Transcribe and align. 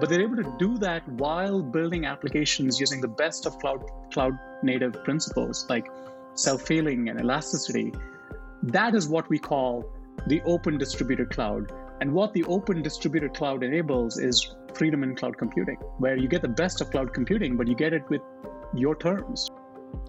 but 0.00 0.08
they're 0.08 0.22
able 0.22 0.36
to 0.36 0.54
do 0.58 0.78
that 0.78 1.06
while 1.08 1.62
building 1.62 2.06
applications 2.06 2.80
using 2.80 3.00
the 3.00 3.08
best 3.08 3.46
of 3.46 3.58
cloud 3.58 3.84
cloud 4.12 4.32
native 4.62 5.04
principles 5.04 5.66
like 5.68 5.86
self-healing 6.34 7.08
and 7.10 7.20
elasticity. 7.20 7.92
That 8.62 8.94
is 8.94 9.08
what 9.08 9.28
we 9.28 9.38
call 9.38 9.84
the 10.26 10.40
open 10.42 10.78
distributed 10.78 11.30
cloud. 11.30 11.72
And 12.00 12.12
what 12.12 12.32
the 12.32 12.44
open 12.44 12.82
distributed 12.82 13.34
cloud 13.34 13.62
enables 13.62 14.18
is 14.18 14.54
freedom 14.74 15.02
in 15.02 15.14
cloud 15.14 15.36
computing, 15.36 15.76
where 15.98 16.16
you 16.16 16.28
get 16.28 16.40
the 16.40 16.48
best 16.48 16.80
of 16.80 16.90
cloud 16.90 17.12
computing, 17.12 17.56
but 17.56 17.68
you 17.68 17.74
get 17.74 17.92
it 17.92 18.08
with 18.08 18.22
your 18.74 18.94
terms. 18.96 19.50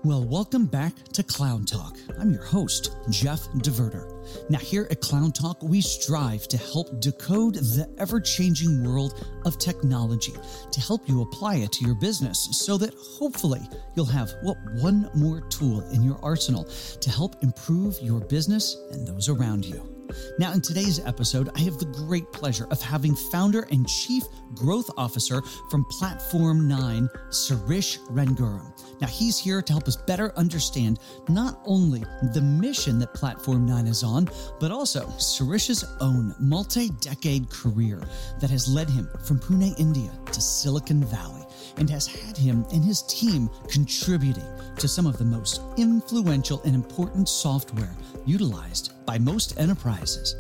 Well, 0.04 0.23
welcome 0.23 0.66
back 0.66 0.93
to 1.13 1.23
Cloud 1.23 1.68
Talk. 1.68 1.98
I'm 2.20 2.31
your 2.31 2.43
host, 2.43 2.95
Jeff 3.09 3.41
DeVerter. 3.57 4.50
Now, 4.50 4.57
here 4.57 4.88
at 4.89 5.02
Cloud 5.02 5.36
Talk, 5.36 5.61
we 5.61 5.81
strive 5.81 6.48
to 6.48 6.57
help 6.57 7.00
decode 7.00 7.55
the 7.55 7.88
ever 7.99 8.20
changing 8.20 8.84
world 8.84 9.25
of 9.45 9.57
technology 9.59 10.34
to 10.71 10.81
help 10.81 11.07
you 11.07 11.21
apply 11.21 11.57
it 11.57 11.71
to 11.73 11.85
your 11.85 11.95
business 11.95 12.49
so 12.52 12.77
that 12.77 12.94
hopefully 12.95 13.62
you'll 13.95 14.05
have 14.05 14.34
well, 14.44 14.57
one 14.80 15.09
more 15.13 15.41
tool 15.49 15.82
in 15.91 16.02
your 16.04 16.20
arsenal 16.23 16.63
to 16.99 17.09
help 17.09 17.43
improve 17.43 17.99
your 18.02 18.21
business 18.21 18.76
and 18.91 19.07
those 19.07 19.29
around 19.29 19.66
you. 19.66 20.01
Now, 20.39 20.53
in 20.53 20.61
today's 20.61 20.99
episode, 21.05 21.49
I 21.55 21.59
have 21.61 21.77
the 21.77 21.85
great 21.85 22.31
pleasure 22.31 22.67
of 22.71 22.81
having 22.81 23.15
founder 23.15 23.67
and 23.71 23.88
chief 23.88 24.23
growth 24.53 24.89
officer 24.97 25.41
from 25.70 25.85
Platform 25.85 26.67
9, 26.67 27.09
Sirish 27.29 27.99
Raghuram. 28.09 28.71
Now, 28.99 29.07
he's 29.07 29.37
here 29.37 29.61
to 29.61 29.73
help 29.73 29.87
us 29.87 29.95
better 29.95 30.34
understand 30.35 30.99
not 31.29 31.59
only 31.65 32.03
the 32.34 32.41
mission 32.41 32.99
that 32.99 33.13
Platform 33.13 33.65
9 33.65 33.87
is 33.87 34.03
on, 34.03 34.29
but 34.59 34.71
also 34.71 35.07
Sirish's 35.17 35.84
own 35.99 36.35
multi 36.39 36.89
decade 37.01 37.49
career 37.49 38.01
that 38.39 38.49
has 38.49 38.67
led 38.67 38.89
him 38.89 39.09
from 39.25 39.39
Pune, 39.39 39.77
India 39.79 40.12
to 40.31 40.41
Silicon 40.41 41.03
Valley 41.03 41.46
and 41.77 41.90
has 41.90 42.07
had 42.07 42.37
him 42.37 42.65
and 42.71 42.84
his 42.84 43.01
team 43.03 43.49
contributing 43.70 44.46
to 44.77 44.87
some 44.87 45.05
of 45.05 45.18
the 45.18 45.25
most 45.25 45.62
influential 45.77 46.62
and 46.63 46.75
important 46.75 47.29
software 47.29 47.96
utilized 48.26 48.94
by 49.05 49.18
most 49.18 49.60
enterprises. 49.60 50.36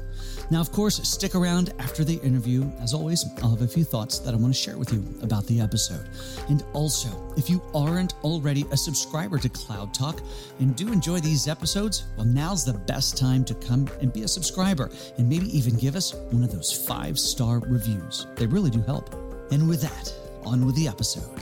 Now, 0.51 0.59
of 0.59 0.71
course, 0.71 0.97
stick 1.07 1.33
around 1.33 1.73
after 1.79 2.03
the 2.03 2.19
interview. 2.23 2.69
As 2.81 2.93
always, 2.93 3.25
I'll 3.41 3.51
have 3.51 3.61
a 3.61 3.67
few 3.67 3.85
thoughts 3.85 4.19
that 4.19 4.33
I 4.33 4.37
want 4.37 4.53
to 4.53 4.59
share 4.59 4.77
with 4.77 4.91
you 4.91 5.03
about 5.21 5.45
the 5.47 5.61
episode. 5.61 6.09
And 6.49 6.63
also, 6.73 7.33
if 7.37 7.49
you 7.49 7.61
aren't 7.73 8.15
already 8.23 8.65
a 8.71 8.77
subscriber 8.77 9.37
to 9.39 9.49
Cloud 9.49 9.93
Talk 9.93 10.21
and 10.59 10.75
do 10.75 10.91
enjoy 10.91 11.21
these 11.21 11.47
episodes, 11.47 12.03
well, 12.17 12.25
now's 12.25 12.65
the 12.65 12.73
best 12.73 13.17
time 13.17 13.45
to 13.45 13.53
come 13.55 13.87
and 14.01 14.11
be 14.11 14.23
a 14.23 14.27
subscriber 14.27 14.89
and 15.17 15.29
maybe 15.29 15.45
even 15.57 15.77
give 15.77 15.95
us 15.95 16.13
one 16.31 16.43
of 16.43 16.51
those 16.51 16.85
five 16.85 17.17
star 17.17 17.59
reviews. 17.59 18.27
They 18.35 18.45
really 18.45 18.69
do 18.69 18.81
help. 18.81 19.13
And 19.51 19.69
with 19.69 19.81
that, 19.81 20.13
on 20.45 20.65
with 20.65 20.75
the 20.75 20.87
episode. 20.87 21.41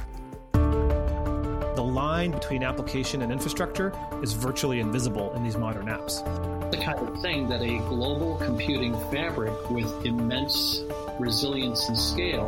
The 1.90 1.96
line 1.96 2.30
between 2.30 2.62
application 2.62 3.24
and 3.24 3.32
infrastructure 3.32 3.92
is 4.22 4.34
virtually 4.34 4.80
invisible 4.80 5.34
in 5.34 5.42
these 5.42 5.58
modern 5.58 5.88
apps. 5.88 6.24
The 6.70 6.78
kind 6.78 7.00
of 7.00 7.20
thing 7.20 7.50
that 7.50 7.64
a 7.64 7.80
global 7.90 8.36
computing 8.36 8.94
fabric 9.10 9.72
with 9.72 10.06
immense 10.06 10.84
resilience 11.18 11.90
and 11.90 11.98
scale 11.98 12.48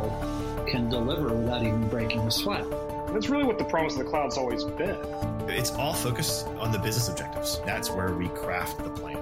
can 0.70 0.88
deliver 0.88 1.34
without 1.34 1.64
even 1.64 1.88
breaking 1.88 2.20
a 2.20 2.30
sweat. 2.30 2.64
That's 3.08 3.28
really 3.28 3.42
what 3.42 3.58
the 3.58 3.64
promise 3.64 3.94
of 3.94 4.04
the 4.04 4.04
cloud's 4.04 4.38
always 4.38 4.62
been. 4.62 4.96
It's 5.48 5.72
all 5.72 5.92
focused 5.92 6.46
on 6.60 6.70
the 6.70 6.78
business 6.78 7.08
objectives. 7.08 7.60
That's 7.66 7.90
where 7.90 8.14
we 8.14 8.28
craft 8.28 8.78
the 8.78 8.90
plan. 8.90 9.18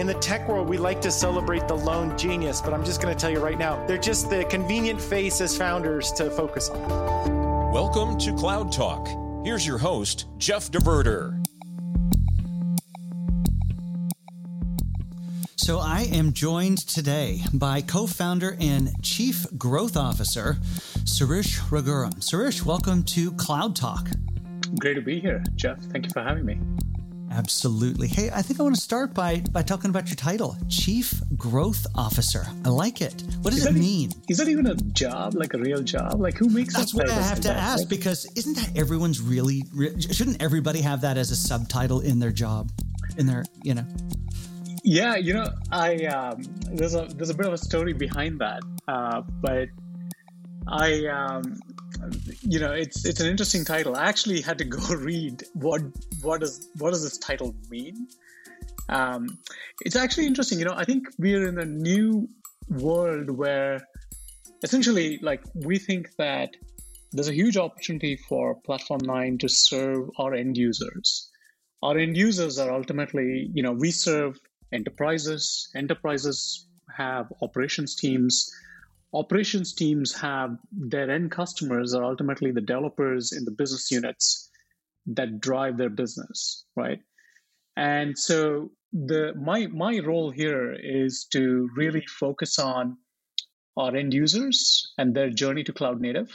In 0.00 0.08
the 0.08 0.14
tech 0.14 0.48
world, 0.48 0.68
we 0.68 0.78
like 0.78 1.00
to 1.02 1.12
celebrate 1.12 1.68
the 1.68 1.76
lone 1.76 2.18
genius, 2.18 2.60
but 2.60 2.74
I'm 2.74 2.84
just 2.84 3.00
going 3.00 3.14
to 3.14 3.20
tell 3.20 3.30
you 3.30 3.38
right 3.38 3.56
now, 3.56 3.86
they're 3.86 3.98
just 3.98 4.30
the 4.30 4.44
convenient 4.46 5.00
face 5.00 5.40
as 5.40 5.56
founders 5.56 6.10
to 6.14 6.28
focus 6.28 6.70
on. 6.70 7.72
Welcome 7.72 8.18
to 8.18 8.34
Cloud 8.34 8.72
Talk. 8.72 9.08
Here's 9.42 9.66
your 9.66 9.78
host, 9.78 10.26
Jeff 10.36 10.70
DeVerter. 10.70 11.42
So, 15.56 15.78
I 15.78 16.02
am 16.12 16.34
joined 16.34 16.86
today 16.86 17.40
by 17.54 17.80
co 17.80 18.06
founder 18.06 18.58
and 18.60 18.90
chief 19.02 19.46
growth 19.56 19.96
officer, 19.96 20.58
Sirish 21.06 21.58
Raghuram. 21.70 22.22
Sirish, 22.22 22.62
welcome 22.66 23.02
to 23.04 23.32
Cloud 23.32 23.74
Talk. 23.74 24.10
Great 24.78 24.94
to 24.94 25.00
be 25.00 25.18
here, 25.18 25.42
Jeff. 25.54 25.78
Thank 25.84 26.04
you 26.04 26.10
for 26.12 26.22
having 26.22 26.44
me. 26.44 26.58
Absolutely. 27.30 28.08
Hey, 28.08 28.28
I 28.32 28.42
think 28.42 28.58
I 28.58 28.64
want 28.64 28.74
to 28.74 28.80
start 28.80 29.14
by 29.14 29.40
by 29.52 29.62
talking 29.62 29.90
about 29.90 30.08
your 30.08 30.16
title, 30.16 30.56
Chief 30.68 31.14
Growth 31.36 31.86
Officer. 31.94 32.44
I 32.64 32.68
like 32.70 33.00
it. 33.00 33.22
What 33.42 33.50
does 33.50 33.60
Is 33.60 33.66
it 33.66 33.72
that 33.74 33.78
mean? 33.78 34.12
Is 34.28 34.38
that 34.38 34.48
even 34.48 34.66
a 34.66 34.74
job, 34.74 35.34
like 35.34 35.54
a 35.54 35.58
real 35.58 35.82
job? 35.82 36.20
Like 36.20 36.36
who 36.36 36.48
makes 36.48 36.74
That's 36.74 36.92
what 36.92 37.08
I 37.08 37.14
have 37.14 37.40
to 37.42 37.48
that? 37.48 37.56
ask 37.56 37.80
Like, 37.80 37.88
because 37.88 38.26
isn't 38.36 38.54
that 38.54 38.76
everyone's 38.76 39.20
really, 39.20 39.62
re- 39.72 40.00
shouldn't 40.00 40.42
everybody 40.42 40.80
have 40.80 41.02
that 41.02 41.16
as 41.16 41.30
a 41.30 41.36
subtitle 41.36 42.00
in 42.00 42.18
their 42.18 42.32
job, 42.32 42.72
in 43.16 43.26
their 43.26 43.44
you 43.62 43.74
know? 43.74 43.86
Yeah, 44.82 45.16
you 45.16 45.34
know, 45.34 45.46
I 45.70 46.06
um, 46.06 46.42
there's 46.72 46.94
a 46.94 47.06
there's 47.14 47.30
a 47.30 47.34
bit 47.34 47.46
of 47.46 47.52
a 47.52 47.58
story 47.58 47.92
behind 47.92 48.40
that, 48.40 48.62
uh, 48.88 49.22
but 49.40 49.68
I 50.70 51.06
um, 51.06 51.58
you 52.42 52.60
know 52.60 52.72
it's 52.72 53.04
it's 53.04 53.20
an 53.20 53.26
interesting 53.26 53.64
title. 53.64 53.96
I 53.96 54.08
actually 54.08 54.40
had 54.40 54.58
to 54.58 54.64
go 54.64 54.94
read 54.94 55.44
what 55.54 55.82
what 56.22 56.40
does 56.40 56.68
what 56.78 56.90
does 56.90 57.02
this 57.02 57.18
title 57.18 57.54
mean. 57.68 58.08
Um, 58.88 59.38
it's 59.84 59.96
actually 59.96 60.26
interesting. 60.26 60.58
You 60.58 60.64
know, 60.64 60.74
I 60.74 60.84
think 60.84 61.08
we're 61.18 61.48
in 61.48 61.58
a 61.58 61.64
new 61.64 62.28
world 62.68 63.30
where 63.30 63.86
essentially, 64.62 65.18
like, 65.22 65.42
we 65.54 65.78
think 65.78 66.14
that 66.16 66.50
there's 67.12 67.28
a 67.28 67.34
huge 67.34 67.56
opportunity 67.56 68.16
for 68.28 68.56
Platform 68.66 69.00
Nine 69.02 69.38
to 69.38 69.48
serve 69.48 70.10
our 70.18 70.34
end 70.34 70.56
users. 70.56 71.30
Our 71.82 71.98
end 71.98 72.16
users 72.16 72.58
are 72.58 72.70
ultimately, 72.72 73.48
you 73.54 73.62
know, 73.62 73.72
we 73.72 73.90
serve 73.90 74.38
enterprises. 74.72 75.68
Enterprises 75.74 76.66
have 76.96 77.32
operations 77.42 77.94
teams. 77.94 78.50
Operations 79.12 79.74
teams 79.74 80.14
have 80.20 80.56
their 80.70 81.10
end 81.10 81.30
customers 81.30 81.94
are 81.94 82.04
ultimately 82.04 82.52
the 82.52 82.60
developers 82.60 83.32
in 83.32 83.44
the 83.44 83.50
business 83.50 83.90
units 83.90 84.50
that 85.06 85.40
drive 85.40 85.76
their 85.76 85.90
business, 85.90 86.64
right? 86.76 87.00
And 87.76 88.16
so 88.16 88.70
the 88.92 89.32
my 89.34 89.66
my 89.68 89.98
role 90.00 90.30
here 90.30 90.72
is 90.72 91.26
to 91.32 91.68
really 91.76 92.04
focus 92.06 92.58
on 92.58 92.96
our 93.76 93.94
end 93.96 94.12
users 94.12 94.92
and 94.98 95.14
their 95.14 95.30
journey 95.30 95.62
to 95.64 95.72
cloud 95.72 96.00
native 96.00 96.30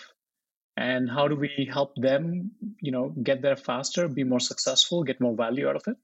and 0.78 1.10
how 1.10 1.28
do 1.28 1.36
we 1.36 1.70
help 1.72 1.94
them 1.96 2.52
you 2.82 2.92
know 2.92 3.14
get 3.24 3.42
there 3.42 3.56
faster 3.56 4.08
be 4.08 4.24
more 4.24 4.40
successful 4.40 5.04
get 5.04 5.20
more 5.20 5.36
value 5.36 5.68
out 5.68 5.76
of 5.76 5.84
it 5.88 5.98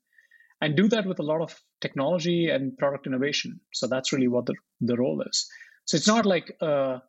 and 0.62 0.76
do 0.76 0.88
that 0.88 1.06
with 1.06 1.20
a 1.20 1.24
lot 1.24 1.42
of 1.42 1.58
technology 1.80 2.50
and 2.50 2.78
product 2.78 3.08
innovation 3.08 3.59
so 3.74 3.88
that's 3.88 4.12
really 4.12 4.28
what 4.28 4.46
the, 4.46 4.56
the 4.82 4.98
role 4.98 5.22
is 5.22 5.50
so 5.86 5.97
it's 5.97 6.08
not 6.08 6.25
like 6.25 6.56
a, 6.62 7.02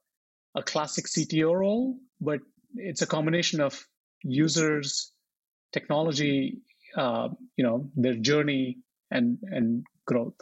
a 0.54 0.62
classic 0.62 1.06
cto 1.06 1.54
role 1.54 1.96
but 2.20 2.40
it's 2.74 3.02
a 3.02 3.06
combination 3.06 3.60
of 3.60 3.86
users 4.22 5.12
technology 5.72 6.62
uh, 6.96 7.28
you 7.56 7.64
know 7.64 7.88
their 7.96 8.14
journey 8.14 8.78
and 9.10 9.38
and 9.50 9.84
growth 10.06 10.40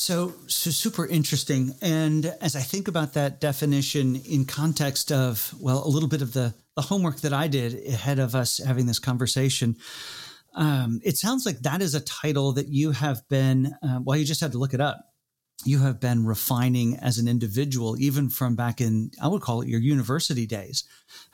So, 0.00 0.34
so 0.46 0.70
super 0.70 1.06
interesting. 1.06 1.74
And 1.82 2.26
as 2.40 2.56
I 2.56 2.60
think 2.60 2.88
about 2.88 3.12
that 3.14 3.40
definition 3.40 4.16
in 4.16 4.44
context 4.44 5.12
of, 5.12 5.54
well, 5.60 5.84
a 5.84 5.88
little 5.88 6.08
bit 6.08 6.22
of 6.22 6.32
the, 6.32 6.54
the 6.74 6.82
homework 6.82 7.20
that 7.20 7.32
I 7.32 7.48
did 7.48 7.86
ahead 7.86 8.18
of 8.18 8.34
us 8.34 8.58
having 8.58 8.86
this 8.86 8.98
conversation, 8.98 9.76
um, 10.54 11.00
it 11.04 11.16
sounds 11.16 11.44
like 11.44 11.60
that 11.60 11.82
is 11.82 11.94
a 11.94 12.00
title 12.00 12.52
that 12.52 12.68
you 12.68 12.92
have 12.92 13.28
been, 13.28 13.74
uh, 13.82 14.00
well, 14.02 14.16
you 14.16 14.24
just 14.24 14.40
had 14.40 14.52
to 14.52 14.58
look 14.58 14.74
it 14.74 14.80
up. 14.80 15.04
You 15.64 15.80
have 15.80 16.00
been 16.00 16.24
refining 16.24 16.96
as 16.96 17.18
an 17.18 17.28
individual, 17.28 18.00
even 18.00 18.30
from 18.30 18.56
back 18.56 18.80
in, 18.80 19.10
I 19.22 19.28
would 19.28 19.42
call 19.42 19.60
it 19.60 19.68
your 19.68 19.80
university 19.80 20.46
days. 20.46 20.84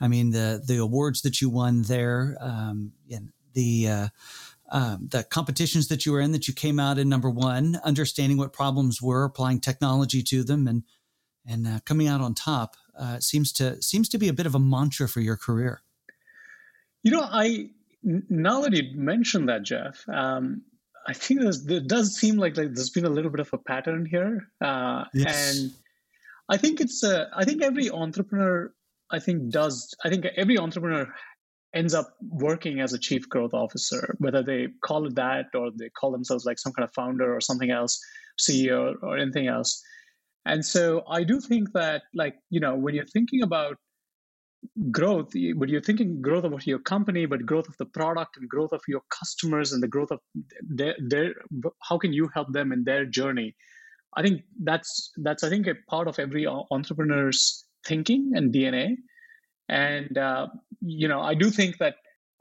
I 0.00 0.08
mean, 0.08 0.30
the 0.30 0.62
the 0.66 0.78
awards 0.78 1.22
that 1.22 1.40
you 1.40 1.48
won 1.48 1.82
there, 1.82 2.36
um, 2.40 2.92
and 3.10 3.32
the 3.54 3.88
uh, 3.88 4.08
um, 4.70 5.08
the 5.10 5.22
competitions 5.22 5.88
that 5.88 6.04
you 6.04 6.12
were 6.12 6.20
in 6.20 6.32
that 6.32 6.48
you 6.48 6.54
came 6.54 6.80
out 6.80 6.98
in 6.98 7.08
number 7.08 7.30
one, 7.30 7.78
understanding 7.84 8.36
what 8.36 8.52
problems 8.52 9.00
were, 9.00 9.24
applying 9.24 9.60
technology 9.60 10.22
to 10.24 10.42
them, 10.42 10.66
and 10.66 10.82
and 11.46 11.66
uh, 11.66 11.80
coming 11.84 12.08
out 12.08 12.20
on 12.20 12.34
top 12.34 12.76
uh, 12.98 13.20
seems 13.20 13.52
to 13.52 13.80
seems 13.80 14.08
to 14.08 14.18
be 14.18 14.28
a 14.28 14.32
bit 14.32 14.46
of 14.46 14.54
a 14.54 14.58
mantra 14.60 15.08
for 15.08 15.20
your 15.20 15.36
career. 15.36 15.82
You 17.02 17.12
know, 17.12 17.22
I 17.22 17.70
now 18.02 18.62
that 18.62 18.72
you 18.72 18.96
mentioned 18.96 19.48
that, 19.48 19.62
Jeff, 19.62 20.08
um, 20.08 20.62
I 21.08 21.12
think 21.12 21.40
there's, 21.40 21.64
there 21.64 21.80
does 21.80 22.16
seem 22.16 22.36
like, 22.36 22.56
like 22.56 22.74
there's 22.74 22.90
been 22.90 23.04
a 23.04 23.10
little 23.10 23.30
bit 23.30 23.40
of 23.40 23.50
a 23.52 23.58
pattern 23.58 24.06
here, 24.06 24.48
uh, 24.64 25.04
Yes. 25.14 25.56
and 25.60 25.72
I 26.48 26.56
think 26.56 26.80
it's 26.80 27.02
uh, 27.04 27.26
I 27.34 27.44
think 27.44 27.62
every 27.62 27.90
entrepreneur 27.90 28.72
I 29.10 29.18
think 29.18 29.50
does 29.50 29.94
I 30.04 30.10
think 30.10 30.26
every 30.36 30.58
entrepreneur 30.58 31.06
ends 31.74 31.94
up 31.94 32.14
working 32.30 32.80
as 32.80 32.92
a 32.92 32.98
chief 32.98 33.28
growth 33.28 33.52
officer, 33.52 34.14
whether 34.18 34.42
they 34.42 34.68
call 34.84 35.06
it 35.06 35.14
that 35.16 35.46
or 35.54 35.70
they 35.76 35.90
call 35.90 36.10
themselves 36.10 36.44
like 36.44 36.58
some 36.58 36.72
kind 36.72 36.84
of 36.88 36.94
founder 36.94 37.34
or 37.34 37.40
something 37.40 37.70
else, 37.70 38.00
CEO 38.40 38.94
or 39.02 39.18
anything 39.18 39.46
else. 39.46 39.82
And 40.46 40.64
so 40.64 41.02
I 41.08 41.24
do 41.24 41.40
think 41.40 41.72
that, 41.72 42.02
like, 42.14 42.36
you 42.50 42.60
know, 42.60 42.76
when 42.76 42.94
you're 42.94 43.04
thinking 43.06 43.42
about 43.42 43.76
growth, 44.90 45.32
when 45.34 45.68
you're 45.68 45.80
thinking 45.80 46.22
growth 46.22 46.44
of 46.44 46.66
your 46.66 46.78
company, 46.78 47.26
but 47.26 47.46
growth 47.46 47.68
of 47.68 47.76
the 47.78 47.86
product 47.86 48.36
and 48.36 48.48
growth 48.48 48.72
of 48.72 48.80
your 48.88 49.02
customers 49.10 49.72
and 49.72 49.82
the 49.82 49.88
growth 49.88 50.10
of 50.10 50.20
their, 50.62 50.94
their 50.98 51.34
how 51.82 51.98
can 51.98 52.12
you 52.12 52.28
help 52.34 52.52
them 52.52 52.72
in 52.72 52.84
their 52.84 53.04
journey? 53.04 53.54
I 54.16 54.22
think 54.22 54.42
that's 54.62 55.12
that's 55.16 55.44
I 55.44 55.50
think 55.50 55.66
a 55.66 55.74
part 55.88 56.08
of 56.08 56.18
every 56.18 56.46
entrepreneur's 56.46 57.64
thinking 57.86 58.32
and 58.34 58.52
DNA. 58.52 58.96
And 59.68 60.16
uh, 60.16 60.48
you 60.80 61.08
know, 61.08 61.20
I 61.20 61.34
do 61.34 61.50
think 61.50 61.78
that 61.78 61.96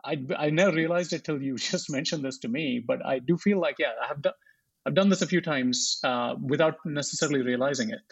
I 0.05 0.17
I 0.37 0.49
never 0.49 0.75
realized 0.75 1.13
it 1.13 1.23
till 1.23 1.41
you 1.41 1.55
just 1.71 1.91
mentioned 1.91 2.23
this 2.23 2.39
to 2.39 2.47
me, 2.47 2.83
but 2.85 3.05
I 3.05 3.19
do 3.19 3.37
feel 3.37 3.59
like 3.59 3.75
yeah, 3.79 3.93
I 4.01 4.07
have 4.07 4.21
done 4.21 4.33
I've 4.85 4.95
done 4.95 5.09
this 5.09 5.21
a 5.21 5.27
few 5.27 5.41
times 5.41 5.99
uh, 6.03 6.35
without 6.39 6.75
necessarily 6.85 7.41
realizing 7.41 7.89
it. 7.89 8.03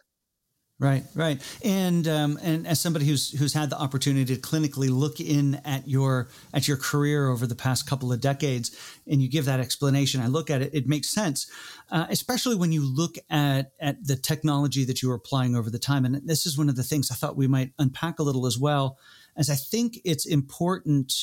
Right, 0.79 1.03
right, 1.13 1.39
and 1.63 2.05
um, 2.07 2.39
and 2.41 2.67
as 2.67 2.81
somebody 2.81 3.05
who's 3.05 3.31
who's 3.39 3.53
had 3.53 3.69
the 3.69 3.79
opportunity 3.79 4.35
to 4.35 4.41
clinically 4.41 4.89
look 4.89 5.19
in 5.21 5.61
at 5.63 5.87
your 5.87 6.29
at 6.51 6.67
your 6.67 6.77
career 6.77 7.27
over 7.27 7.45
the 7.45 7.55
past 7.55 7.87
couple 7.87 8.11
of 8.11 8.19
decades, 8.19 8.75
and 9.07 9.21
you 9.21 9.29
give 9.29 9.45
that 9.45 9.59
explanation, 9.59 10.19
I 10.19 10.27
look 10.27 10.49
at 10.49 10.63
it, 10.63 10.73
it 10.73 10.87
makes 10.87 11.09
sense, 11.09 11.49
uh, 11.91 12.07
especially 12.09 12.55
when 12.55 12.71
you 12.71 12.83
look 12.83 13.15
at 13.29 13.71
at 13.79 14.03
the 14.05 14.15
technology 14.15 14.83
that 14.83 15.01
you 15.01 15.09
were 15.09 15.15
applying 15.15 15.55
over 15.55 15.69
the 15.69 15.79
time. 15.79 16.05
And 16.05 16.27
this 16.27 16.45
is 16.47 16.57
one 16.57 16.69
of 16.69 16.75
the 16.75 16.83
things 16.83 17.11
I 17.11 17.15
thought 17.15 17.37
we 17.37 17.47
might 17.47 17.71
unpack 17.77 18.17
a 18.17 18.23
little 18.23 18.47
as 18.47 18.57
well, 18.57 18.97
as 19.37 19.51
I 19.51 19.55
think 19.55 19.99
it's 20.03 20.25
important 20.25 21.13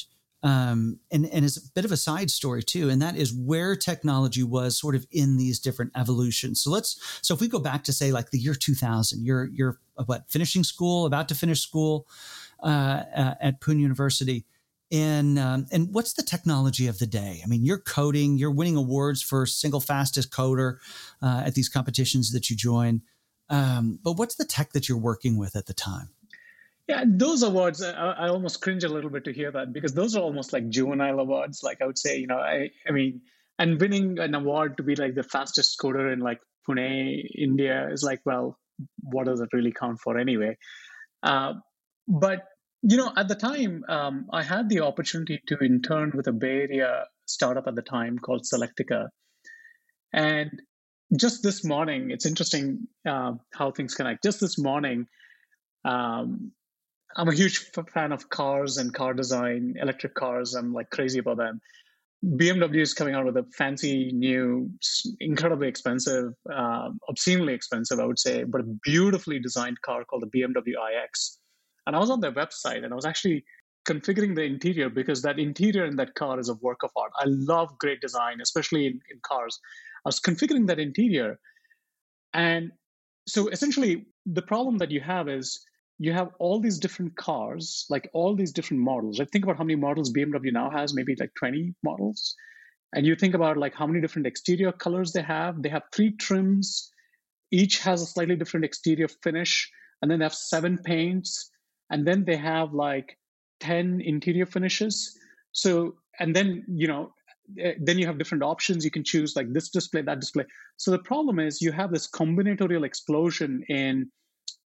um, 0.43 0.99
and 1.11 1.27
and 1.27 1.45
is 1.45 1.57
a 1.57 1.73
bit 1.75 1.85
of 1.85 1.93
a 1.93 1.97
side 1.97 2.31
story 2.31 2.63
too, 2.63 2.89
and 2.89 3.03
that 3.03 3.17
is 3.17 3.33
where 3.33 3.77
technology 3.77 4.43
was 4.43 4.79
sort 4.79 4.95
of 4.95 5.07
in 5.11 5.37
these 5.37 5.59
different 5.59 5.93
evolutions. 5.97 6.61
So 6.61 6.71
let's 6.71 6.99
so 7.23 7.35
if 7.35 7.41
we 7.41 7.49
go 7.49 7.59
back 7.59 7.85
to 7.85 7.93
say 7.93 8.11
like 8.13 8.31
the 8.31 8.39
year 8.39 8.55
2000, 8.55 9.25
you're 9.25 9.49
you're 9.53 9.79
what 10.07 10.31
finishing 10.31 10.65
school, 10.65 11.05
about 11.07 11.29
to 11.29 11.35
finish 11.35 11.61
school 11.61 12.07
uh, 12.63 13.03
at 13.15 13.61
Pune 13.61 13.81
University, 13.81 14.47
and 14.91 15.39
um, 15.39 15.67
and 15.71 15.93
what's 15.93 16.15
the 16.15 16.23
technology 16.23 16.87
of 16.87 16.99
the 16.99 17.07
day? 17.07 17.43
I 17.45 17.47
mean, 17.47 17.65
you're 17.65 17.79
coding, 17.79 18.39
you're 18.39 18.51
winning 18.51 18.77
awards 18.77 19.23
for 19.23 19.45
single 19.45 19.81
fastest 19.81 20.31
coder 20.31 20.79
uh, 21.23 21.43
at 21.45 21.55
these 21.55 21.69
competitions 21.69 22.33
that 22.33 22.49
you 22.49 22.57
join, 22.57 23.03
um, 23.51 23.99
but 24.03 24.13
what's 24.13 24.37
the 24.37 24.47
tech 24.47 24.73
that 24.73 24.89
you're 24.89 24.97
working 24.97 25.37
with 25.37 25.55
at 25.55 25.67
the 25.67 25.75
time? 25.75 26.11
Yeah, 26.91 27.05
those 27.07 27.45
awards, 27.45 27.81
I, 27.85 27.93
I, 27.93 28.29
almost 28.29 28.61
cringe 28.63 28.83
a 28.83 28.89
little 28.89 29.11
bit 29.11 29.23
to 29.27 29.33
hear 29.33 29.53
that 29.53 29.73
because 29.73 29.95
those 29.95 30.17
are 30.17 30.23
almost 30.23 30.53
like 30.53 30.69
juvenile 30.69 31.21
awards. 31.21 31.63
Like 31.63 31.81
I 31.81 31.87
would 31.87 31.97
say, 31.97 32.19
you 32.19 32.27
know, 32.27 32.39
I, 32.39 32.69
I 32.89 32.91
mean, 32.91 33.21
and 33.61 33.81
winning 33.81 34.19
an 34.19 34.35
award 34.35 34.77
to 34.77 34.83
be 34.83 34.97
like 34.97 35.15
the 35.15 35.23
fastest 35.23 35.79
coder 35.79 36.13
in 36.13 36.19
like 36.19 36.41
Pune, 36.69 37.25
India 37.39 37.89
is 37.93 38.03
like, 38.03 38.21
well, 38.25 38.59
what 39.05 39.27
does 39.27 39.41
it 39.41 39.51
really 39.53 39.71
count 39.71 40.01
for 40.01 40.19
anyway? 40.19 40.59
Uh, 41.23 41.53
but, 42.09 42.43
you 42.83 42.97
know, 42.97 43.13
at 43.17 43.29
the 43.29 43.37
time, 43.37 43.85
um, 43.89 44.27
I 44.33 44.43
had 44.43 44.69
the 44.69 44.81
opportunity 44.81 45.41
to 45.47 45.65
intern 45.65 46.11
with 46.17 46.27
a 46.27 46.33
Bay 46.33 46.63
Area 46.63 47.05
startup 47.27 47.69
at 47.69 47.77
the 47.77 47.83
time 47.83 48.19
called 48.19 48.43
Selectica. 48.53 49.11
And 50.13 50.51
just 51.17 51.45
this 51.45 51.65
morning, 51.65 52.11
it's 52.11 52.27
interesting 52.27 52.89
uh, 53.07 53.35
how 53.55 53.71
things 53.71 53.95
connect. 53.95 54.25
Just 54.25 54.41
this 54.41 54.59
morning, 54.59 55.07
um, 55.85 56.51
I'm 57.17 57.29
a 57.29 57.35
huge 57.35 57.71
fan 57.93 58.13
of 58.13 58.29
cars 58.29 58.77
and 58.77 58.95
car 58.95 59.15
design, 59.15 59.75
electric 59.81 60.15
cars. 60.15 60.55
I'm 60.55 60.73
like 60.73 60.91
crazy 60.91 61.19
about 61.19 61.39
them. 61.39 61.61
BMW 62.25 62.83
is 62.83 62.93
coming 62.93 63.15
out 63.15 63.25
with 63.25 63.37
a 63.37 63.45
fancy 63.57 64.13
new, 64.13 64.71
incredibly 65.21 65.69
expensive, 65.69 66.35
uh, 66.53 66.91
obscenely 67.09 67.55
expensive, 67.55 67.99
I 67.99 68.05
would 68.05 68.19
say, 68.19 68.45
but 68.45 68.61
a 68.61 68.65
beautifully 68.83 69.41
designed 69.41 69.81
car 69.81 70.05
called 70.05 70.23
the 70.31 70.39
BMW 70.39 70.75
iX. 70.75 71.39
And 71.87 71.97
I 71.97 71.99
was 71.99 72.11
on 72.11 72.21
their 72.21 72.33
website 72.33 72.85
and 72.85 72.93
I 72.93 72.97
was 72.97 73.07
actually 73.07 73.45
configuring 73.89 74.37
the 74.37 74.43
interior 74.43 74.91
because 74.91 75.23
that 75.23 75.39
interior 75.39 75.87
in 75.87 75.97
that 75.97 76.15
car 76.15 76.39
is 76.39 76.51
a 76.51 76.55
work 76.55 76.83
of 76.83 76.91
art. 76.95 77.11
I 77.17 77.25
love 77.27 77.79
great 77.79 78.01
design, 78.03 78.41
especially 78.43 78.87
in, 78.87 79.01
in 79.11 79.19
cars. 79.23 79.59
I 80.05 80.09
was 80.09 80.21
configuring 80.21 80.67
that 80.67 80.79
interior. 80.79 81.39
And 82.35 82.71
so 83.27 83.49
essentially, 83.49 84.07
the 84.27 84.43
problem 84.43 84.79
that 84.79 84.91
you 84.91 85.01
have 85.01 85.29
is 85.29 85.65
you 86.03 86.15
have 86.15 86.31
all 86.39 86.59
these 86.59 86.79
different 86.79 87.15
cars, 87.17 87.85
like 87.91 88.09
all 88.15 88.35
these 88.35 88.53
different 88.53 88.83
models. 88.83 89.19
Like 89.19 89.31
think 89.31 89.45
about 89.45 89.59
how 89.59 89.65
many 89.65 89.77
models 89.77 90.11
BMW 90.11 90.51
now 90.51 90.71
has, 90.71 90.95
maybe 90.95 91.15
like 91.21 91.31
20 91.39 91.75
models. 91.85 92.35
And 92.95 93.05
you 93.05 93.15
think 93.15 93.35
about 93.35 93.59
like 93.59 93.75
how 93.75 93.87
many 93.87 94.01
different 94.01 94.27
exterior 94.27 94.73
colors 94.73 95.13
they 95.13 95.21
have. 95.21 95.63
They 95.63 95.69
have 95.69 95.83
three 95.93 96.13
trims. 96.13 96.91
Each 97.51 97.81
has 97.81 98.01
a 98.01 98.07
slightly 98.07 98.35
different 98.35 98.65
exterior 98.65 99.09
finish. 99.09 99.71
And 100.01 100.11
then 100.11 100.21
they 100.21 100.25
have 100.25 100.33
seven 100.33 100.79
paints. 100.79 101.51
And 101.91 102.07
then 102.07 102.25
they 102.25 102.37
have 102.37 102.73
like 102.73 103.19
10 103.61 104.01
interior 104.01 104.47
finishes. 104.47 105.15
So, 105.53 105.97
and 106.19 106.35
then, 106.35 106.65
you 106.67 106.89
know, 106.89 107.13
eh, 107.59 107.75
then 107.79 107.99
you 107.99 108.07
have 108.07 108.17
different 108.17 108.43
options. 108.43 108.87
You 108.87 108.91
can 108.91 109.05
choose 109.05 109.37
like 109.37 109.53
this 109.53 109.69
display, 109.69 110.01
that 110.01 110.21
display. 110.21 110.47
So 110.79 110.93
the 110.93 111.01
problem 111.01 111.39
is 111.39 111.61
you 111.61 111.73
have 111.73 111.93
this 111.93 112.09
combinatorial 112.11 112.87
explosion 112.87 113.63
in 113.69 114.11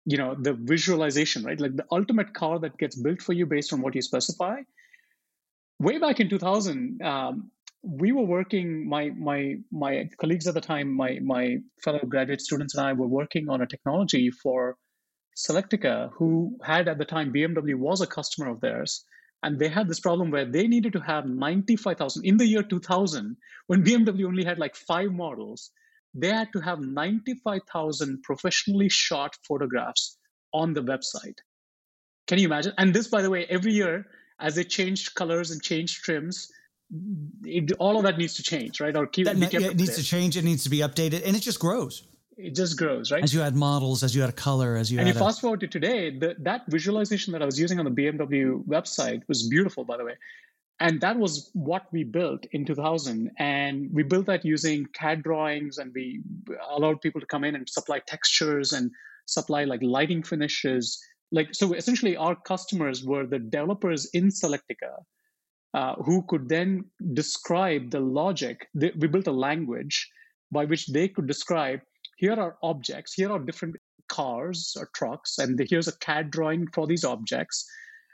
you 0.05 0.17
know 0.17 0.35
the 0.35 0.53
visualization 0.53 1.43
right? 1.43 1.59
Like 1.59 1.75
the 1.75 1.85
ultimate 1.91 2.33
car 2.33 2.59
that 2.59 2.77
gets 2.77 2.95
built 2.95 3.21
for 3.21 3.33
you 3.33 3.45
based 3.45 3.73
on 3.73 3.81
what 3.81 3.95
you 3.95 4.01
specify. 4.01 4.61
Way 5.79 5.97
back 5.97 6.19
in 6.19 6.29
2000 6.29 7.01
um, 7.01 7.51
we 7.83 8.11
were 8.11 8.23
working 8.23 8.87
my 8.87 9.09
my 9.17 9.55
my 9.71 10.07
colleagues 10.19 10.47
at 10.47 10.53
the 10.53 10.61
time 10.61 10.93
my 10.93 11.19
my 11.23 11.57
fellow 11.83 11.99
graduate 11.99 12.41
students 12.41 12.75
and 12.75 12.85
i 12.85 12.93
were 12.93 13.07
working 13.07 13.49
on 13.49 13.61
a 13.61 13.65
technology 13.65 14.29
for 14.29 14.77
selectica 15.35 16.11
who 16.13 16.57
had 16.63 16.87
at 16.87 16.99
the 16.99 17.05
time 17.05 17.33
bmw 17.33 17.75
was 17.75 18.01
a 18.01 18.07
customer 18.07 18.49
of 18.49 18.61
theirs 18.61 19.03
and 19.43 19.57
they 19.57 19.67
had 19.67 19.87
this 19.87 19.99
problem 19.99 20.29
where 20.29 20.45
they 20.45 20.67
needed 20.67 20.93
to 20.93 20.99
have 20.99 21.25
95000 21.25 22.23
in 22.23 22.37
the 22.37 22.45
year 22.45 22.61
2000 22.61 23.35
when 23.65 23.83
bmw 23.83 24.25
only 24.25 24.43
had 24.43 24.59
like 24.59 24.75
five 24.75 25.11
models 25.11 25.71
they 26.13 26.29
had 26.29 26.51
to 26.53 26.59
have 26.59 26.79
95,000 26.79 28.23
professionally 28.23 28.89
shot 28.89 29.35
photographs 29.47 30.17
on 30.53 30.73
the 30.73 30.81
website. 30.81 31.37
Can 32.27 32.39
you 32.39 32.45
imagine? 32.45 32.73
And 32.77 32.93
this, 32.93 33.07
by 33.07 33.21
the 33.21 33.29
way, 33.29 33.45
every 33.49 33.73
year 33.73 34.05
as 34.39 34.55
they 34.55 34.63
changed 34.63 35.15
colors 35.15 35.51
and 35.51 35.61
changed 35.61 36.03
trims, 36.03 36.51
it, 37.43 37.71
all 37.79 37.97
of 37.97 38.03
that 38.03 38.17
needs 38.17 38.33
to 38.35 38.43
change, 38.43 38.81
right? 38.81 38.95
Or 38.95 39.07
keep 39.07 39.25
that, 39.25 39.37
yeah, 39.37 39.69
it 39.69 39.77
needs 39.77 39.95
to 39.95 40.03
change. 40.03 40.35
It 40.35 40.43
needs 40.43 40.63
to 40.63 40.69
be 40.69 40.79
updated, 40.79 41.25
and 41.25 41.35
it 41.35 41.41
just 41.41 41.59
grows. 41.59 42.03
It 42.37 42.55
just 42.55 42.77
grows, 42.77 43.11
right? 43.11 43.23
As 43.23 43.33
you 43.33 43.41
add 43.41 43.55
models, 43.55 44.03
as 44.03 44.15
you 44.15 44.23
add 44.23 44.29
a 44.29 44.33
color, 44.33 44.75
as 44.75 44.91
you 44.91 44.99
and 44.99 45.07
you 45.07 45.13
fast 45.13 45.41
forward 45.41 45.59
to 45.61 45.67
today, 45.67 46.17
the, 46.17 46.35
that 46.39 46.63
visualization 46.67 47.33
that 47.33 47.41
I 47.41 47.45
was 47.45 47.59
using 47.59 47.79
on 47.79 47.85
the 47.85 47.91
BMW 47.91 48.63
website 48.65 49.21
was 49.27 49.47
beautiful, 49.47 49.85
by 49.85 49.97
the 49.97 50.05
way 50.05 50.15
and 50.81 50.99
that 50.99 51.17
was 51.17 51.51
what 51.53 51.83
we 51.91 52.03
built 52.03 52.43
in 52.53 52.65
2000 52.65 53.29
and 53.37 53.87
we 53.93 54.01
built 54.01 54.25
that 54.25 54.43
using 54.43 54.87
cad 54.93 55.21
drawings 55.21 55.77
and 55.77 55.91
we 55.93 56.23
allowed 56.71 56.99
people 57.01 57.21
to 57.21 57.27
come 57.27 57.43
in 57.43 57.55
and 57.55 57.69
supply 57.69 57.99
textures 58.07 58.73
and 58.73 58.89
supply 59.27 59.63
like 59.63 59.83
lighting 59.83 60.23
finishes. 60.23 60.99
Like 61.31 61.49
so 61.53 61.73
essentially 61.73 62.17
our 62.17 62.35
customers 62.35 63.05
were 63.05 63.27
the 63.27 63.37
developers 63.37 64.09
in 64.13 64.29
selectica 64.29 64.93
uh, 65.75 65.93
who 66.03 66.23
could 66.27 66.49
then 66.49 66.85
describe 67.13 67.91
the 67.91 67.99
logic. 67.99 68.67
We 68.73 69.07
built 69.07 69.27
a 69.27 69.31
language 69.31 70.09
by 70.51 70.65
which 70.65 70.87
they 70.87 71.07
could 71.07 71.27
describe 71.27 71.81
here 72.17 72.33
are 72.33 72.57
objects. 72.63 73.13
Here 73.13 73.31
are 73.31 73.39
different 73.39 73.75
cars 74.07 74.75
or 74.79 74.89
trucks 74.95 75.37
and 75.37 75.61
here's 75.69 75.87
a 75.87 75.97
cad 75.99 76.31
drawing 76.31 76.65
for 76.73 76.87
these 76.87 77.05
objects 77.05 77.69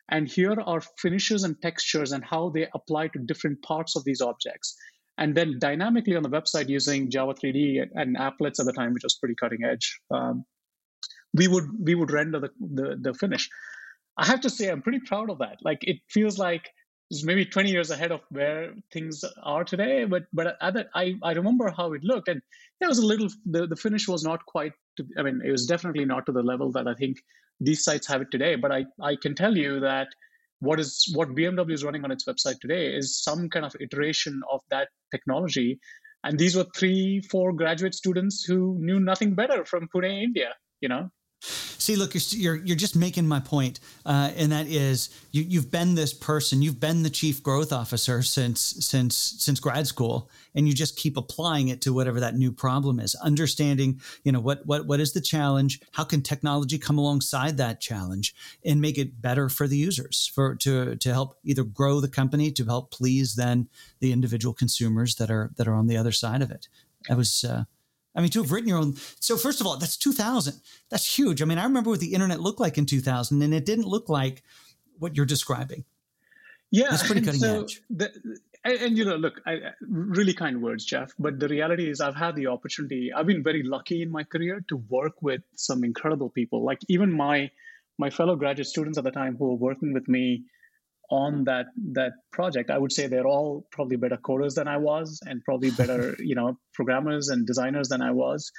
and 0.09 0.27
here 0.27 0.55
are 0.65 0.81
finishes 0.97 1.43
and 1.43 1.61
textures 1.61 2.11
and 2.11 2.23
how 2.23 2.49
they 2.49 2.67
apply 2.73 3.09
to 3.09 3.19
different 3.19 3.61
parts 3.61 3.95
of 3.95 4.03
these 4.05 4.21
objects. 4.21 4.75
And 5.17 5.35
then 5.35 5.57
dynamically 5.59 6.15
on 6.15 6.23
the 6.23 6.29
website 6.29 6.69
using 6.69 7.09
Java 7.09 7.33
3D 7.33 7.87
and 7.95 8.15
applets 8.17 8.59
at 8.59 8.65
the 8.65 8.73
time, 8.73 8.93
which 8.93 9.03
was 9.03 9.15
pretty 9.15 9.35
cutting 9.35 9.63
edge, 9.63 9.99
um, 10.11 10.45
we 11.33 11.47
would 11.47 11.65
we 11.83 11.95
would 11.95 12.11
render 12.11 12.39
the, 12.39 12.49
the, 12.59 12.97
the 13.01 13.13
finish. 13.13 13.49
I 14.17 14.25
have 14.25 14.41
to 14.41 14.49
say 14.49 14.69
I'm 14.69 14.81
pretty 14.81 14.99
proud 14.99 15.29
of 15.29 15.39
that. 15.39 15.57
Like 15.61 15.79
it 15.81 15.97
feels 16.09 16.37
like 16.37 16.69
it's 17.09 17.23
maybe 17.23 17.45
20 17.45 17.69
years 17.69 17.89
ahead 17.89 18.11
of 18.11 18.21
where 18.29 18.73
things 18.91 19.23
are 19.43 19.63
today. 19.63 20.05
But 20.05 20.23
but 20.33 20.55
I 20.61 21.15
I 21.23 21.31
remember 21.33 21.73
how 21.75 21.93
it 21.93 22.03
looked, 22.03 22.27
and 22.27 22.41
it 22.79 22.87
was 22.87 22.99
a 22.99 23.05
little 23.05 23.27
the, 23.45 23.67
the 23.67 23.75
finish 23.75 24.07
was 24.07 24.23
not 24.23 24.45
quite. 24.45 24.73
To, 24.97 25.05
I 25.17 25.23
mean, 25.23 25.41
it 25.43 25.51
was 25.51 25.65
definitely 25.65 26.05
not 26.05 26.25
to 26.27 26.31
the 26.31 26.43
level 26.43 26.71
that 26.71 26.87
I 26.87 26.93
think 26.93 27.17
these 27.59 27.83
sites 27.83 28.07
have 28.07 28.21
it 28.21 28.31
today. 28.31 28.55
But 28.55 28.71
I, 28.71 28.85
I 29.01 29.15
can 29.15 29.35
tell 29.35 29.55
you 29.55 29.79
that 29.79 30.07
what 30.59 30.79
is 30.79 31.11
what 31.13 31.29
BMW 31.29 31.73
is 31.73 31.83
running 31.83 32.03
on 32.03 32.11
its 32.11 32.25
website 32.25 32.59
today 32.59 32.87
is 32.87 33.21
some 33.21 33.49
kind 33.49 33.65
of 33.65 33.75
iteration 33.79 34.41
of 34.51 34.61
that 34.71 34.89
technology. 35.11 35.79
And 36.23 36.37
these 36.37 36.55
were 36.55 36.65
three, 36.75 37.21
four 37.29 37.53
graduate 37.53 37.93
students 37.93 38.43
who 38.43 38.77
knew 38.79 38.99
nothing 38.99 39.35
better 39.35 39.65
from 39.65 39.87
Pune, 39.93 40.23
India. 40.23 40.53
You 40.81 40.89
know. 40.89 41.09
See, 41.39 41.95
look, 41.95 42.15
you're 42.15 42.23
you're, 42.31 42.65
you're 42.65 42.75
just 42.75 42.95
making 42.95 43.27
my 43.27 43.39
point, 43.39 43.79
uh, 44.05 44.31
and 44.35 44.51
that 44.51 44.67
is 44.67 45.09
you, 45.31 45.43
you've 45.43 45.71
been 45.71 45.93
this 45.93 46.11
person, 46.11 46.61
you've 46.61 46.79
been 46.79 47.03
the 47.03 47.09
chief 47.09 47.43
growth 47.43 47.71
officer 47.71 48.23
since 48.23 48.59
since 48.59 49.15
since 49.15 49.59
grad 49.59 49.85
school, 49.85 50.29
and 50.55 50.67
you 50.67 50.73
just 50.73 50.97
keep 50.97 51.15
applying 51.15 51.67
it 51.67 51.79
to 51.81 51.93
whatever 51.93 52.19
that 52.19 52.35
new 52.35 52.51
problem 52.51 52.99
is. 52.99 53.15
Understanding, 53.15 54.01
you 54.23 54.31
know, 54.31 54.39
what 54.39 54.65
what 54.65 54.87
what 54.87 54.99
is 54.99 55.13
the 55.13 55.21
challenge? 55.21 55.79
How 55.91 56.03
can 56.03 56.21
technology 56.21 56.79
come 56.79 56.97
alongside 56.97 57.57
that 57.57 57.79
challenge 57.79 58.35
and 58.65 58.81
make 58.81 58.97
it 58.97 59.21
better 59.21 59.47
for 59.47 59.67
the 59.67 59.77
users, 59.77 60.29
for 60.33 60.55
to 60.55 60.95
to 60.95 61.13
help 61.13 61.37
either 61.43 61.63
grow 61.63 62.01
the 62.01 62.09
company, 62.09 62.51
to 62.51 62.65
help 62.65 62.91
please 62.91 63.35
then 63.35 63.69
the 63.99 64.11
individual 64.11 64.53
consumers 64.53 65.15
that 65.15 65.29
are 65.29 65.51
that 65.55 65.67
are 65.67 65.75
on 65.75 65.87
the 65.87 65.97
other 65.97 66.11
side 66.11 66.41
of 66.41 66.49
it. 66.49 66.67
That 67.07 67.17
was. 67.17 67.43
Uh, 67.43 67.65
I 68.17 68.21
mean, 68.21 68.31
to 68.31 68.41
have 68.41 68.51
written 68.51 68.67
your 68.67 68.79
own. 68.79 68.95
So, 69.19 69.37
first 69.37 69.61
of 69.61 69.67
all, 69.67 69.77
that's 69.77 69.95
2000. 69.95 70.59
That's 70.89 71.17
huge. 71.17 71.41
I 71.41 71.45
mean, 71.45 71.59
I 71.59 71.63
remember 71.63 71.91
what 71.91 71.99
the 71.99 72.13
internet 72.13 72.39
looked 72.39 72.59
like 72.59 72.77
in 72.79 72.87
2000, 72.87 73.41
and 73.43 73.53
it 73.53 73.63
didn't 73.63 73.85
look 73.85 74.09
like 74.09 74.43
what 74.97 75.15
you're 75.15 75.27
describing. 75.27 75.85
Yeah, 76.71 76.87
that's 76.89 77.05
pretty 77.05 77.21
cutting 77.21 77.39
so 77.39 77.61
edge. 77.61 77.81
The, 77.91 78.11
and, 78.65 78.81
and, 78.81 78.97
you 78.97 79.05
know, 79.05 79.15
look, 79.15 79.39
I, 79.45 79.59
really 79.81 80.33
kind 80.33 80.63
words, 80.63 80.83
Jeff. 80.83 81.13
But 81.19 81.39
the 81.39 81.47
reality 81.47 81.89
is, 81.89 82.01
I've 82.01 82.15
had 82.15 82.35
the 82.35 82.47
opportunity. 82.47 83.13
I've 83.13 83.27
been 83.27 83.43
very 83.43 83.61
lucky 83.61 84.01
in 84.01 84.11
my 84.11 84.23
career 84.23 84.65
to 84.69 84.77
work 84.89 85.21
with 85.21 85.41
some 85.55 85.83
incredible 85.83 86.29
people. 86.29 86.65
Like 86.65 86.79
even 86.87 87.15
my 87.15 87.51
my 87.99 88.09
fellow 88.09 88.35
graduate 88.35 88.67
students 88.67 88.97
at 88.97 89.03
the 89.03 89.11
time 89.11 89.37
who 89.37 89.45
were 89.45 89.55
working 89.55 89.93
with 89.93 90.07
me 90.07 90.43
on 91.09 91.43
that 91.45 91.67
that 91.93 92.13
project 92.31 92.69
i 92.69 92.77
would 92.77 92.91
say 92.91 93.07
they're 93.07 93.27
all 93.27 93.65
probably 93.71 93.95
better 93.95 94.17
coders 94.17 94.55
than 94.55 94.67
i 94.67 94.77
was 94.77 95.19
and 95.25 95.43
probably 95.43 95.71
better 95.81 96.15
you 96.19 96.35
know 96.35 96.57
programmers 96.73 97.29
and 97.29 97.45
designers 97.45 97.89
than 97.89 98.01
i 98.01 98.11
was. 98.11 98.51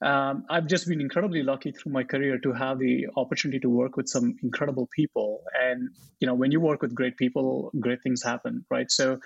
Um, 0.00 0.44
i've 0.48 0.66
just 0.66 0.86
been 0.86 1.00
incredibly 1.00 1.42
lucky 1.42 1.72
through 1.72 1.92
my 1.92 2.04
career 2.04 2.38
to 2.38 2.52
have 2.52 2.78
the 2.78 3.08
opportunity 3.16 3.58
to 3.60 3.68
work 3.68 3.96
with 3.96 4.08
some 4.08 4.36
incredible 4.44 4.88
people. 4.94 5.42
And 5.60 5.88
you 6.20 6.26
know 6.26 6.34
when 6.34 6.52
you 6.52 6.60
work 6.60 6.82
with 6.82 6.94
great 6.94 7.16
people 7.16 7.72
great 7.80 8.00
things 8.02 8.22
happen 8.22 8.64
right? 8.70 8.90
So 8.90 9.18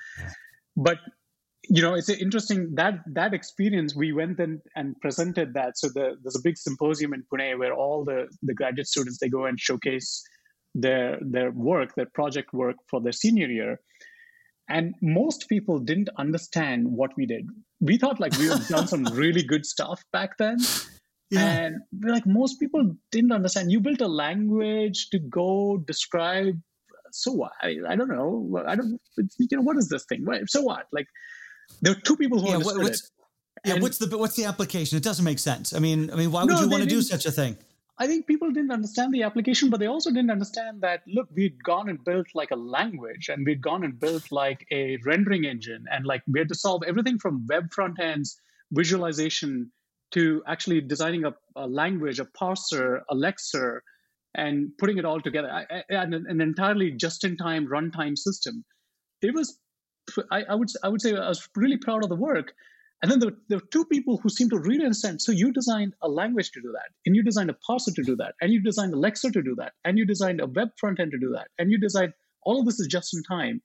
but 0.75 0.97
you 1.69 1.83
know 1.83 1.95
it's 1.95 2.09
interesting 2.09 2.75
that 2.77 2.95
that 3.07 3.35
experience 3.35 3.95
we 3.95 4.13
went 4.15 4.41
and, 4.41 4.61
and 4.75 4.99
presented 5.03 5.53
that. 5.53 5.77
So 5.77 5.89
the, 5.89 6.17
there's 6.23 6.37
a 6.37 6.43
big 6.43 6.57
symposium 6.57 7.13
in 7.13 7.23
pune 7.31 7.59
where 7.59 7.75
all 7.75 8.03
the 8.03 8.29
the 8.43 8.55
graduate 8.55 8.89
students 8.89 9.19
they 9.19 9.29
go 9.29 9.45
and 9.45 9.61
showcase 9.61 10.25
their 10.75 11.19
their 11.21 11.51
work, 11.51 11.95
their 11.95 12.07
project 12.07 12.53
work 12.53 12.77
for 12.89 13.01
their 13.01 13.13
senior 13.13 13.49
year. 13.49 13.81
And 14.69 14.95
most 15.03 15.49
people 15.49 15.79
didn't 15.79 16.09
understand 16.17 16.87
what 16.87 17.11
we 17.17 17.27
did. 17.27 17.47
We 17.81 17.99
thought 17.99 18.21
like 18.21 18.37
we 18.39 18.47
had 18.47 18.67
done 18.69 18.87
some 18.87 19.05
really 19.13 19.43
good 19.43 19.67
stuff 19.67 20.03
back 20.13 20.39
then. 20.39 20.59
Yeah. 21.31 21.47
And 21.47 21.77
like 22.03 22.27
most 22.27 22.61
people 22.61 22.95
didn't 23.11 23.33
understand. 23.33 23.73
You 23.73 23.81
built 23.81 24.01
a 24.01 24.09
language 24.09 25.09
to 25.11 25.19
go 25.19 25.79
describe. 25.87 26.61
So 27.11 27.33
what? 27.33 27.53
I, 27.61 27.77
I 27.89 27.97
don't 27.97 28.09
know. 28.09 28.63
I 28.67 28.77
don't. 28.77 29.01
You 29.39 29.57
know 29.57 29.63
what 29.63 29.77
is 29.77 29.89
this 29.89 30.05
thing? 30.05 30.27
So 30.47 30.63
what? 30.63 30.87
Like 30.93 31.07
there 31.81 31.93
are 31.93 32.01
two 32.01 32.17
people 32.17 32.41
who 32.41 32.49
yeah, 32.49 32.55
understood 32.55 32.87
it. 32.87 33.01
Yeah, 33.65 33.79
what's 33.79 33.99
the 33.99 34.17
what's 34.19 34.37
the 34.37 34.45
application? 34.45 34.97
It 34.97 35.05
doesn't 35.05 35.25
make 35.25 35.39
sense. 35.39 35.73
I 35.73 35.79
mean, 35.79 36.11
I 36.11 36.17
mean, 36.17 36.33
why 36.33 36.43
would 36.43 36.53
no, 36.53 36.61
you 36.63 36.69
want 36.69 36.83
to 36.83 36.89
do 36.89 37.03
such 37.03 37.27
a 37.27 37.31
thing? 37.31 37.57
I 38.03 38.09
think 38.09 38.27
people 38.27 38.51
didn't 38.51 38.73
understand 38.73 39.15
the 39.15 39.23
application, 39.23 39.71
but 39.71 39.79
they 39.79 39.87
also 39.87 40.11
didn't 40.11 40.33
understand 40.33 40.81
that 40.81 41.03
look, 41.07 41.29
we'd 41.37 41.63
gone 41.63 41.89
and 41.89 42.05
built 42.05 42.27
like 42.35 42.51
a 42.51 42.57
language 42.57 43.29
and 43.29 43.47
we'd 43.47 43.63
gone 43.63 43.85
and 43.85 44.01
built 44.01 44.33
like 44.33 44.67
a 44.73 44.97
rendering 45.07 45.45
engine 45.45 45.85
and 45.89 46.05
like 46.05 46.21
we 46.27 46.41
had 46.41 46.49
to 46.49 46.57
solve 46.57 46.83
everything 46.85 47.17
from 47.21 47.47
web 47.49 47.73
front 47.73 48.01
ends, 48.01 48.41
visualization 48.73 49.71
to 50.11 50.43
actually 50.49 50.81
designing 50.81 51.25
a, 51.25 51.33
a 51.55 51.69
language, 51.69 52.19
a 52.19 52.25
parser, 52.25 53.03
a 53.09 53.15
lexer, 53.15 53.79
and 54.35 54.73
putting 54.79 54.99
it 54.99 55.05
all 55.05 55.21
together 55.21 55.65
and 55.89 56.13
an 56.13 56.41
entirely 56.41 56.91
just-in-time 56.91 57.69
runtime 57.69 58.19
system. 58.19 58.65
It 59.21 59.33
was, 59.33 59.61
I, 60.33 60.43
I 60.51 60.57
would, 60.57 60.71
I 60.83 60.89
would 60.89 61.01
say, 61.01 61.15
I 61.15 61.29
was 61.29 61.49
really 61.55 61.77
proud 61.77 62.03
of 62.03 62.09
the 62.09 62.17
work. 62.17 62.53
And 63.03 63.11
then 63.11 63.19
there, 63.19 63.33
there 63.49 63.59
were 63.59 63.67
two 63.71 63.85
people 63.85 64.19
who 64.23 64.29
seemed 64.29 64.53
to 64.53 64.59
really 64.59 64.85
understand. 64.85 65.21
So 65.21 65.33
you 65.33 65.53
designed 65.53 65.95
a 66.03 66.09
language 66.09 66.53
to 66.53 66.61
do 66.61 66.71
that, 66.73 66.91
and 67.05 67.17
you 67.17 67.23
designed 67.23 67.51
a 67.51 67.57
parser 67.69 67.95
to 67.95 68.03
do 68.03 68.15
that, 68.17 68.35
and 68.41 68.53
you 68.53 68.63
designed 68.63 68.95
a 68.95 68.97
lexer 68.97 69.33
to 69.33 69.43
do 69.43 69.55
that, 69.57 69.73
and 69.85 69.99
you 69.99 70.07
designed 70.07 70.41
a 70.41 70.47
web 70.47 70.69
front 70.79 71.01
end 71.01 71.11
to 71.11 71.19
do 71.19 71.31
that, 71.33 71.49
and 71.59 71.71
you 71.71 71.79
designed 71.79 72.13
all 72.45 72.61
of 72.61 72.67
this 72.67 72.79
is 72.79 72.87
just 72.87 73.15
in 73.15 73.23
time. 73.25 73.61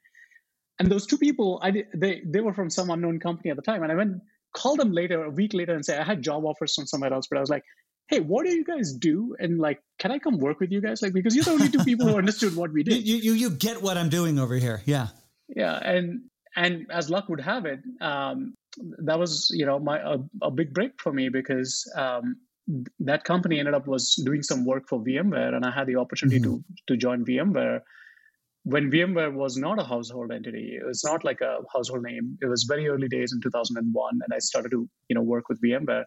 And 0.80 0.92
those 0.92 1.06
two 1.06 1.18
people, 1.18 1.60
I 1.64 1.84
they 1.94 2.22
they 2.26 2.42
were 2.42 2.54
from 2.54 2.70
some 2.70 2.90
unknown 2.90 3.20
company 3.20 3.52
at 3.52 3.56
the 3.56 3.64
time, 3.64 3.84
and 3.84 3.92
I 3.92 3.96
went 3.96 4.22
called 4.54 4.80
them 4.80 4.92
later, 4.92 5.24
a 5.24 5.30
week 5.30 5.54
later, 5.54 5.74
and 5.76 5.86
say 5.86 5.98
I 5.98 6.04
had 6.04 6.22
job 6.22 6.46
offers 6.46 6.74
from 6.74 6.88
somewhere 6.88 7.14
else, 7.14 7.28
but 7.28 7.38
I 7.38 7.42
was 7.42 7.50
like, 7.50 7.64
hey, 8.08 8.22
what 8.22 8.46
do 8.46 8.52
you 8.52 8.64
guys 8.64 8.94
do? 8.94 9.36
And 9.40 9.60
like, 9.60 9.82
can 10.00 10.12
I 10.12 10.20
come 10.20 10.38
work 10.38 10.60
with 10.60 10.72
you 10.72 10.82
guys? 10.82 11.02
Like, 11.02 11.14
because 11.14 11.36
you're 11.36 11.44
the 11.44 11.52
only 11.52 11.70
two 11.70 11.84
people 11.84 12.08
who 12.08 12.18
understood 12.24 12.56
what 12.56 12.72
we 12.72 12.84
did. 12.84 13.08
You, 13.08 13.18
you, 13.18 13.34
you 13.34 13.50
get 13.50 13.82
what 13.82 13.98
I'm 13.98 14.10
doing 14.10 14.40
over 14.40 14.56
here. 14.56 14.82
Yeah. 14.86 15.08
Yeah. 15.50 15.78
And, 15.78 16.22
and 16.56 16.88
as 16.90 17.10
luck 17.10 17.28
would 17.30 17.42
have 17.42 17.66
it, 17.66 17.80
um, 18.02 18.54
that 19.00 19.20
was 19.20 19.50
you 19.54 19.66
know 19.66 19.80
my 19.80 20.00
a, 20.00 20.18
a 20.42 20.52
big 20.52 20.74
break 20.74 20.92
for 21.00 21.12
me 21.12 21.30
because 21.30 21.90
um, 21.96 22.38
that 23.00 23.24
company 23.24 23.60
ended 23.60 23.74
up 23.74 23.88
was 23.88 24.16
doing 24.26 24.44
some 24.44 24.66
work 24.66 24.88
for 24.88 25.00
VMware, 25.04 25.54
and 25.54 25.66
I 25.66 25.72
had 25.72 25.88
the 25.88 25.96
opportunity 25.96 26.40
mm-hmm. 26.40 26.56
to 26.56 26.96
to 26.96 26.98
join 26.98 27.26
VMware 27.26 27.82
when 28.64 28.92
VMware 28.92 29.34
was 29.34 29.56
not 29.58 29.80
a 29.80 29.84
household 29.84 30.32
entity. 30.32 30.78
It 30.80 30.86
was 30.86 31.04
not 31.04 31.24
like 31.24 31.40
a 31.42 31.60
household 31.74 32.04
name. 32.04 32.38
It 32.42 32.48
was 32.48 32.64
very 32.64 32.88
early 32.90 33.08
days 33.08 33.32
in 33.34 33.40
2001, 33.42 34.20
and 34.22 34.34
I 34.34 34.40
started 34.40 34.72
to 34.72 34.90
you 35.10 35.16
know 35.16 35.22
work 35.22 35.50
with 35.50 35.62
VMware. 35.62 36.04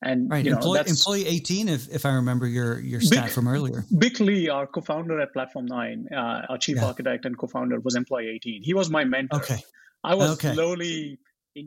And 0.00 0.30
right, 0.30 0.44
you 0.44 0.52
know, 0.52 0.58
employee, 0.58 0.84
employee 0.86 1.26
18, 1.26 1.68
if, 1.68 1.88
if 1.88 2.06
I 2.06 2.10
remember 2.10 2.46
your 2.46 2.78
your 2.78 3.00
stat 3.00 3.24
Bich, 3.24 3.30
from 3.30 3.48
earlier. 3.48 3.84
Bich 3.94 4.20
Le, 4.20 4.52
our 4.52 4.66
co-founder 4.66 5.18
at 5.20 5.32
Platform 5.32 5.66
Nine, 5.66 6.06
uh, 6.14 6.42
our 6.50 6.58
chief 6.58 6.76
yeah. 6.76 6.84
architect 6.84 7.24
and 7.24 7.36
co-founder, 7.36 7.80
was 7.80 7.96
employee 7.96 8.28
18. 8.28 8.62
He 8.62 8.74
was 8.74 8.90
my 8.90 9.04
mentor. 9.04 9.38
Okay. 9.38 9.58
I 10.04 10.14
was 10.14 10.30
okay. 10.34 10.54
slowly 10.54 11.18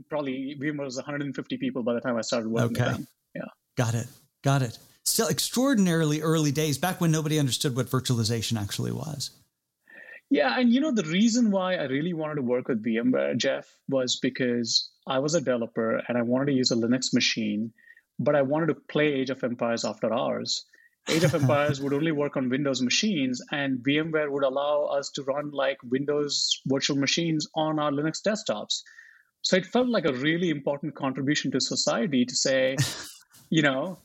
probably 0.09 0.57
VMware 0.59 0.85
was 0.85 0.95
150 0.95 1.57
people 1.57 1.83
by 1.83 1.93
the 1.93 2.01
time 2.01 2.17
I 2.17 2.21
started 2.21 2.49
working 2.49 2.77
okay. 2.77 2.85
with 2.85 2.97
them. 2.97 3.07
Yeah. 3.35 3.41
Got 3.77 3.95
it. 3.95 4.07
Got 4.43 4.61
it. 4.61 4.77
Still 5.03 5.29
extraordinarily 5.29 6.21
early 6.21 6.51
days, 6.51 6.77
back 6.77 7.01
when 7.01 7.11
nobody 7.11 7.39
understood 7.39 7.75
what 7.75 7.87
virtualization 7.87 8.61
actually 8.61 8.91
was. 8.91 9.31
Yeah, 10.31 10.57
and 10.57 10.71
you 10.71 10.79
know 10.79 10.91
the 10.91 11.03
reason 11.03 11.51
why 11.51 11.75
I 11.75 11.83
really 11.83 12.13
wanted 12.13 12.35
to 12.35 12.41
work 12.41 12.69
with 12.69 12.83
VMware, 12.83 13.35
Jeff, 13.35 13.75
was 13.89 14.17
because 14.17 14.89
I 15.05 15.19
was 15.19 15.35
a 15.35 15.41
developer 15.41 16.01
and 16.07 16.17
I 16.17 16.21
wanted 16.21 16.45
to 16.45 16.53
use 16.53 16.71
a 16.71 16.75
Linux 16.75 17.13
machine, 17.13 17.73
but 18.17 18.33
I 18.33 18.41
wanted 18.41 18.67
to 18.67 18.75
play 18.75 19.07
Age 19.07 19.29
of 19.29 19.43
Empires 19.43 19.83
after 19.83 20.13
hours. 20.13 20.65
Age 21.09 21.25
of 21.25 21.35
Empires 21.41 21.81
would 21.81 21.91
only 21.91 22.13
work 22.13 22.37
on 22.37 22.49
Windows 22.49 22.81
machines, 22.81 23.41
and 23.51 23.79
VMware 23.79 24.31
would 24.31 24.45
allow 24.45 24.85
us 24.85 25.09
to 25.15 25.23
run 25.23 25.51
like 25.51 25.77
Windows 25.83 26.61
virtual 26.65 26.95
machines 26.95 27.47
on 27.55 27.77
our 27.77 27.91
Linux 27.91 28.21
desktops. 28.25 28.83
So 29.41 29.57
it 29.57 29.65
felt 29.65 29.89
like 29.89 30.05
a 30.05 30.13
really 30.13 30.49
important 30.49 30.95
contribution 30.95 31.51
to 31.51 31.59
society 31.59 32.25
to 32.25 32.35
say, 32.35 32.75
you 33.49 33.61
know, 33.61 33.97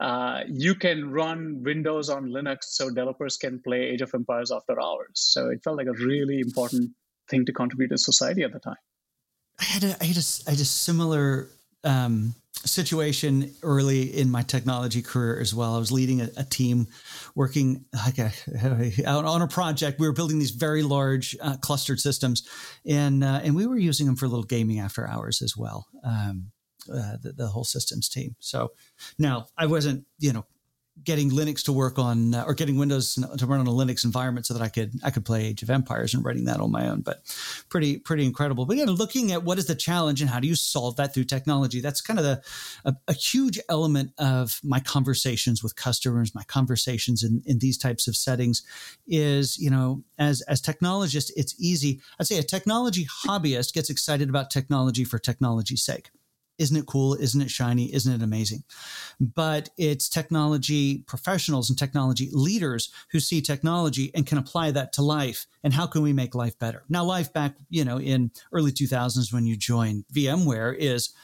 uh, 0.00 0.40
you 0.48 0.74
can 0.74 1.10
run 1.10 1.62
Windows 1.62 2.08
on 2.08 2.30
Linux 2.30 2.64
so 2.64 2.88
developers 2.88 3.36
can 3.36 3.60
play 3.60 3.82
Age 3.82 4.00
of 4.00 4.10
Empires 4.14 4.50
after 4.50 4.80
hours. 4.80 5.12
So 5.14 5.50
it 5.50 5.62
felt 5.62 5.76
like 5.76 5.86
a 5.86 5.92
really 5.92 6.40
important 6.40 6.90
thing 7.28 7.44
to 7.44 7.52
contribute 7.52 7.88
to 7.88 7.98
society 7.98 8.42
at 8.42 8.52
the 8.52 8.60
time. 8.60 8.76
I 9.60 9.64
had 9.64 9.84
a, 9.84 9.96
I 10.00 10.04
had 10.06 10.16
a, 10.16 10.24
I 10.46 10.50
had 10.52 10.60
a 10.60 10.64
similar 10.64 11.48
um, 11.84 12.34
situation 12.64 13.54
early 13.62 14.02
in 14.02 14.30
my 14.30 14.42
technology 14.42 15.02
career 15.02 15.40
as 15.40 15.54
well. 15.54 15.74
I 15.74 15.78
was 15.78 15.90
leading 15.90 16.20
a, 16.20 16.28
a 16.36 16.44
team 16.44 16.88
working 17.34 17.84
like 17.94 18.18
a, 18.18 18.32
on 19.06 19.42
a 19.42 19.48
project. 19.48 19.98
We 19.98 20.06
were 20.06 20.12
building 20.12 20.38
these 20.38 20.50
very 20.50 20.82
large 20.82 21.36
uh, 21.40 21.56
clustered 21.58 22.00
systems, 22.00 22.46
and 22.86 23.24
uh, 23.24 23.40
and 23.42 23.54
we 23.54 23.66
were 23.66 23.78
using 23.78 24.06
them 24.06 24.16
for 24.16 24.28
little 24.28 24.44
gaming 24.44 24.78
after 24.78 25.08
hours 25.08 25.42
as 25.42 25.56
well. 25.56 25.86
Um, 26.04 26.52
uh, 26.92 27.16
the, 27.22 27.32
the, 27.32 27.46
whole 27.46 27.62
systems 27.62 28.08
team. 28.08 28.34
So 28.40 28.72
now 29.18 29.48
I 29.56 29.66
wasn't, 29.66 30.06
you 30.18 30.32
know, 30.32 30.46
getting 31.04 31.30
Linux 31.30 31.64
to 31.64 31.72
work 31.72 31.98
on 31.98 32.34
uh, 32.34 32.44
or 32.46 32.54
getting 32.54 32.76
Windows 32.76 33.14
to 33.14 33.46
run 33.46 33.60
on 33.60 33.66
a 33.66 33.70
Linux 33.70 34.04
environment 34.04 34.46
so 34.46 34.54
that 34.54 34.62
I 34.62 34.68
could 34.68 34.92
I 35.02 35.10
could 35.10 35.24
play 35.24 35.46
Age 35.46 35.62
of 35.62 35.70
Empires 35.70 36.14
and 36.14 36.24
writing 36.24 36.44
that 36.44 36.60
on 36.60 36.70
my 36.70 36.88
own. 36.88 37.00
But 37.00 37.22
pretty 37.68 37.98
pretty 37.98 38.24
incredible. 38.24 38.66
But 38.66 38.74
again, 38.74 38.90
looking 38.90 39.32
at 39.32 39.42
what 39.42 39.58
is 39.58 39.66
the 39.66 39.74
challenge 39.74 40.20
and 40.20 40.30
how 40.30 40.40
do 40.40 40.48
you 40.48 40.54
solve 40.54 40.96
that 40.96 41.14
through 41.14 41.24
technology? 41.24 41.80
That's 41.80 42.00
kind 42.00 42.18
of 42.18 42.24
the 42.24 42.42
a, 42.84 42.94
a 43.08 43.12
huge 43.12 43.58
element 43.68 44.12
of 44.18 44.60
my 44.62 44.80
conversations 44.80 45.62
with 45.62 45.76
customers, 45.76 46.34
my 46.34 46.44
conversations 46.44 47.22
in, 47.22 47.42
in 47.46 47.58
these 47.58 47.78
types 47.78 48.06
of 48.08 48.16
settings 48.16 48.62
is 49.06 49.58
you 49.58 49.70
know 49.70 50.02
as 50.18 50.42
as 50.42 50.60
technologists, 50.60 51.32
it's 51.36 51.54
easy. 51.58 52.00
I'd 52.18 52.26
say 52.26 52.38
a 52.38 52.42
technology 52.42 53.06
hobbyist 53.26 53.72
gets 53.72 53.90
excited 53.90 54.28
about 54.28 54.50
technology 54.50 55.04
for 55.04 55.18
technology's 55.18 55.82
sake 55.82 56.10
isn't 56.60 56.76
it 56.76 56.86
cool? 56.86 57.14
Isn't 57.14 57.40
it 57.40 57.50
shiny? 57.50 57.92
Isn't 57.92 58.14
it 58.14 58.22
amazing? 58.22 58.62
But 59.18 59.70
it's 59.78 60.08
technology 60.08 60.98
professionals 61.06 61.70
and 61.70 61.78
technology 61.78 62.28
leaders 62.30 62.92
who 63.10 63.18
see 63.18 63.40
technology 63.40 64.10
and 64.14 64.26
can 64.26 64.38
apply 64.38 64.70
that 64.72 64.92
to 64.94 65.02
life. 65.02 65.46
And 65.64 65.72
how 65.72 65.86
can 65.86 66.02
we 66.02 66.12
make 66.12 66.34
life 66.34 66.58
better? 66.58 66.84
Now, 66.88 67.02
life 67.04 67.32
back, 67.32 67.56
you 67.70 67.84
know, 67.84 67.98
in 67.98 68.30
early 68.52 68.72
2000s 68.72 69.32
when 69.32 69.46
you 69.46 69.56
joined 69.56 70.04
VMware 70.14 70.76
is 70.76 71.14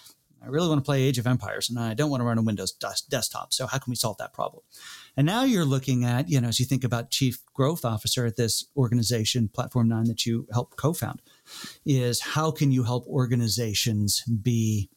I 0.43 0.49
really 0.49 0.69
want 0.69 0.79
to 0.79 0.85
play 0.85 1.03
Age 1.03 1.19
of 1.19 1.27
Empires 1.27 1.71
and 1.71 1.79
I 1.79 1.95
don't 1.95 2.11
want 2.11 2.21
to 2.21 2.25
run 2.25 2.39
a 2.39 2.43
Windows 2.43 2.73
desktop. 2.73 3.53
So 3.53 3.67
how 3.67 3.79
can 3.79 3.91
we 3.91 3.97
solve 3.97 4.19
that 4.19 4.33
problem? 4.33 4.63
And 5.17 5.27
now 5.27 5.43
you're 5.43 5.65
looking 5.65 6.05
at, 6.05 6.29
you 6.29 6.41
know, 6.41 6.49
as 6.49 6.61
you 6.61 6.67
think 6.67 6.85
about 6.85 7.11
chief 7.11 7.43
growth 7.53 7.85
officer 7.85 8.27
at 8.27 8.37
this 8.37 8.65
organization, 8.77 9.49
Platform 9.49 9.89
Nine, 9.89 10.05
that 10.05 10.25
you 10.25 10.47
helped 10.53 10.77
co-found, 10.77 11.21
is 11.85 12.21
how 12.21 12.51
can 12.51 12.71
you 12.71 12.85
help 12.85 13.07
organizations 13.09 14.23
be 14.25 14.89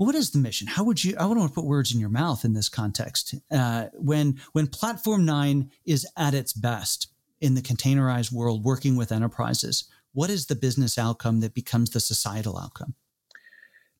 well, 0.00 0.06
what 0.06 0.16
is 0.16 0.30
the 0.30 0.38
mission? 0.38 0.66
How 0.66 0.82
would 0.84 1.04
you? 1.04 1.14
I 1.18 1.20
don't 1.20 1.38
want 1.38 1.50
to 1.50 1.54
put 1.54 1.66
words 1.66 1.94
in 1.94 2.00
your 2.00 2.08
mouth 2.08 2.44
in 2.44 2.54
this 2.54 2.70
context. 2.70 3.34
Uh, 3.50 3.88
when 3.92 4.40
when 4.52 4.66
Platform 4.66 5.26
Nine 5.26 5.70
is 5.84 6.06
at 6.16 6.32
its 6.32 6.54
best 6.54 7.08
in 7.40 7.54
the 7.54 7.60
containerized 7.60 8.32
world, 8.32 8.64
working 8.64 8.96
with 8.96 9.12
enterprises, 9.12 9.84
what 10.12 10.30
is 10.30 10.46
the 10.46 10.56
business 10.56 10.98
outcome 10.98 11.40
that 11.40 11.54
becomes 11.54 11.90
the 11.90 12.00
societal 12.00 12.58
outcome? 12.58 12.94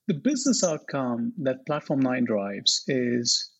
The 0.08 0.14
business 0.14 0.64
outcome 0.64 1.34
that 1.38 1.66
Platform 1.66 2.00
9 2.00 2.24
drives 2.24 2.82
is 2.88 3.50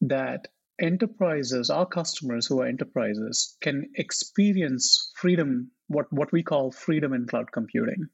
that 0.00 0.48
enterprises, 0.80 1.70
our 1.70 1.86
customers 1.86 2.46
who 2.46 2.60
are 2.62 2.66
enterprises, 2.66 3.56
can 3.60 3.90
experience 3.96 5.12
freedom, 5.16 5.70
what, 5.88 6.06
what 6.10 6.32
we 6.32 6.42
call 6.42 6.72
freedom 6.72 7.12
in 7.12 7.26
cloud 7.26 7.52
computing, 7.52 8.06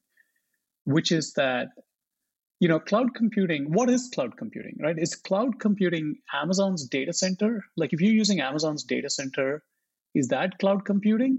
which 0.84 1.12
is 1.12 1.32
that, 1.34 1.68
you 2.60 2.68
know, 2.68 2.78
cloud 2.78 3.14
computing, 3.14 3.72
what 3.72 3.90
is 3.90 4.08
cloud 4.14 4.36
computing, 4.36 4.76
right? 4.80 4.98
Is 4.98 5.14
cloud 5.14 5.58
computing 5.58 6.16
Amazon's 6.32 6.86
data 6.86 7.12
center? 7.12 7.64
Like 7.76 7.92
if 7.92 8.00
you're 8.00 8.12
using 8.12 8.40
Amazon's 8.40 8.84
data 8.84 9.10
center, 9.10 9.64
is 10.14 10.28
that 10.28 10.58
cloud 10.58 10.84
computing? 10.84 11.38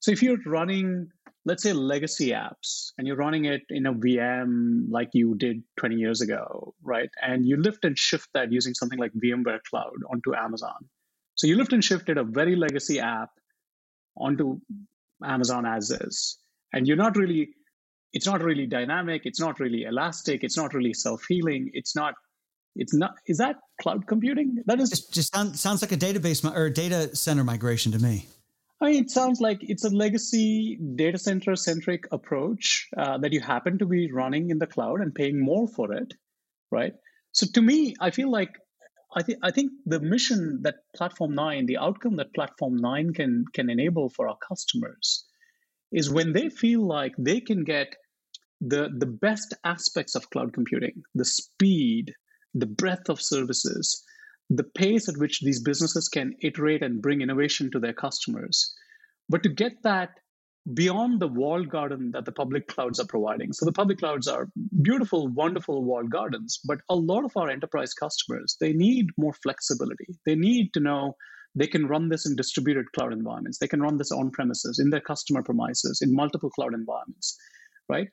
So 0.00 0.10
if 0.10 0.22
you're 0.22 0.38
running 0.46 1.08
let's 1.48 1.62
say 1.62 1.72
legacy 1.72 2.28
apps 2.28 2.92
and 2.98 3.06
you're 3.06 3.16
running 3.16 3.46
it 3.46 3.62
in 3.70 3.86
a 3.86 3.94
VM 3.94 4.84
like 4.90 5.08
you 5.14 5.34
did 5.34 5.62
20 5.78 5.96
years 5.96 6.20
ago, 6.20 6.74
right? 6.82 7.08
And 7.22 7.46
you 7.46 7.56
lift 7.56 7.86
and 7.86 7.98
shift 7.98 8.28
that 8.34 8.52
using 8.52 8.74
something 8.74 8.98
like 8.98 9.12
VMware 9.14 9.60
Cloud 9.70 9.96
onto 10.10 10.34
Amazon. 10.34 10.76
So 11.36 11.46
you 11.46 11.56
lift 11.56 11.72
and 11.72 11.82
shifted 11.82 12.18
a 12.18 12.22
very 12.22 12.54
legacy 12.54 13.00
app 13.00 13.30
onto 14.18 14.60
Amazon 15.24 15.64
as 15.64 15.90
is. 15.90 16.38
And 16.74 16.86
you're 16.86 16.98
not 16.98 17.16
really, 17.16 17.48
it's 18.12 18.26
not 18.26 18.42
really 18.42 18.66
dynamic, 18.66 19.22
it's 19.24 19.40
not 19.40 19.60
really 19.60 19.84
elastic, 19.84 20.44
it's 20.44 20.56
not 20.56 20.74
really 20.74 20.94
self-healing, 20.94 21.70
it's 21.74 21.94
not 21.94 22.14
it's 22.76 22.94
not 22.94 23.14
is 23.26 23.38
that 23.38 23.56
cloud 23.80 24.06
computing 24.06 24.62
that 24.66 24.78
is 24.78 24.90
just, 24.90 25.12
just 25.12 25.34
sound, 25.34 25.58
sounds 25.58 25.82
like 25.82 25.90
a 25.90 25.96
database 25.96 26.44
or 26.54 26.70
data 26.70 27.14
center 27.16 27.42
migration 27.42 27.90
to 27.90 27.98
me 27.98 28.26
I 28.80 28.90
mean, 28.90 29.02
it 29.02 29.10
sounds 29.10 29.40
like 29.40 29.58
it's 29.62 29.84
a 29.84 29.90
legacy 29.90 30.78
data 30.94 31.18
center 31.18 31.56
centric 31.56 32.06
approach 32.12 32.88
uh, 32.96 33.18
that 33.18 33.32
you 33.32 33.40
happen 33.40 33.76
to 33.78 33.86
be 33.86 34.12
running 34.12 34.50
in 34.50 34.58
the 34.58 34.68
cloud 34.68 35.00
and 35.00 35.12
paying 35.12 35.40
more 35.40 35.66
for 35.66 35.92
it, 35.92 36.14
right? 36.70 36.94
So 37.32 37.46
to 37.54 37.60
me, 37.60 37.96
I 38.00 38.10
feel 38.10 38.30
like 38.30 38.56
I 39.16 39.22
think 39.22 39.38
I 39.42 39.50
think 39.50 39.72
the 39.86 40.00
mission 40.00 40.60
that 40.62 40.76
Platform 40.94 41.34
Nine, 41.34 41.66
the 41.66 41.78
outcome 41.78 42.16
that 42.16 42.34
Platform 42.34 42.76
Nine 42.76 43.12
can 43.12 43.44
can 43.52 43.68
enable 43.68 44.10
for 44.10 44.28
our 44.28 44.36
customers, 44.36 45.24
is 45.92 46.10
when 46.10 46.32
they 46.32 46.48
feel 46.48 46.86
like 46.86 47.12
they 47.18 47.40
can 47.40 47.64
get 47.64 47.94
the 48.60 48.88
the 48.98 49.06
best 49.06 49.54
aspects 49.64 50.14
of 50.14 50.28
cloud 50.30 50.52
computing, 50.52 51.02
the 51.14 51.24
speed, 51.24 52.12
the 52.54 52.66
breadth 52.66 53.08
of 53.08 53.20
services, 53.20 54.02
the 54.50 54.64
pace 54.64 55.08
at 55.08 55.16
which 55.16 55.40
these 55.40 55.62
businesses 55.62 56.08
can 56.08 56.34
iterate 56.42 56.82
and 56.82 57.02
bring 57.02 57.20
innovation 57.20 57.70
to 57.70 57.78
their 57.78 57.92
customers. 57.92 58.74
But 59.28 59.42
to 59.42 59.48
get 59.48 59.82
that 59.82 60.10
beyond 60.74 61.20
the 61.20 61.28
walled 61.28 61.68
garden 61.68 62.10
that 62.12 62.24
the 62.24 62.32
public 62.32 62.66
clouds 62.68 63.00
are 63.00 63.06
providing. 63.06 63.52
So 63.52 63.64
the 63.64 63.72
public 63.72 63.98
clouds 63.98 64.28
are 64.28 64.48
beautiful, 64.82 65.28
wonderful 65.28 65.84
walled 65.84 66.10
gardens, 66.10 66.60
but 66.64 66.80
a 66.88 66.96
lot 66.96 67.24
of 67.24 67.32
our 67.36 67.48
enterprise 67.48 67.94
customers, 67.94 68.56
they 68.60 68.72
need 68.72 69.06
more 69.16 69.32
flexibility. 69.32 70.06
They 70.26 70.34
need 70.34 70.72
to 70.74 70.80
know 70.80 71.14
they 71.58 71.66
can 71.66 71.86
run 71.86 72.08
this 72.08 72.26
in 72.26 72.36
distributed 72.36 72.86
cloud 72.92 73.12
environments. 73.12 73.58
They 73.58 73.68
can 73.68 73.82
run 73.82 73.98
this 73.98 74.12
on 74.12 74.30
premises, 74.30 74.78
in 74.78 74.90
their 74.90 75.00
customer 75.00 75.42
premises, 75.42 76.00
in 76.02 76.14
multiple 76.14 76.50
cloud 76.50 76.74
environments, 76.74 77.36
right? 77.88 78.08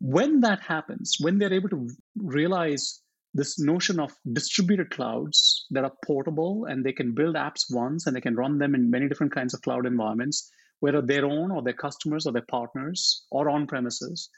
When 0.00 0.40
that 0.40 0.60
happens, 0.60 1.16
when 1.20 1.38
they're 1.38 1.52
able 1.52 1.70
to 1.70 1.88
realize 2.16 3.00
this 3.32 3.58
notion 3.58 4.00
of 4.00 4.12
distributed 4.32 4.90
clouds 4.90 5.66
that 5.70 5.84
are 5.84 5.92
portable 6.04 6.64
and 6.66 6.84
they 6.84 6.92
can 6.92 7.14
build 7.14 7.34
apps 7.34 7.64
once 7.70 8.06
and 8.06 8.16
they 8.16 8.20
can 8.20 8.34
run 8.34 8.58
them 8.58 8.74
in 8.74 8.90
many 8.90 9.08
different 9.08 9.34
kinds 9.34 9.52
of 9.52 9.60
cloud 9.62 9.86
environments, 9.86 10.50
whether 10.80 11.02
their 11.02 11.24
own 11.24 11.50
or 11.50 11.62
their 11.62 11.74
customers 11.74 12.26
or 12.26 12.32
their 12.32 12.46
partners 12.50 13.24
or 13.30 13.50
on 13.50 13.66
premises. 13.66 14.30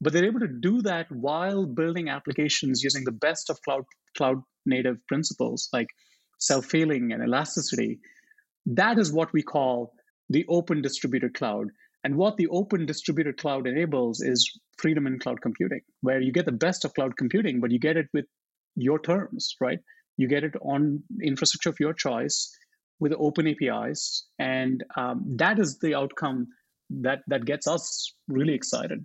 But 0.00 0.12
they're 0.12 0.26
able 0.26 0.40
to 0.40 0.48
do 0.48 0.82
that 0.82 1.10
while 1.10 1.64
building 1.64 2.08
applications 2.08 2.82
using 2.82 3.04
the 3.04 3.12
best 3.12 3.48
of 3.50 3.60
cloud 3.62 3.84
cloud 4.16 4.42
native 4.66 4.98
principles 5.08 5.68
like 5.72 5.88
self-healing 6.42 7.12
and 7.12 7.22
elasticity. 7.22 8.00
That 8.66 8.98
is 8.98 9.12
what 9.12 9.32
we 9.32 9.42
call 9.42 9.94
the 10.28 10.44
open 10.48 10.82
distributed 10.82 11.34
cloud. 11.34 11.68
And 12.04 12.16
what 12.16 12.36
the 12.36 12.48
open 12.48 12.84
distributed 12.84 13.38
cloud 13.38 13.66
enables 13.66 14.20
is 14.20 14.50
freedom 14.78 15.06
in 15.06 15.20
cloud 15.20 15.40
computing, 15.40 15.82
where 16.00 16.20
you 16.20 16.32
get 16.32 16.46
the 16.46 16.52
best 16.66 16.84
of 16.84 16.94
cloud 16.94 17.16
computing, 17.16 17.60
but 17.60 17.70
you 17.70 17.78
get 17.78 17.96
it 17.96 18.06
with 18.12 18.24
your 18.74 18.98
terms, 18.98 19.54
right? 19.60 19.78
You 20.16 20.26
get 20.28 20.42
it 20.42 20.54
on 20.62 21.02
infrastructure 21.22 21.70
of 21.70 21.78
your 21.78 21.94
choice 21.94 22.50
with 22.98 23.12
open 23.18 23.46
APIs, 23.46 24.26
and 24.38 24.84
um, 24.96 25.24
that 25.36 25.58
is 25.58 25.78
the 25.78 25.94
outcome 25.94 26.48
that 26.90 27.20
that 27.28 27.44
gets 27.44 27.66
us 27.66 28.12
really 28.28 28.54
excited. 28.54 29.04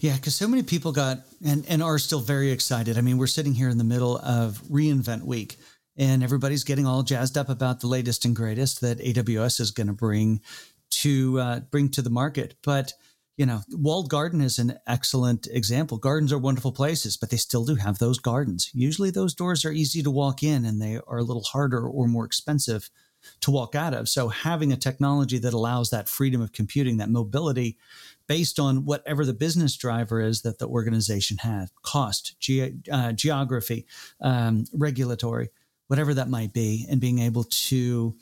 Yeah, 0.00 0.16
because 0.16 0.34
so 0.34 0.48
many 0.48 0.62
people 0.62 0.92
got 0.92 1.18
and 1.44 1.64
and 1.68 1.82
are 1.82 1.98
still 1.98 2.20
very 2.20 2.50
excited. 2.50 2.98
I 2.98 3.00
mean, 3.00 3.18
we're 3.18 3.26
sitting 3.26 3.54
here 3.54 3.68
in 3.68 3.78
the 3.78 3.84
middle 3.84 4.18
of 4.18 4.62
reInvent 4.70 5.22
Week, 5.22 5.56
and 5.98 6.22
everybody's 6.22 6.64
getting 6.64 6.86
all 6.86 7.02
jazzed 7.02 7.36
up 7.36 7.50
about 7.50 7.80
the 7.80 7.88
latest 7.88 8.24
and 8.24 8.34
greatest 8.34 8.80
that 8.80 9.00
AWS 9.00 9.60
is 9.60 9.72
going 9.72 9.88
to 9.88 9.92
bring 9.92 10.40
to 10.90 11.38
uh, 11.38 11.60
bring 11.60 11.90
to 11.90 12.02
the 12.02 12.10
market, 12.10 12.54
but 12.62 12.94
you 13.36 13.46
know, 13.46 13.60
walled 13.70 14.10
garden 14.10 14.40
is 14.40 14.58
an 14.58 14.78
excellent 14.86 15.46
example. 15.52 15.96
Gardens 15.96 16.32
are 16.32 16.38
wonderful 16.38 16.72
places, 16.72 17.16
but 17.16 17.30
they 17.30 17.36
still 17.36 17.64
do 17.64 17.76
have 17.76 17.98
those 17.98 18.18
gardens. 18.18 18.68
Usually 18.74 19.10
those 19.10 19.32
doors 19.32 19.64
are 19.64 19.70
easy 19.70 20.02
to 20.02 20.10
walk 20.10 20.42
in 20.42 20.64
and 20.64 20.82
they 20.82 20.98
are 21.06 21.18
a 21.18 21.22
little 21.22 21.44
harder 21.44 21.86
or 21.86 22.08
more 22.08 22.24
expensive 22.24 22.90
to 23.42 23.52
walk 23.52 23.76
out 23.76 23.94
of. 23.94 24.08
So 24.08 24.28
having 24.28 24.72
a 24.72 24.76
technology 24.76 25.38
that 25.38 25.54
allows 25.54 25.90
that 25.90 26.08
freedom 26.08 26.40
of 26.40 26.52
computing, 26.52 26.96
that 26.96 27.10
mobility 27.10 27.78
based 28.26 28.58
on 28.58 28.84
whatever 28.84 29.24
the 29.24 29.34
business 29.34 29.76
driver 29.76 30.20
is 30.20 30.42
that 30.42 30.58
the 30.58 30.66
organization 30.66 31.38
has, 31.38 31.70
cost, 31.82 32.34
ge- 32.40 32.74
uh, 32.90 33.12
geography, 33.12 33.86
um, 34.20 34.64
regulatory, 34.72 35.50
whatever 35.88 36.14
that 36.14 36.28
might 36.28 36.52
be, 36.52 36.86
and 36.88 37.00
being 37.00 37.18
able 37.18 37.44
to 37.44 38.14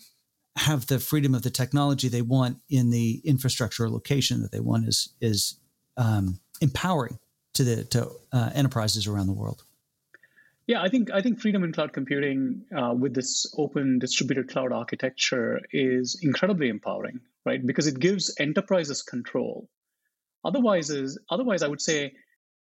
have 0.56 0.86
the 0.86 0.98
freedom 0.98 1.34
of 1.34 1.42
the 1.42 1.50
technology 1.50 2.08
they 2.08 2.22
want 2.22 2.58
in 2.70 2.90
the 2.90 3.20
infrastructure 3.24 3.84
or 3.84 3.90
location 3.90 4.40
that 4.40 4.50
they 4.50 4.60
want 4.60 4.88
is 4.88 5.12
is 5.20 5.58
um, 5.96 6.40
empowering 6.60 7.18
to 7.52 7.64
the 7.64 7.84
to 7.84 8.10
uh, 8.32 8.50
enterprises 8.54 9.06
around 9.06 9.26
the 9.26 9.32
world. 9.32 9.64
Yeah, 10.66 10.82
I 10.82 10.88
think 10.88 11.10
I 11.12 11.20
think 11.20 11.40
freedom 11.40 11.62
in 11.62 11.72
cloud 11.72 11.92
computing 11.92 12.62
uh, 12.76 12.92
with 12.92 13.14
this 13.14 13.46
open 13.56 13.98
distributed 13.98 14.48
cloud 14.48 14.72
architecture 14.72 15.60
is 15.72 16.18
incredibly 16.22 16.68
empowering, 16.68 17.20
right? 17.44 17.64
Because 17.64 17.86
it 17.86 18.00
gives 18.00 18.34
enterprises 18.40 19.02
control. 19.02 19.68
Otherwise, 20.44 20.90
is 20.90 21.18
otherwise 21.30 21.62
I 21.62 21.68
would 21.68 21.82
say 21.82 22.14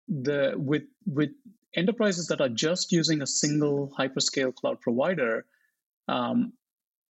the 0.08 0.54
with 0.56 0.84
with 1.06 1.32
enterprises 1.76 2.28
that 2.28 2.42
are 2.42 2.50
just 2.50 2.92
using 2.92 3.22
a 3.22 3.28
single 3.28 3.94
hyperscale 3.98 4.54
cloud 4.54 4.80
provider, 4.82 5.46
um, 6.08 6.54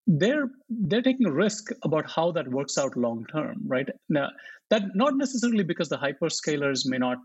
they're 0.06 0.49
they're 0.69 1.02
taking 1.02 1.28
a 1.28 1.32
risk 1.32 1.69
about 1.84 2.10
how 2.10 2.32
that 2.32 2.47
works 2.47 2.78
out 2.78 2.97
long 2.97 3.26
term 3.32 3.62
right? 3.65 3.88
Now 4.10 4.30
that 4.69 4.84
not 4.95 5.15
necessarily 5.15 5.63
because 5.63 5.89
the 5.89 5.97
hyperscalers 5.97 6.86
may 6.86 6.97
not 6.97 7.19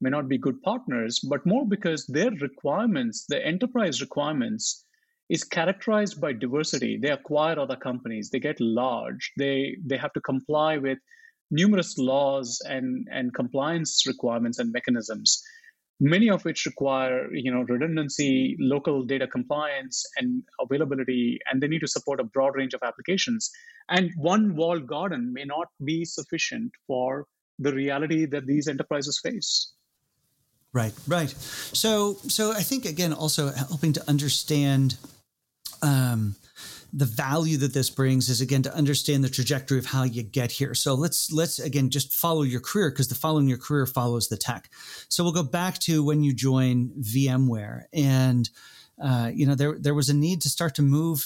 may 0.00 0.10
not 0.10 0.28
be 0.28 0.38
good 0.38 0.60
partners 0.62 1.20
but 1.20 1.44
more 1.44 1.66
because 1.66 2.06
their 2.06 2.30
requirements 2.30 3.26
the 3.28 3.44
enterprise 3.44 4.00
requirements 4.00 4.84
is 5.28 5.44
characterized 5.44 6.20
by 6.20 6.32
diversity. 6.32 6.98
They 6.98 7.10
acquire 7.10 7.58
other 7.58 7.76
companies. 7.76 8.28
They 8.30 8.40
get 8.40 8.60
large. 8.60 9.32
They 9.38 9.76
they 9.84 9.96
have 9.96 10.12
to 10.14 10.20
comply 10.20 10.78
with 10.78 10.98
numerous 11.50 11.98
laws 11.98 12.60
and 12.66 13.06
and 13.10 13.34
compliance 13.34 14.06
requirements 14.06 14.58
and 14.58 14.72
mechanisms 14.72 15.42
many 16.02 16.28
of 16.28 16.44
which 16.44 16.66
require 16.66 17.32
you 17.32 17.50
know 17.54 17.60
redundancy 17.68 18.56
local 18.58 19.04
data 19.04 19.26
compliance 19.26 20.04
and 20.16 20.42
availability 20.60 21.38
and 21.46 21.62
they 21.62 21.68
need 21.68 21.80
to 21.80 21.86
support 21.86 22.18
a 22.20 22.24
broad 22.24 22.56
range 22.56 22.74
of 22.74 22.80
applications. 22.82 23.50
And 23.88 24.10
one 24.16 24.56
walled 24.56 24.86
garden 24.86 25.32
may 25.32 25.44
not 25.44 25.68
be 25.84 26.04
sufficient 26.04 26.72
for 26.86 27.26
the 27.58 27.72
reality 27.72 28.26
that 28.26 28.46
these 28.46 28.66
enterprises 28.66 29.20
face. 29.22 29.72
Right 30.72 30.94
right. 31.06 31.30
So 31.30 32.14
so 32.26 32.52
i 32.52 32.62
think 32.62 32.84
again 32.84 33.12
also 33.12 33.52
helping 33.52 33.92
to 33.92 34.02
understand 34.08 34.96
um, 35.82 36.36
the 36.92 37.06
value 37.06 37.56
that 37.56 37.72
this 37.72 37.88
brings 37.88 38.28
is 38.28 38.40
again 38.40 38.62
to 38.62 38.74
understand 38.74 39.24
the 39.24 39.30
trajectory 39.30 39.78
of 39.78 39.86
how 39.86 40.02
you 40.02 40.22
get 40.22 40.52
here. 40.52 40.74
So 40.74 40.94
let's 40.94 41.32
let's 41.32 41.58
again 41.58 41.90
just 41.90 42.12
follow 42.12 42.42
your 42.42 42.60
career 42.60 42.90
because 42.90 43.08
the 43.08 43.14
following 43.14 43.48
your 43.48 43.58
career 43.58 43.86
follows 43.86 44.28
the 44.28 44.36
tech. 44.36 44.70
So 45.08 45.24
we'll 45.24 45.32
go 45.32 45.42
back 45.42 45.78
to 45.80 46.04
when 46.04 46.22
you 46.22 46.34
join 46.34 46.90
VMware, 47.00 47.84
and 47.92 48.48
uh, 49.02 49.30
you 49.32 49.46
know 49.46 49.54
there 49.54 49.78
there 49.78 49.94
was 49.94 50.10
a 50.10 50.14
need 50.14 50.42
to 50.42 50.48
start 50.48 50.74
to 50.76 50.82
move. 50.82 51.24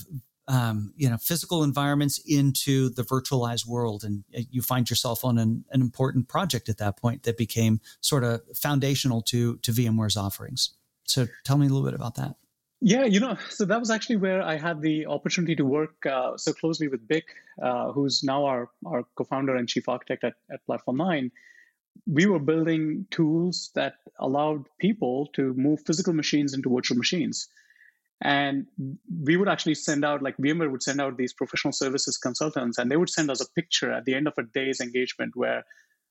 Um, 0.49 0.93
you 0.97 1.11
know, 1.11 1.17
physical 1.17 1.65
environments 1.65 2.19
into 2.25 2.91
the 2.91 3.03
virtualized 3.03 3.67
world, 3.67 4.05
and 4.05 4.23
you 4.31 4.63
find 4.63 4.89
yourself 4.89 5.25
on 5.25 5.39
an, 5.39 5.65
an 5.73 5.81
important 5.81 6.29
project 6.29 6.69
at 6.69 6.79
that 6.79 6.97
point 6.97 7.25
that 7.25 7.37
became 7.37 7.81
sort 8.01 8.23
of 8.23 8.43
foundational 8.55 9.23
to 9.23 9.57
to 9.57 9.73
VMware's 9.73 10.17
offerings. 10.17 10.71
So, 11.03 11.27
tell 11.45 11.59
me 11.59 11.67
a 11.67 11.69
little 11.69 11.85
bit 11.85 11.95
about 11.95 12.15
that. 12.15 12.37
Yeah, 12.81 13.05
you 13.05 13.21
know, 13.21 13.37
so 13.49 13.65
that 13.65 13.81
was 13.81 13.91
actually 13.91 14.17
where 14.17 14.43
I 14.43 14.59
had 14.59 14.83
the 14.83 15.07
opportunity 15.07 15.57
to 15.57 15.65
work 15.65 16.05
uh, 16.05 16.37
so 16.37 16.53
closely 16.53 16.89
with 16.89 17.09
Bich, 17.09 17.23
uh, 17.63 17.91
who's 17.93 18.23
now 18.23 18.45
our, 18.45 18.69
our 18.85 19.05
co-founder 19.17 19.57
and 19.57 19.67
chief 19.67 19.89
architect 19.89 20.25
at, 20.25 20.35
at 20.53 20.65
Platform 20.67 20.99
9. 20.99 21.31
We 22.07 22.27
were 22.27 22.39
building 22.39 23.07
tools 23.11 23.71
that 23.75 23.95
allowed 24.21 24.67
people 24.79 25.29
to 25.35 25.55
move 25.55 25.81
physical 25.87 26.13
machines 26.13 26.53
into 26.53 26.69
virtual 26.69 26.99
machines. 26.99 27.49
And 28.23 28.67
we 29.25 29.39
would 29.39 29.49
actually 29.49 29.75
send 29.75 30.05
out, 30.05 30.23
like 30.23 30.37
VMware 30.37 30.71
would 30.71 30.83
send 30.83 31.01
out 31.01 31.17
these 31.17 31.33
professional 31.33 31.73
services 31.73 32.19
consultants, 32.19 32.77
and 32.77 32.91
they 32.91 32.97
would 32.97 33.11
send 33.11 33.31
us 33.31 33.41
a 33.41 33.51
picture 33.53 33.91
at 33.91 34.05
the 34.05 34.15
end 34.15 34.27
of 34.27 34.35
a 34.39 34.43
day's 34.43 34.81
engagement 34.81 35.33
where 35.35 35.65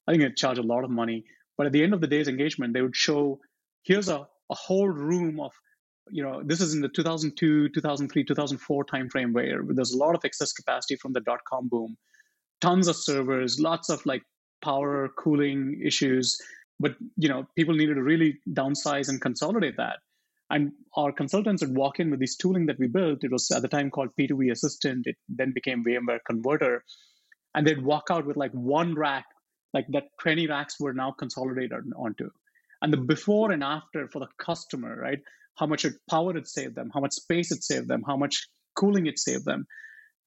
I 0.08 0.12
think 0.12 0.24
it 0.24 0.36
charged 0.36 0.60
a 0.60 0.64
lot 0.64 0.84
of 0.84 0.90
money. 0.90 1.26
But 1.58 1.68
at 1.68 1.74
the 1.74 1.84
end 1.84 1.94
of 1.94 2.02
the 2.02 2.08
day's 2.08 2.28
engagement, 2.28 2.74
they 2.74 2.82
would 2.82 2.96
show 2.96 3.40
here's 3.84 4.10
a, 4.10 4.28
a 4.50 4.56
whole 4.56 4.90
room 4.90 5.40
of 5.40 5.52
you 6.12 6.24
know 6.24 6.42
this 6.44 6.62
is 6.62 6.74
in 6.74 6.82
the 6.82 6.90
2002 6.90 7.70
2003 7.70 8.24
2004 8.24 8.86
timeframe 8.86 9.34
where 9.34 9.62
there's 9.70 9.92
a 9.92 9.98
lot 9.98 10.16
of 10.16 10.24
excess 10.24 10.54
capacity 10.54 10.96
from 10.96 11.14
the 11.14 11.22
dot 11.22 11.40
com 11.48 11.68
boom. 11.68 11.98
Tons 12.62 12.88
of 12.88 12.96
servers 12.96 13.60
lots 13.60 13.90
of 13.90 14.06
like 14.06 14.24
power 14.62 15.10
cooling 15.18 15.82
issues. 15.84 16.38
But 16.80 16.96
you 17.18 17.30
know 17.30 17.48
people 17.56 17.76
needed 17.76 17.96
to 17.96 18.04
really 18.04 18.40
downsize 18.50 19.10
and 19.10 19.22
consolidate 19.22 19.78
that. 19.78 19.98
And 20.52 20.72
our 20.96 21.12
consultants 21.12 21.64
would 21.64 21.76
walk 21.76 22.00
in 22.00 22.12
with 22.12 22.20
this 22.20 22.36
tooling 22.36 22.68
that 22.68 22.78
we 22.78 22.88
built. 22.88 23.24
It 23.24 23.32
was 23.32 23.50
at 23.50 23.64
the 23.64 23.68
time 23.68 23.90
called 23.90 24.10
p2v 24.20 24.52
assistant. 24.52 25.08
It 25.08 25.16
then 25.28 25.52
became 25.54 25.84
vmware 25.84 26.20
converter. 26.26 26.84
And 27.56 27.66
they'd 27.66 27.84
walk 27.84 28.06
out 28.12 28.28
with 28.28 28.38
like 28.38 28.52
one 28.52 28.94
rack 28.94 29.26
like 29.74 29.88
that 29.90 30.06
20 30.22 30.48
racks 30.48 30.80
were 30.80 30.94
now 30.94 31.12
consolidated 31.12 31.92
onto. 31.98 32.30
And 32.82 32.94
the 32.94 32.98
before 32.98 33.52
and 33.52 33.64
after 33.64 34.08
for 34.08 34.20
the 34.20 34.28
customer 34.40 34.96
right 35.02 35.20
how 35.58 35.66
much 35.66 35.86
power 36.10 36.36
it 36.36 36.48
saved 36.48 36.76
them, 36.76 36.92
how 36.94 37.00
much 37.00 37.14
space 37.14 37.52
it 37.52 37.64
saved 37.64 37.88
them, 37.88 38.04
how 38.06 38.18
much 38.18 38.48
cooling 38.76 39.08
it 39.08 39.20
saved 39.20 39.46
them. 39.46 39.66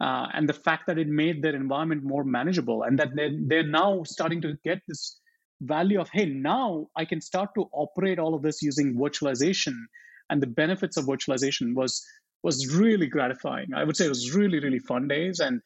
Uh, 0.00 0.28
and 0.32 0.48
the 0.48 0.54
fact 0.54 0.86
that 0.86 0.98
it 0.98 1.08
made 1.08 1.42
their 1.42 1.56
environment 1.56 2.04
more 2.04 2.24
manageable 2.24 2.84
and 2.84 2.98
that 2.98 3.08
they're, 3.14 3.36
they're 3.46 3.66
now 3.66 4.02
starting 4.04 4.40
to 4.40 4.54
get 4.64 4.80
this 4.86 5.18
value 5.60 6.00
of 6.00 6.08
hey 6.12 6.24
now 6.26 6.86
i 6.96 7.04
can 7.04 7.20
start 7.20 7.50
to 7.54 7.68
operate 7.72 8.18
all 8.18 8.34
of 8.34 8.42
this 8.42 8.62
using 8.62 8.94
virtualization 8.94 9.74
and 10.30 10.40
the 10.40 10.46
benefits 10.46 10.96
of 10.96 11.04
virtualization 11.04 11.74
was 11.74 12.04
was 12.42 12.76
really 12.76 13.06
gratifying 13.06 13.66
i 13.74 13.82
would 13.82 13.96
say 13.96 14.04
it 14.04 14.08
was 14.08 14.34
really 14.34 14.60
really 14.60 14.78
fun 14.78 15.08
days 15.08 15.40
and 15.40 15.60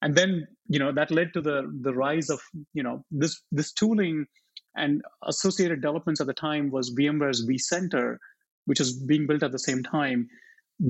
and 0.00 0.14
then 0.14 0.46
you 0.68 0.78
know 0.78 0.92
that 0.92 1.10
led 1.10 1.32
to 1.32 1.40
the 1.40 1.68
the 1.80 1.92
rise 1.92 2.30
of 2.30 2.40
you 2.72 2.82
know 2.82 3.04
this 3.10 3.40
this 3.50 3.72
tooling 3.72 4.24
and 4.76 5.02
associated 5.26 5.80
developments 5.80 6.20
at 6.20 6.26
the 6.28 6.32
time 6.32 6.70
was 6.70 6.94
vmware's 6.94 7.44
vcenter 7.46 8.18
which 8.66 8.78
was 8.78 8.92
being 8.92 9.26
built 9.26 9.42
at 9.42 9.52
the 9.52 9.58
same 9.58 9.82
time, 9.82 10.28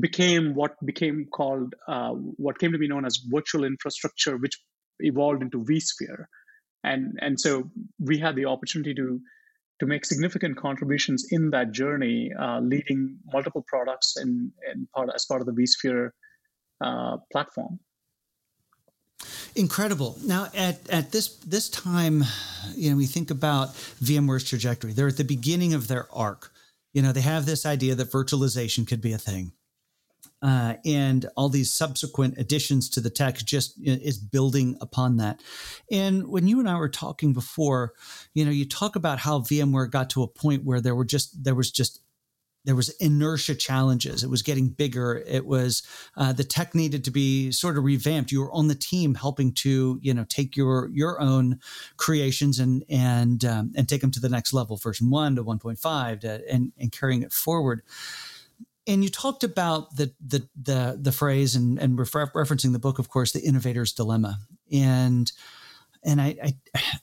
became 0.00 0.54
what 0.54 0.74
became 0.84 1.26
called 1.32 1.74
uh, 1.88 2.10
what 2.10 2.58
came 2.58 2.72
to 2.72 2.78
be 2.78 2.88
known 2.88 3.04
as 3.04 3.18
virtual 3.26 3.64
infrastructure, 3.64 4.36
which 4.36 4.58
evolved 5.00 5.42
into 5.42 5.64
vSphere, 5.64 6.26
and 6.84 7.18
and 7.20 7.38
so 7.38 7.70
we 7.98 8.18
had 8.18 8.36
the 8.36 8.46
opportunity 8.46 8.94
to 8.94 9.20
to 9.80 9.86
make 9.86 10.04
significant 10.04 10.56
contributions 10.56 11.26
in 11.32 11.50
that 11.50 11.72
journey, 11.72 12.30
uh, 12.38 12.60
leading 12.60 13.18
multiple 13.32 13.64
products 13.66 14.14
in, 14.16 14.52
in 14.72 14.86
part, 14.94 15.10
as 15.12 15.24
part 15.24 15.40
of 15.40 15.46
the 15.48 15.52
vSphere 15.52 16.10
uh, 16.80 17.16
platform. 17.32 17.80
Incredible. 19.56 20.16
Now, 20.24 20.48
at, 20.54 20.88
at 20.88 21.10
this 21.10 21.36
this 21.38 21.68
time, 21.68 22.24
you 22.74 22.90
know, 22.90 22.96
we 22.96 23.06
think 23.06 23.30
about 23.30 23.74
VMware's 24.02 24.44
trajectory. 24.44 24.92
They're 24.92 25.08
at 25.08 25.16
the 25.16 25.24
beginning 25.24 25.74
of 25.74 25.88
their 25.88 26.06
arc 26.12 26.52
you 26.92 27.02
know, 27.02 27.12
they 27.12 27.20
have 27.20 27.46
this 27.46 27.64
idea 27.64 27.94
that 27.94 28.10
virtualization 28.10 28.86
could 28.86 29.00
be 29.00 29.12
a 29.12 29.18
thing. 29.18 29.52
Uh, 30.42 30.74
and 30.84 31.26
all 31.36 31.48
these 31.48 31.72
subsequent 31.72 32.36
additions 32.36 32.88
to 32.90 33.00
the 33.00 33.10
tech 33.10 33.36
just 33.36 33.74
is 33.80 34.18
building 34.18 34.76
upon 34.80 35.16
that. 35.16 35.40
And 35.90 36.26
when 36.26 36.48
you 36.48 36.58
and 36.58 36.68
I 36.68 36.76
were 36.76 36.88
talking 36.88 37.32
before, 37.32 37.92
you 38.34 38.44
know, 38.44 38.50
you 38.50 38.68
talk 38.68 38.96
about 38.96 39.20
how 39.20 39.38
VMware 39.38 39.88
got 39.88 40.10
to 40.10 40.22
a 40.24 40.28
point 40.28 40.64
where 40.64 40.80
there 40.80 40.96
were 40.96 41.04
just 41.04 41.44
there 41.44 41.54
was 41.54 41.70
just 41.70 42.00
there 42.64 42.76
was 42.76 42.90
inertia 43.00 43.54
challenges. 43.54 44.22
It 44.22 44.30
was 44.30 44.42
getting 44.42 44.68
bigger. 44.68 45.22
It 45.26 45.46
was 45.46 45.82
uh, 46.16 46.32
the 46.32 46.44
tech 46.44 46.74
needed 46.74 47.04
to 47.04 47.10
be 47.10 47.50
sort 47.50 47.76
of 47.76 47.84
revamped. 47.84 48.30
You 48.30 48.40
were 48.40 48.52
on 48.52 48.68
the 48.68 48.74
team 48.74 49.14
helping 49.14 49.52
to 49.54 49.98
you 50.02 50.14
know 50.14 50.24
take 50.28 50.56
your 50.56 50.88
your 50.92 51.20
own 51.20 51.60
creations 51.96 52.58
and 52.58 52.84
and 52.88 53.44
um, 53.44 53.72
and 53.76 53.88
take 53.88 54.00
them 54.00 54.12
to 54.12 54.20
the 54.20 54.28
next 54.28 54.52
level, 54.52 54.76
version 54.76 55.10
one 55.10 55.36
to 55.36 55.42
one 55.42 55.58
point 55.58 55.78
five, 55.78 56.20
to, 56.20 56.42
and 56.50 56.72
and 56.78 56.92
carrying 56.92 57.22
it 57.22 57.32
forward. 57.32 57.82
And 58.86 59.02
you 59.02 59.10
talked 59.10 59.44
about 59.44 59.96
the 59.96 60.12
the 60.24 60.48
the 60.60 60.98
the 61.00 61.12
phrase 61.12 61.56
and 61.56 61.78
and 61.78 61.98
refer- 61.98 62.26
referencing 62.26 62.72
the 62.72 62.78
book, 62.78 62.98
of 62.98 63.08
course, 63.08 63.32
the 63.32 63.44
innovator's 63.44 63.92
dilemma, 63.92 64.38
and 64.70 65.30
and 66.04 66.20
I, 66.20 66.36
I, 66.42 66.54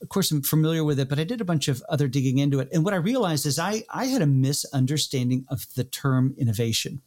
of 0.02 0.08
course 0.08 0.30
I'm 0.30 0.42
familiar 0.42 0.84
with 0.84 0.98
it, 0.98 1.08
but 1.08 1.18
I 1.18 1.24
did 1.24 1.40
a 1.40 1.44
bunch 1.44 1.68
of 1.68 1.82
other 1.88 2.08
digging 2.08 2.38
into 2.38 2.60
it. 2.60 2.68
And 2.72 2.84
what 2.84 2.94
I 2.94 2.98
realized 2.98 3.46
is 3.46 3.58
I 3.58 3.84
I 3.90 4.06
had 4.06 4.22
a 4.22 4.26
misunderstanding 4.26 5.46
of 5.48 5.66
the 5.74 5.84
term 5.84 6.34
innovation. 6.38 7.02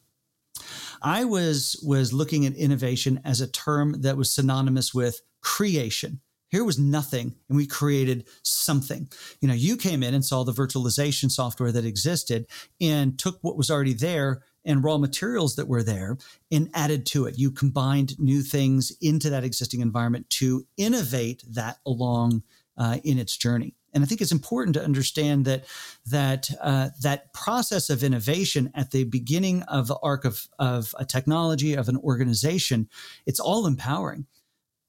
I 1.02 1.26
was 1.26 1.80
was 1.86 2.14
looking 2.14 2.46
at 2.46 2.56
innovation 2.56 3.20
as 3.24 3.42
a 3.42 3.48
term 3.48 4.02
that 4.02 4.18
was 4.18 4.32
synonymous 4.32 4.94
with 4.94 5.22
creation. 5.42 6.22
Here 6.50 6.64
was 6.64 6.78
nothing, 6.78 7.34
and 7.50 7.58
we 7.58 7.66
created 7.66 8.28
something. 8.44 9.10
You 9.42 9.48
know, 9.48 9.56
you 9.56 9.76
came 9.76 10.04
in 10.04 10.14
and 10.14 10.24
saw 10.24 10.44
the 10.44 10.52
virtualization 10.52 11.32
software 11.32 11.72
that 11.72 11.84
existed 11.84 12.46
and 12.80 13.18
took 13.18 13.40
what 13.42 13.58
was 13.58 13.72
already 13.72 13.94
there 13.94 14.44
and 14.66 14.84
raw 14.84 14.98
materials 14.98 15.56
that 15.56 15.68
were 15.68 15.84
there 15.84 16.18
and 16.52 16.70
added 16.74 17.06
to 17.08 17.26
it. 17.26 17.38
You 17.38 17.52
combined 17.52 18.20
new 18.20 18.42
things 18.42 18.92
into 19.02 19.30
that 19.30 19.44
existing 19.44 19.82
environment 19.82 20.30
to 20.32 20.66
innovate 20.78 21.44
that 21.50 21.78
along 21.86 22.44
uh, 22.78 22.98
in 23.04 23.18
its 23.18 23.38
journey. 23.38 23.76
And 23.94 24.04
I 24.04 24.08
think 24.08 24.22
it's 24.22 24.32
important 24.32 24.74
to 24.76 24.84
understand 24.84 25.46
that 25.46 25.66
that 26.08 26.50
uh, 26.60 26.90
that 27.02 27.32
process 27.34 27.90
of 27.90 28.04
innovation 28.04 28.72
at 28.74 28.92
the 28.92 29.04
beginning 29.04 29.62
of 29.64 29.88
the 29.88 29.98
arc 30.02 30.26
of, 30.26 30.48
of 30.58 30.96
a 30.98 31.06
technology 31.06 31.76
of 31.76 31.90
an 31.90 31.98
organization, 31.98 32.90
it's 33.26 33.40
all 33.40 33.68
empowering 33.68 34.26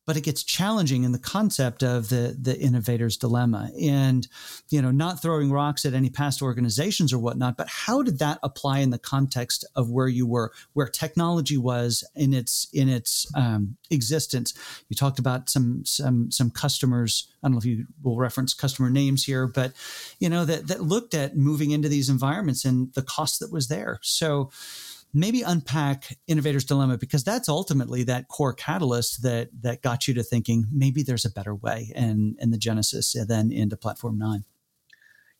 but 0.06 0.16
it 0.16 0.22
gets 0.22 0.42
challenging 0.42 1.04
in 1.04 1.12
the 1.12 1.18
concept 1.18 1.82
of 1.82 2.08
the 2.08 2.36
the 2.40 2.58
innovator's 2.58 3.16
dilemma. 3.16 3.70
And 3.80 4.26
you 4.70 4.80
know 4.82 4.90
not 4.90 5.22
throwing 5.22 5.50
rocks 5.50 5.84
at 5.84 5.94
any 5.94 6.10
past 6.10 6.42
organizations 6.42 7.12
or 7.12 7.18
whatnot 7.18 7.56
but 7.56 7.68
how 7.68 8.02
did 8.02 8.18
that 8.18 8.38
apply 8.42 8.80
in 8.80 8.90
the 8.90 8.98
context 8.98 9.64
of 9.74 9.90
where 9.90 10.08
you 10.08 10.26
were 10.26 10.52
where 10.72 10.88
technology 10.88 11.56
was 11.56 12.04
in 12.14 12.34
its 12.34 12.68
in 12.72 12.88
its 12.88 13.26
um, 13.34 13.76
existence? 13.90 14.54
You 14.88 14.96
talked 14.96 15.18
about 15.18 15.48
some 15.48 15.84
some 15.84 16.30
some 16.30 16.50
customers 16.50 17.28
i 17.42 17.46
don't 17.46 17.52
know 17.52 17.58
if 17.58 17.64
you 17.64 17.86
will 18.02 18.16
reference 18.16 18.54
customer 18.54 18.90
names 18.90 19.24
here 19.24 19.46
but 19.46 19.72
you 20.18 20.28
know 20.28 20.44
that 20.44 20.68
that 20.68 20.82
looked 20.82 21.14
at 21.14 21.36
moving 21.36 21.70
into 21.70 21.88
these 21.88 22.08
environments 22.08 22.64
and 22.64 22.92
the 22.94 23.02
cost 23.02 23.40
that 23.40 23.52
was 23.52 23.68
there. 23.68 23.98
So 24.02 24.50
maybe 25.14 25.42
unpack 25.42 26.18
innovator's 26.26 26.64
dilemma 26.64 26.98
because 26.98 27.22
that's 27.22 27.48
ultimately 27.48 28.02
that 28.02 28.28
core 28.28 28.52
catalyst 28.52 29.22
that 29.22 29.48
that 29.62 29.80
got 29.80 30.08
you 30.08 30.14
to 30.14 30.22
thinking 30.22 30.66
maybe 30.72 31.02
there's 31.02 31.24
a 31.24 31.30
better 31.30 31.54
way 31.54 31.92
and 31.94 32.36
and 32.40 32.52
the 32.52 32.58
genesis 32.58 33.14
and 33.14 33.28
then 33.28 33.52
into 33.52 33.76
platform 33.76 34.18
9 34.18 34.44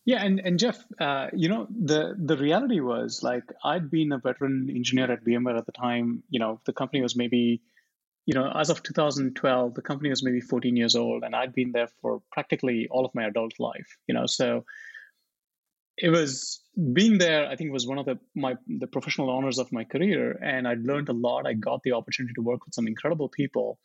yeah 0.05 0.23
and, 0.23 0.41
and 0.41 0.59
jeff 0.59 0.85
uh, 1.01 1.29
you 1.35 1.49
know 1.49 1.67
the 1.69 2.15
the 2.17 2.37
reality 2.37 2.81
was 2.81 3.23
like 3.23 3.45
i'd 3.65 3.91
been 3.91 4.13
a 4.13 4.19
veteran 4.19 4.71
engineer 4.75 5.11
at 5.11 5.25
vmware 5.25 5.59
at 5.59 5.67
the 5.67 5.73
time. 5.73 6.23
You 6.31 6.39
know 6.39 6.61
the 6.65 6.73
company 6.73 7.03
was 7.03 7.17
maybe 7.17 7.61
you 8.27 8.35
know 8.35 8.51
as 8.55 8.71
of 8.71 8.83
2012 8.83 9.75
the 9.75 9.83
company 9.83 10.09
was 10.09 10.23
maybe 10.23 10.41
14 10.41 10.77
years 10.77 10.97
old 10.97 11.25
and 11.25 11.37
i'd 11.37 11.53
been 11.53 11.73
there 11.73 11.89
for 12.01 12.23
practically 12.33 12.89
all 12.91 13.05
of 13.05 13.15
my 13.15 13.25
adult 13.25 13.53
life 13.59 13.99
you 14.07 14.15
know? 14.15 14.27
So 14.27 14.65
it 15.99 16.09
was 16.09 16.61
being 16.93 17.19
there 17.19 17.47
i 17.47 17.57
think 17.57 17.73
was 17.73 17.87
one 17.87 17.99
of 17.99 18.07
the 18.07 18.19
my 18.35 18.57
the 18.67 18.87
professional 18.87 19.31
honors 19.31 19.59
of 19.59 19.71
my 19.73 19.85
career 19.85 20.39
and 20.43 20.67
i 20.67 20.75
learned 20.75 21.09
a 21.09 21.13
lot 21.13 21.47
i 21.47 21.53
got 21.53 21.83
the 21.83 21.93
opportunity 21.93 22.35
to 22.35 22.43
work 22.43 22.65
with 22.65 22.75
some 22.75 22.87
incredible 22.87 23.29
people 23.29 23.79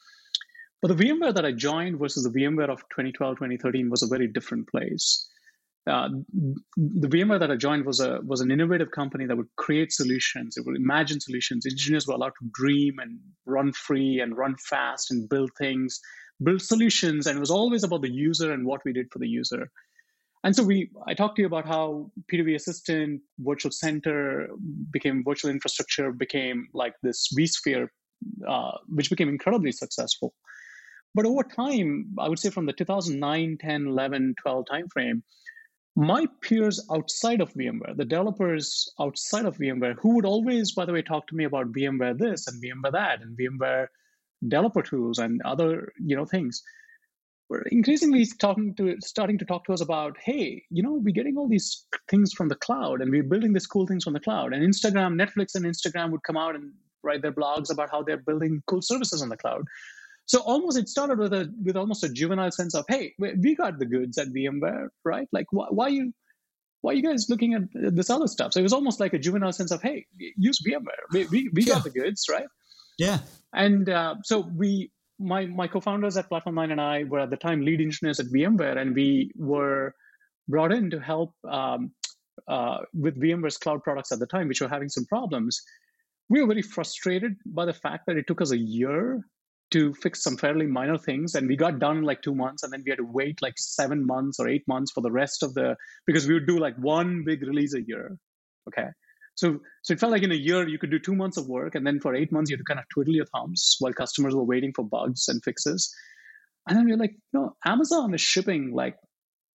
but 0.82 0.88
the 0.88 1.04
vmware 1.04 1.34
that 1.34 1.46
i 1.46 1.52
joined 1.52 2.00
versus 2.00 2.24
the 2.24 2.40
vmware 2.40 2.70
of 2.70 2.80
2012 2.90 3.36
2013 3.36 3.90
was 3.90 4.02
a 4.02 4.08
very 4.08 4.28
different 4.28 4.68
place 4.68 5.30
uh, 5.88 6.10
the 6.76 7.08
VMware 7.08 7.40
that 7.40 7.50
I 7.50 7.56
joined 7.56 7.86
was 7.86 8.00
a 8.00 8.20
was 8.24 8.42
an 8.42 8.52
innovative 8.52 8.92
company 8.92 9.26
that 9.26 9.36
would 9.36 9.48
create 9.56 9.92
solutions. 9.92 10.56
It 10.56 10.66
would 10.66 10.76
imagine 10.76 11.20
solutions. 11.20 11.66
Engineers 11.66 12.06
were 12.06 12.14
allowed 12.14 12.34
to 12.40 12.50
dream 12.54 13.00
and 13.00 13.18
run 13.46 13.72
free 13.72 14.20
and 14.20 14.38
run 14.38 14.56
fast 14.58 15.10
and 15.10 15.28
build 15.28 15.50
things, 15.58 16.00
build 16.44 16.62
solutions, 16.62 17.26
and 17.26 17.38
it 17.38 17.40
was 17.40 17.50
always 17.50 17.84
about 17.84 18.02
the 18.02 18.12
user 18.12 18.52
and 18.52 18.66
what 18.66 18.82
we 18.86 18.94
did 18.94 19.08
for 19.12 19.20
the 19.20 19.28
user. 19.28 19.72
And 20.44 20.56
so 20.56 20.64
we, 20.64 20.90
I 21.06 21.14
talked 21.14 21.36
to 21.36 21.42
you 21.42 21.48
about 21.48 21.68
how 21.68 22.12
P2V 22.32 22.56
Assistant, 22.56 23.22
Virtual 23.40 23.72
Center 23.72 24.48
became 24.92 25.24
virtual 25.24 25.52
infrastructure, 25.52 26.12
became 26.12 26.68
like 26.74 26.94
this 27.04 27.28
vSphere, 27.38 27.90
uh, 28.48 28.72
which 28.88 29.10
became 29.10 29.28
incredibly 29.28 29.74
successful. 29.74 30.34
But 31.14 31.26
over 31.26 31.44
time, 31.44 32.16
I 32.18 32.30
would 32.30 32.40
say 32.40 32.50
from 32.50 32.68
the 32.68 32.74
2009, 32.74 33.58
10, 33.60 33.88
11, 33.88 34.36
12 34.42 34.66
timeframe, 34.72 35.22
my 35.96 36.26
peers 36.42 36.86
outside 36.92 37.42
of 37.42 37.54
VMware, 37.54 37.98
the 37.98 38.06
developers 38.06 38.90
outside 39.02 39.46
of 39.46 39.58
VMware, 39.58 39.96
who 40.00 40.16
would 40.16 40.26
always, 40.26 40.72
by 40.72 40.86
the 40.86 40.94
way, 40.94 41.02
talk 41.02 41.28
to 41.28 41.36
me 41.36 41.44
about 41.44 41.74
VMware 41.74 42.18
this 42.18 42.48
and 42.48 42.64
VMware 42.64 42.94
that 42.94 43.22
and 43.22 43.38
VMware 43.38 43.88
developer 44.48 44.82
tools 44.82 45.18
and 45.18 45.42
other 45.42 45.92
you 46.02 46.16
know 46.16 46.26
things, 46.26 46.64
were 47.50 47.64
increasingly 47.72 48.26
talking 48.26 48.76
to 48.76 48.96
starting 49.02 49.38
to 49.40 49.46
talk 49.46 49.66
to 49.66 49.74
us 49.74 49.82
about, 49.82 50.18
hey, 50.24 50.64
you 50.70 50.84
know, 50.84 50.94
we're 50.94 51.14
getting 51.14 51.38
all 51.38 51.48
these 51.48 51.86
things 52.08 52.32
from 52.32 52.48
the 52.48 52.56
cloud 52.56 53.02
and 53.02 53.12
we're 53.12 53.24
building 53.24 53.54
these 53.54 53.68
cool 53.68 53.88
things 53.88 54.04
from 54.04 54.14
the 54.14 54.20
cloud. 54.20 54.54
And 54.54 54.64
Instagram, 54.64 55.20
Netflix, 55.20 55.56
and 55.56 55.66
Instagram 55.66 56.12
would 56.12 56.24
come 56.24 56.38
out 56.38 56.56
and 56.56 56.72
write 57.04 57.22
their 57.22 57.32
blogs 57.32 57.72
about 57.72 57.90
how 57.92 58.04
they're 58.04 58.18
building 58.18 58.62
cool 58.68 58.82
services 58.82 59.22
on 59.22 59.30
the 59.30 59.38
cloud. 59.38 59.64
So 60.26 60.42
almost 60.42 60.78
it 60.78 60.88
started 60.88 61.18
with 61.18 61.34
a 61.34 61.52
with 61.64 61.76
almost 61.76 62.04
a 62.04 62.10
juvenile 62.10 62.52
sense 62.52 62.76
of, 62.76 62.86
hey, 62.88 63.16
we 63.18 63.56
got 63.56 63.80
the 63.80 63.86
goods 63.88 64.18
at 64.20 64.28
VMware, 64.28 64.90
right? 65.04 65.28
Like, 65.32 65.48
why, 65.50 65.66
why 65.72 65.88
you 65.88 66.14
why 66.82 66.92
are 66.92 66.94
you 66.94 67.02
guys 67.02 67.26
looking 67.30 67.56
at 67.56 67.64
this 67.74 68.12
other 68.12 68.28
stuff? 68.28 68.54
So 68.54 68.60
it 68.60 68.64
was 68.64 68.74
almost 68.74 69.00
like 69.00 69.14
a 69.14 69.20
juvenile 69.20 69.52
sense 69.52 69.72
of, 69.72 69.82
hey, 69.82 70.06
use 70.38 70.62
VMware. 70.62 71.04
We 71.12 71.26
we, 71.26 71.50
we 71.52 71.64
yeah. 71.64 71.74
got 71.74 71.84
the 71.84 71.90
goods, 71.90 72.28
right? 72.30 72.46
Yeah. 73.00 73.20
And 73.54 73.90
uh, 73.90 74.16
so 74.24 74.52
we 74.56 74.92
my 75.20 75.46
my 75.46 75.68
co-founders 75.68 76.18
at 76.18 76.30
Platform 76.30 76.56
Nine 76.56 76.72
and 76.72 76.82
I 76.82 77.04
were 77.04 77.20
at 77.20 77.30
the 77.30 77.38
time 77.38 77.62
lead 77.62 77.82
engineers 77.82 78.20
at 78.20 78.28
VMware, 78.28 78.78
and 78.78 78.96
we 78.96 79.32
were 79.36 79.94
brought 80.48 80.72
in 80.72 80.90
to 80.90 81.00
help 81.00 81.34
um, 81.48 81.92
uh, 82.48 82.80
with 82.94 83.20
VMware's 83.22 83.58
cloud 83.58 83.84
products 83.84 84.12
at 84.12 84.20
the 84.20 84.28
time, 84.28 84.48
which 84.48 84.62
were 84.62 84.70
having 84.70 84.90
some 84.90 85.06
problems. 85.06 85.62
We 86.30 86.42
were 86.42 86.48
very 86.48 86.62
frustrated 86.62 87.36
by 87.46 87.66
the 87.66 87.74
fact 87.74 88.06
that 88.08 88.18
it 88.18 88.28
took 88.28 88.42
us 88.42 88.52
a 88.52 88.58
year 88.58 89.22
to 89.72 89.94
fix 89.94 90.24
some 90.24 90.38
fairly 90.38 90.66
minor 90.66 90.98
things 90.98 91.36
and 91.36 91.48
we 91.48 91.56
got 91.56 91.80
done 91.80 91.98
in 91.98 92.04
like 92.04 92.22
two 92.22 92.34
months 92.34 92.64
and 92.64 92.74
then 92.74 92.82
we 92.84 92.90
had 92.90 92.98
to 92.98 93.04
wait 93.04 93.40
like 93.42 93.54
seven 93.58 94.06
months 94.06 94.40
or 94.40 94.48
eight 94.48 94.68
months 94.68 94.92
for 94.92 95.02
the 95.02 95.12
rest 95.12 95.44
of 95.44 95.54
the 95.54 95.76
because 96.08 96.28
we 96.28 96.34
would 96.34 96.48
do 96.48 96.58
like 96.58 96.76
one 96.78 97.24
big 97.24 97.44
release 97.44 97.76
a 97.76 97.82
year 97.82 98.18
okay 98.68 98.88
so 99.40 99.60
so 99.84 99.94
it 99.94 100.00
felt 100.00 100.12
like 100.12 100.24
in 100.24 100.34
a 100.34 100.44
year 100.50 100.68
you 100.68 100.78
could 100.78 100.92
do 100.92 101.00
two 101.00 101.16
months 101.16 101.38
of 101.38 101.48
work 101.48 101.76
and 101.76 101.88
then 101.88 102.00
for 102.00 102.14
eight 102.14 102.32
months 102.32 102.50
you 102.50 102.56
had 102.56 102.60
to 102.60 102.70
kind 102.72 102.80
of 102.80 102.86
twiddle 102.94 103.16
your 103.16 103.26
thumbs 103.34 103.78
while 103.80 103.94
customers 103.94 104.36
were 104.36 104.44
waiting 104.44 104.74
for 104.76 104.84
bugs 104.84 105.28
and 105.30 105.44
fixes. 105.44 105.94
And 106.68 106.78
then 106.78 106.86
we're 106.86 106.98
like 106.98 107.16
know 107.32 107.56
amazon 107.66 108.14
is 108.14 108.22
shipping 108.22 108.74
like 108.74 108.98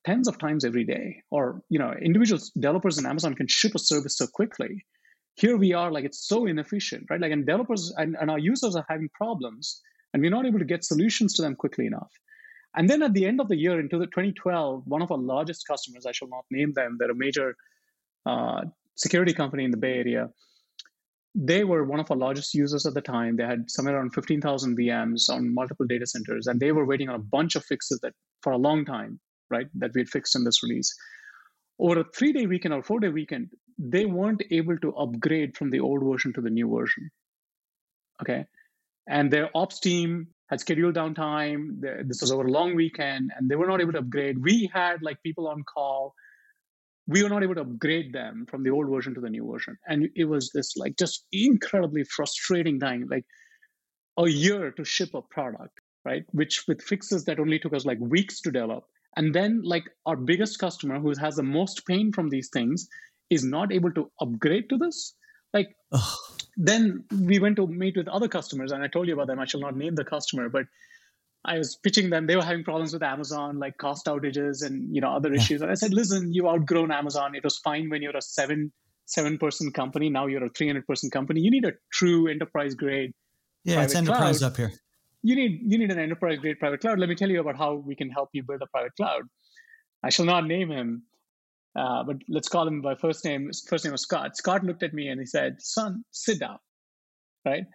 tens 0.06 0.28
of 0.28 0.38
times 0.38 0.64
every 0.64 0.86
day 0.86 1.22
or 1.32 1.62
you 1.70 1.80
know 1.80 1.94
individual 2.02 2.42
developers 2.56 2.98
in 2.98 3.06
amazon 3.06 3.36
can 3.36 3.48
ship 3.48 3.76
a 3.76 3.80
service 3.80 4.18
so 4.18 4.28
quickly. 4.28 4.86
Here 5.36 5.58
we 5.58 5.74
are 5.74 5.92
like 5.92 6.06
it's 6.06 6.28
so 6.28 6.46
inefficient 6.46 7.08
right? 7.10 7.20
Like 7.20 7.34
and 7.34 7.46
developers 7.46 7.94
and, 7.98 8.16
and 8.22 8.32
our 8.32 8.40
users 8.40 8.78
are 8.78 8.86
having 8.88 9.10
problems 9.10 9.82
and 10.14 10.22
we're 10.22 10.38
not 10.38 10.46
able 10.46 10.60
to 10.60 10.72
get 10.74 10.86
solutions 10.86 11.34
to 11.34 11.42
them 11.42 11.56
quickly 11.56 11.88
enough. 11.88 12.14
And 12.76 12.90
then 12.90 13.04
at 13.04 13.14
the 13.14 13.26
end 13.26 13.40
of 13.40 13.50
the 13.50 13.56
year, 13.56 13.80
into 13.80 14.00
the 14.00 14.08
2012, 14.08 14.88
one 14.88 15.04
of 15.04 15.12
our 15.12 15.18
largest 15.18 15.68
customers, 15.68 16.08
I 16.08 16.12
shall 16.12 16.28
not 16.28 16.46
name 16.50 16.74
them, 16.74 16.98
they're 17.00 17.12
a 17.12 17.16
major 17.16 17.56
uh, 18.26 18.62
security 18.96 19.34
company 19.34 19.64
in 19.64 19.72
the 19.72 19.78
Bay 19.78 20.00
Area. 20.00 20.30
They 21.36 21.64
were 21.64 21.84
one 21.84 22.00
of 22.00 22.12
our 22.12 22.18
largest 22.18 22.54
users 22.54 22.86
at 22.86 22.94
the 22.94 23.02
time. 23.02 23.36
They 23.36 23.44
had 23.44 23.70
somewhere 23.70 23.98
around 23.98 24.14
15,000 24.14 24.78
VMs 24.78 25.30
on 25.30 25.54
multiple 25.54 25.88
data 25.88 26.06
centers, 26.06 26.46
and 26.48 26.60
they 26.60 26.72
were 26.72 26.86
waiting 26.86 27.10
on 27.10 27.16
a 27.16 27.20
bunch 27.20 27.56
of 27.56 27.66
fixes 27.66 28.00
that 28.02 28.14
for 28.42 28.52
a 28.52 28.58
long 28.58 28.86
time, 28.86 29.20
right, 29.50 29.68
that 29.76 29.92
we 29.96 30.02
had 30.02 30.10
fixed 30.10 30.36
in 30.36 30.44
this 30.44 30.62
release. 30.62 30.94
Over 31.80 32.02
a 32.02 32.06
three 32.16 32.34
day 32.34 32.46
weekend 32.46 32.74
or 32.74 32.84
four 32.84 33.00
day 33.00 33.10
weekend, 33.10 33.50
they 33.80 34.06
weren't 34.06 34.44
able 34.52 34.78
to 34.78 34.96
upgrade 34.96 35.58
from 35.58 35.72
the 35.72 35.80
old 35.80 36.04
version 36.04 36.34
to 36.34 36.42
the 36.42 36.52
new 36.52 36.70
version. 36.70 37.10
Okay 38.22 38.46
and 39.08 39.32
their 39.32 39.50
ops 39.56 39.80
team 39.80 40.28
had 40.48 40.60
scheduled 40.60 40.96
downtime. 40.96 41.82
This 42.06 42.22
was 42.22 42.32
over 42.32 42.46
a 42.46 42.52
long 42.52 42.76
weekend, 42.76 43.32
and 43.36 43.50
they 43.50 43.56
were 43.56 43.68
not 43.68 43.82
able 43.82 43.94
to 43.94 44.00
upgrade. 44.00 44.42
We 44.42 44.70
had 44.74 45.02
like 45.02 45.22
people 45.24 45.48
on 45.48 45.64
call. 45.64 46.14
We 47.08 47.22
were 47.24 47.30
not 47.30 47.44
able 47.44 47.56
to 47.56 47.62
upgrade 47.62 48.14
them 48.14 48.46
from 48.50 48.64
the 48.64 48.70
old 48.70 48.90
version 48.90 49.14
to 49.16 49.22
the 49.22 49.30
new 49.30 49.50
version, 49.52 49.78
and 49.88 50.10
it 50.16 50.26
was 50.26 50.52
this 50.54 50.76
like 50.78 50.98
just 50.98 51.26
incredibly 51.32 52.04
frustrating 52.04 52.80
thing. 52.80 53.08
Like 53.10 53.26
a 54.18 54.30
year 54.30 54.72
to 54.72 54.86
ship 54.86 55.14
a 55.14 55.22
product, 55.22 55.80
right? 56.06 56.24
Which 56.32 56.66
with 56.68 56.82
fixes 56.82 57.26
that 57.26 57.40
only 57.40 57.60
took 57.60 57.74
us 57.74 57.86
like 57.86 58.00
weeks 58.00 58.42
to 58.42 58.52
develop, 58.52 58.86
and 59.18 59.34
then 59.34 59.62
like 59.64 59.84
our 60.06 60.16
biggest 60.16 60.60
customer 60.60 61.00
who 61.00 61.14
has 61.20 61.36
the 61.36 61.44
most 61.44 61.86
pain 61.86 62.14
from 62.14 62.30
these 62.30 62.50
things 62.54 62.88
is 63.30 63.44
not 63.44 63.74
able 63.74 63.92
to 63.94 64.12
upgrade 64.22 64.70
to 64.70 64.78
this. 64.78 65.16
Like. 65.54 65.76
Ugh 65.92 66.34
then 66.58 67.04
we 67.12 67.40
went 67.40 67.56
to 67.56 67.68
meet 67.68 67.98
with 67.98 68.08
other 68.08 68.28
customers, 68.28 68.72
and 68.72 68.84
I 68.84 68.88
told 68.88 69.08
you 69.08 69.14
about 69.14 69.28
them. 69.28 69.40
I 69.40 69.46
shall 69.46 69.62
not 69.62 69.76
name 69.76 69.96
the 69.96 70.06
customer, 70.06 70.50
but 70.50 70.66
I 71.46 71.58
was 71.58 71.76
pitching 71.76 72.10
them. 72.10 72.28
They 72.28 72.36
were 72.36 72.44
having 72.44 72.64
problems 72.64 72.94
with 72.94 73.04
Amazon, 73.04 73.60
like 73.60 73.78
cost 73.78 74.06
outages 74.06 74.66
and 74.66 74.94
you 74.96 75.02
know 75.02 75.12
other 75.12 75.34
issues. 75.34 75.62
And 75.62 75.70
I 75.70 75.74
said, 75.74 75.94
"Listen, 75.94 76.34
you've 76.34 76.46
outgrown 76.46 76.92
Amazon. 76.92 77.36
It 77.36 77.44
was 77.44 77.58
fine 77.58 77.90
when 77.90 78.02
you're 78.02 78.16
a 78.16 78.22
seven 78.22 78.72
seven 79.06 79.38
person 79.38 79.72
company. 79.72 80.10
Now 80.10 80.28
you're 80.28 80.44
a 80.44 80.50
three 80.50 80.68
hundred 80.68 80.88
person 80.88 81.10
company. 81.10 81.42
You 81.42 81.52
need 81.52 81.66
a 81.66 81.74
true 81.92 82.28
enterprise 82.28 82.76
grade. 82.76 83.14
Yeah, 83.66 83.84
it's 83.84 83.96
enterprise 83.96 84.40
cloud. 84.40 84.52
up 84.52 84.58
here. 84.58 84.72
You 85.22 85.36
need 85.36 85.62
you 85.66 85.78
need 85.78 85.92
an 85.92 86.00
enterprise 86.00 86.40
grade 86.40 86.60
private 86.60 86.82
cloud. 86.82 87.00
Let 87.00 87.10
me 87.10 87.16
tell 87.16 87.30
you 87.30 87.42
about 87.42 87.58
how 87.58 87.76
we 87.76 87.96
can 87.96 88.10
help 88.10 88.30
you 88.34 88.44
build 88.44 88.62
a 88.62 88.68
private 88.68 88.96
cloud. 88.96 89.24
I 90.02 90.10
shall 90.10 90.26
not 90.26 90.46
name 90.46 90.70
him, 90.70 91.04
uh, 91.78 92.04
but 92.04 92.18
let's 92.28 92.50
call 92.50 92.68
him 92.68 92.82
by 92.82 92.96
first 92.96 93.24
name. 93.24 93.48
His 93.48 93.66
first 93.68 93.86
name 93.86 93.94
was 93.94 94.02
Scott. 94.02 94.38
Scott 94.38 94.64
looked 94.64 94.84
at 94.84 94.94
me 94.94 95.08
and 95.08 95.20
he 95.20 95.26
said, 95.26 95.58
"Son, 95.60 96.04
sit 96.12 96.40
down." 96.40 96.60
right? 97.46 97.66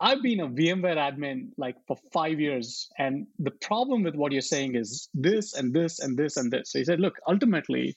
I've 0.00 0.22
been 0.22 0.40
a 0.40 0.48
VMware 0.48 0.96
admin 0.96 1.50
like 1.56 1.76
for 1.86 1.96
five 2.12 2.40
years. 2.40 2.88
And 2.98 3.26
the 3.38 3.52
problem 3.52 4.02
with 4.02 4.14
what 4.14 4.32
you're 4.32 4.40
saying 4.40 4.74
is 4.74 5.08
this 5.14 5.54
and 5.54 5.72
this 5.72 6.00
and 6.00 6.18
this 6.18 6.36
and 6.36 6.50
this. 6.50 6.72
So 6.72 6.78
he 6.78 6.84
said, 6.84 7.00
look, 7.00 7.16
ultimately, 7.28 7.96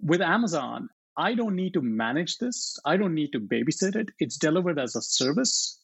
with 0.00 0.20
Amazon, 0.20 0.88
I 1.16 1.34
don't 1.34 1.54
need 1.54 1.74
to 1.74 1.80
manage 1.80 2.38
this. 2.38 2.76
I 2.84 2.96
don't 2.96 3.14
need 3.14 3.30
to 3.32 3.40
babysit 3.40 3.94
it. 3.94 4.10
It's 4.18 4.36
delivered 4.36 4.78
as 4.78 4.96
a 4.96 5.02
service. 5.02 5.80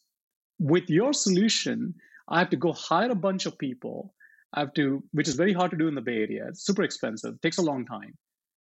With 0.59 0.91
your 0.91 1.13
solution, 1.13 1.95
I 2.29 2.41
have 2.41 2.51
to 2.51 2.57
go 2.57 2.73
hire 2.73 3.11
a 3.11 3.15
bunch 3.15 3.47
of 3.47 3.57
people. 3.57 4.15
I 4.53 4.61
have 4.61 4.75
to, 4.75 5.03
which 5.13 5.29
is 5.29 5.37
very 5.37 5.53
hard 5.53 5.71
to 5.71 5.77
do 5.77 5.87
in 5.87 5.95
the 5.95 6.01
Bay 6.01 6.23
Area. 6.23 6.47
It's 6.49 6.65
super 6.65 6.83
expensive, 6.83 7.41
takes 7.41 7.59
a 7.59 7.63
long 7.63 7.87
time. 7.87 8.15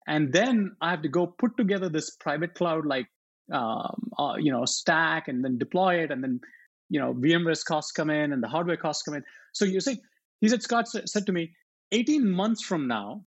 And 0.08 0.32
then 0.32 0.76
I 0.82 0.92
have 0.92 1.02
to 1.02 1.10
go 1.10 1.28
put 1.28 1.58
together 1.58 1.90
this 1.90 2.12
private 2.12 2.54
cloud 2.54 2.86
like 2.86 3.08
um, 3.52 4.12
uh, 4.18 4.36
you 4.38 4.52
know 4.52 4.66
stack 4.66 5.28
and 5.28 5.44
then 5.44 5.58
deploy 5.58 5.96
it 6.04 6.12
and 6.12 6.24
then 6.24 6.40
you 6.90 7.00
know 7.00 7.14
VMware's 7.14 7.64
costs 7.64 7.92
come 7.92 8.10
in 8.10 8.34
and 8.34 8.42
the 8.42 8.48
hardware 8.48 8.78
costs 8.78 9.04
come 9.04 9.16
in. 9.16 9.24
So 9.54 9.66
you 9.66 9.80
see, 9.80 10.00
he 10.42 10.50
said 10.50 10.64
Scott 10.64 10.88
said 10.88 11.26
to 11.26 11.32
me, 11.32 11.54
18 11.92 12.30
months 12.30 12.64
from 12.64 12.88
now, 12.88 13.24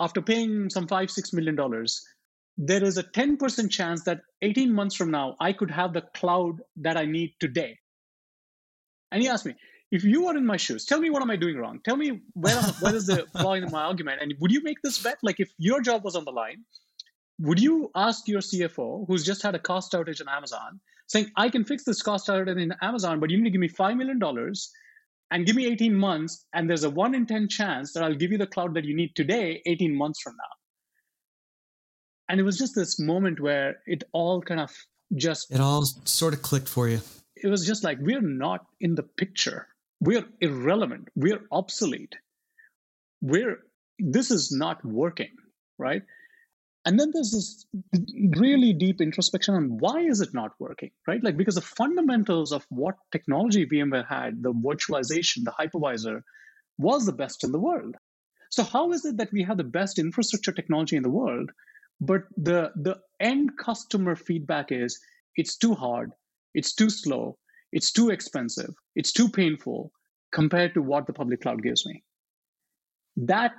after 0.00 0.22
paying 0.22 0.70
some 0.70 0.86
five 0.86 1.10
six 1.10 1.32
million 1.32 1.56
dollars, 1.56 2.04
there 2.58 2.82
is 2.82 2.96
a 2.96 3.02
10% 3.02 3.70
chance 3.70 4.02
that 4.04 4.20
18 4.42 4.72
months 4.72 4.94
from 4.94 5.10
now 5.10 5.36
I 5.40 5.52
could 5.52 5.70
have 5.70 5.92
the 5.92 6.02
cloud 6.14 6.60
that 6.76 6.96
I 6.96 7.04
need 7.04 7.34
today. 7.38 7.78
And 9.12 9.22
he 9.22 9.28
asked 9.28 9.46
me, 9.46 9.54
if 9.92 10.04
you 10.04 10.26
are 10.26 10.36
in 10.36 10.44
my 10.44 10.56
shoes, 10.56 10.84
tell 10.84 11.00
me 11.00 11.10
what 11.10 11.22
am 11.22 11.30
I 11.30 11.36
doing 11.36 11.56
wrong? 11.56 11.80
Tell 11.84 11.96
me 11.96 12.20
where 12.34 12.60
where 12.80 12.94
is 12.94 13.06
the 13.06 13.26
flaw 13.38 13.54
in 13.54 13.70
my 13.70 13.82
argument? 13.82 14.20
And 14.20 14.34
would 14.40 14.50
you 14.50 14.62
make 14.62 14.82
this 14.82 14.98
bet? 15.02 15.18
Like 15.22 15.38
if 15.38 15.50
your 15.58 15.80
job 15.80 16.02
was 16.04 16.16
on 16.16 16.24
the 16.24 16.32
line 16.32 16.64
would 17.38 17.60
you 17.60 17.90
ask 17.94 18.26
your 18.28 18.40
CFO, 18.40 19.06
who's 19.06 19.24
just 19.24 19.42
had 19.42 19.54
a 19.54 19.58
cost 19.58 19.92
outage 19.92 20.20
on 20.20 20.28
Amazon, 20.28 20.80
saying, 21.08 21.30
I 21.36 21.48
can 21.48 21.64
fix 21.64 21.84
this 21.84 22.02
cost 22.02 22.28
outage 22.28 22.60
in 22.60 22.72
Amazon, 22.82 23.20
but 23.20 23.30
you 23.30 23.36
need 23.36 23.44
to 23.44 23.50
give 23.50 23.60
me 23.60 23.68
$5 23.68 23.96
million 23.96 24.20
and 25.30 25.46
give 25.46 25.56
me 25.56 25.66
18 25.66 25.94
months, 25.94 26.46
and 26.54 26.68
there's 26.68 26.84
a 26.84 26.90
1 26.90 27.14
in 27.14 27.26
10 27.26 27.48
chance 27.48 27.92
that 27.92 28.02
I'll 28.02 28.14
give 28.14 28.32
you 28.32 28.38
the 28.38 28.46
cloud 28.46 28.74
that 28.74 28.84
you 28.84 28.94
need 28.94 29.14
today, 29.16 29.60
18 29.66 29.94
months 29.94 30.20
from 30.20 30.34
now. 30.34 30.54
And 32.28 32.40
it 32.40 32.44
was 32.44 32.58
just 32.58 32.74
this 32.74 32.98
moment 32.98 33.40
where 33.40 33.76
it 33.86 34.04
all 34.12 34.40
kind 34.40 34.60
of 34.60 34.74
just. 35.14 35.52
It 35.52 35.60
all 35.60 35.84
sort 36.04 36.34
of 36.34 36.42
clicked 36.42 36.68
for 36.68 36.88
you. 36.88 37.00
It 37.36 37.48
was 37.48 37.66
just 37.66 37.84
like, 37.84 37.98
we're 38.00 38.20
not 38.20 38.66
in 38.80 38.94
the 38.94 39.02
picture. 39.02 39.68
We're 40.00 40.24
irrelevant. 40.40 41.08
We're 41.14 41.42
obsolete. 41.52 42.16
We're, 43.20 43.58
this 43.98 44.30
is 44.30 44.50
not 44.52 44.84
working, 44.84 45.30
right? 45.78 46.02
And 46.86 46.98
then 47.00 47.10
there's 47.12 47.32
this 47.32 47.66
really 48.38 48.72
deep 48.72 49.00
introspection 49.02 49.54
on 49.54 49.78
why 49.78 50.00
is 50.00 50.20
it 50.22 50.34
not 50.34 50.52
working 50.60 50.90
right 51.08 51.24
like 51.24 51.36
because 51.36 51.56
the 51.56 51.60
fundamentals 51.62 52.52
of 52.52 52.66
what 52.70 52.96
technology 53.12 53.66
vmware 53.66 54.06
had 54.08 54.42
the 54.42 54.54
virtualization 54.54 55.44
the 55.44 55.54
hypervisor 55.60 56.22
was 56.78 57.06
the 57.06 57.12
best 57.12 57.44
in 57.44 57.52
the 57.52 57.60
world 57.60 57.96
So 58.50 58.64
how 58.64 58.92
is 58.92 59.04
it 59.04 59.18
that 59.18 59.32
we 59.32 59.42
have 59.44 59.58
the 59.58 59.64
best 59.64 59.98
infrastructure 59.98 60.52
technology 60.52 60.96
in 60.96 61.02
the 61.02 61.10
world, 61.10 61.50
but 62.00 62.22
the 62.36 62.72
the 62.76 62.98
end 63.20 63.50
customer 63.58 64.16
feedback 64.16 64.72
is 64.72 64.98
it's 65.36 65.56
too 65.56 65.74
hard, 65.74 66.12
it's 66.54 66.74
too 66.74 66.90
slow, 66.90 67.38
it's 67.72 67.92
too 67.92 68.10
expensive, 68.10 68.74
it's 68.94 69.12
too 69.12 69.28
painful 69.28 69.92
compared 70.32 70.74
to 70.74 70.82
what 70.82 71.06
the 71.06 71.12
public 71.12 71.42
cloud 71.42 71.62
gives 71.62 71.86
me. 71.86 72.02
That 73.16 73.52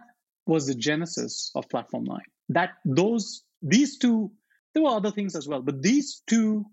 was 0.48 0.68
the 0.68 0.76
genesis 0.76 1.52
of 1.56 1.70
Platform 1.70 2.06
9. 2.06 2.20
That 2.50 2.72
those 2.86 3.44
these 3.62 3.98
two 3.98 4.32
there 4.74 4.84
were 4.84 4.90
other 4.90 5.12
things 5.12 5.36
as 5.36 5.48
well, 5.48 5.62
but 5.62 5.82
these 5.82 6.22
two 6.28 6.66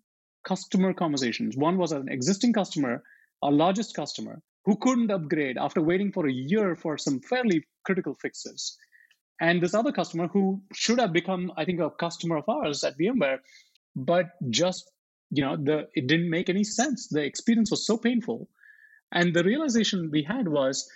customer 0.45 0.93
conversations. 0.93 1.57
One 1.57 1.79
was 1.79 1.93
an 1.93 2.09
existing 2.09 2.53
customer, 2.53 3.03
our 3.43 3.51
largest 3.51 3.97
customer, 3.97 4.43
who 4.65 4.77
couldn't 4.77 5.11
upgrade 5.11 5.57
after 5.59 5.81
waiting 5.81 6.13
for 6.13 6.27
a 6.27 6.33
year 6.33 6.77
for 6.77 6.99
some 6.99 7.21
fairly 7.21 7.65
critical 7.85 8.15
fixes. 8.15 8.77
And 9.41 9.63
this 9.63 9.75
other 9.75 9.93
customer 9.93 10.29
who 10.29 10.63
should 10.73 11.01
have 11.01 11.13
become, 11.13 11.53
I 11.57 11.65
think, 11.65 11.81
a 11.81 11.91
customer 11.91 12.37
of 12.37 12.49
ours 12.49 12.85
at 12.85 12.99
VMware, 12.99 13.39
but 13.97 14.27
just, 14.51 14.91
you 15.31 15.43
know, 15.43 15.57
the 15.57 15.89
it 15.95 16.07
didn't 16.07 16.31
make 16.31 16.49
any 16.49 16.65
sense. 16.65 17.09
The 17.09 17.25
experience 17.25 17.71
was 17.71 17.87
so 17.87 17.97
painful. 17.97 18.49
And 19.13 19.35
the 19.35 19.45
realization 19.45 20.11
we 20.11 20.23
had 20.23 20.49
was 20.49 20.89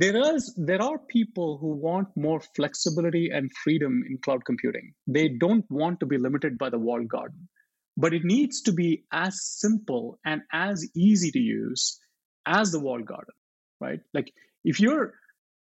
there 0.00 0.34
is 0.34 0.54
there 0.56 0.80
are 0.80 0.98
people 0.98 1.58
who 1.58 1.70
want 1.72 2.08
more 2.16 2.40
flexibility 2.54 3.30
and 3.30 3.50
freedom 3.64 4.04
in 4.08 4.18
cloud 4.18 4.44
computing. 4.44 4.92
They 5.08 5.28
don't 5.28 5.64
want 5.70 5.98
to 6.00 6.06
be 6.06 6.18
limited 6.18 6.56
by 6.56 6.70
the 6.70 6.78
walled 6.78 7.08
garden. 7.08 7.48
But 7.96 8.14
it 8.14 8.24
needs 8.24 8.62
to 8.62 8.72
be 8.72 9.04
as 9.12 9.42
simple 9.42 10.20
and 10.24 10.42
as 10.52 10.88
easy 10.94 11.32
to 11.32 11.40
use 11.40 11.98
as 12.46 12.70
the 12.70 12.78
walled 12.78 13.06
garden, 13.06 13.34
right? 13.80 13.98
Like 14.14 14.32
if 14.64 14.78
you're 14.78 15.14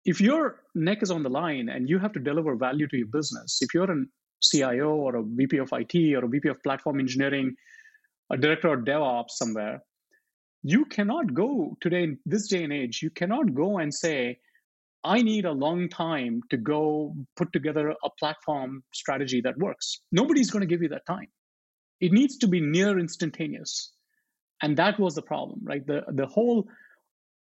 if 0.05 0.21
your 0.21 0.61
neck 0.75 0.99
is 1.01 1.09
on 1.09 1.23
the 1.23 1.29
line 1.29 1.69
and 1.69 1.89
you 1.89 1.97
have 1.97 2.13
to 2.13 2.19
deliver 2.19 2.55
value 2.55 2.87
to 2.89 2.97
your 2.97 3.07
business, 3.07 3.57
if 3.61 3.73
you're 3.73 3.91
a 3.91 4.05
CIO 4.43 4.91
or 4.91 5.15
a 5.15 5.23
VP 5.23 5.57
of 5.57 5.69
IT 5.73 5.95
or 6.15 6.25
a 6.25 6.29
VP 6.29 6.47
of 6.49 6.61
platform 6.61 6.99
engineering, 6.99 7.55
a 8.29 8.37
director 8.37 8.71
of 8.71 8.85
DevOps 8.85 9.31
somewhere, 9.31 9.81
you 10.63 10.85
cannot 10.85 11.33
go 11.33 11.77
today 11.81 12.03
in 12.03 12.19
this 12.25 12.47
day 12.47 12.63
and 12.63 12.73
age 12.73 13.01
you 13.01 13.09
cannot 13.09 13.53
go 13.53 13.77
and 13.77 13.93
say 13.93 14.37
i 15.03 15.21
need 15.21 15.45
a 15.45 15.51
long 15.51 15.87
time 15.89 16.41
to 16.49 16.57
go 16.57 17.13
put 17.35 17.51
together 17.53 17.93
a 18.03 18.09
platform 18.19 18.83
strategy 18.93 19.41
that 19.41 19.57
works. 19.57 20.01
Nobody's 20.11 20.51
going 20.51 20.61
to 20.61 20.67
give 20.67 20.81
you 20.81 20.89
that 20.89 21.05
time. 21.05 21.27
It 21.99 22.11
needs 22.11 22.37
to 22.39 22.47
be 22.47 22.59
near 22.61 22.99
instantaneous. 22.99 23.93
And 24.61 24.75
that 24.77 24.99
was 24.99 25.15
the 25.15 25.21
problem 25.21 25.61
right? 25.63 25.85
The 25.85 26.03
the 26.09 26.25
whole 26.25 26.67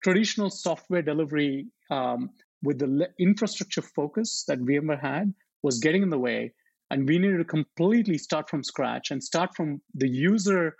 traditional 0.03 0.49
software 0.49 1.01
delivery 1.01 1.67
um, 1.91 2.29
with 2.63 2.79
the 2.79 3.09
infrastructure 3.19 3.81
focus 3.81 4.45
that 4.47 4.59
vmware 4.59 5.01
had 5.01 5.33
was 5.63 5.79
getting 5.79 6.03
in 6.03 6.09
the 6.09 6.19
way 6.19 6.53
and 6.91 7.07
we 7.07 7.19
needed 7.19 7.37
to 7.37 7.45
completely 7.45 8.17
start 8.17 8.49
from 8.49 8.63
scratch 8.63 9.11
and 9.11 9.23
start 9.23 9.55
from 9.55 9.81
the 9.95 10.07
user 10.07 10.75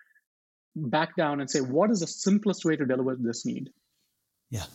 back 0.88 1.15
down 1.15 1.42
and 1.42 1.50
say, 1.50 1.62
what 1.62 1.92
is 1.92 2.00
the 2.00 2.08
simplest 2.08 2.65
way 2.65 2.76
to 2.76 2.86
deliver 2.86 3.18
this 3.20 3.46
need? 3.46 3.70
Yeah. 4.50 4.65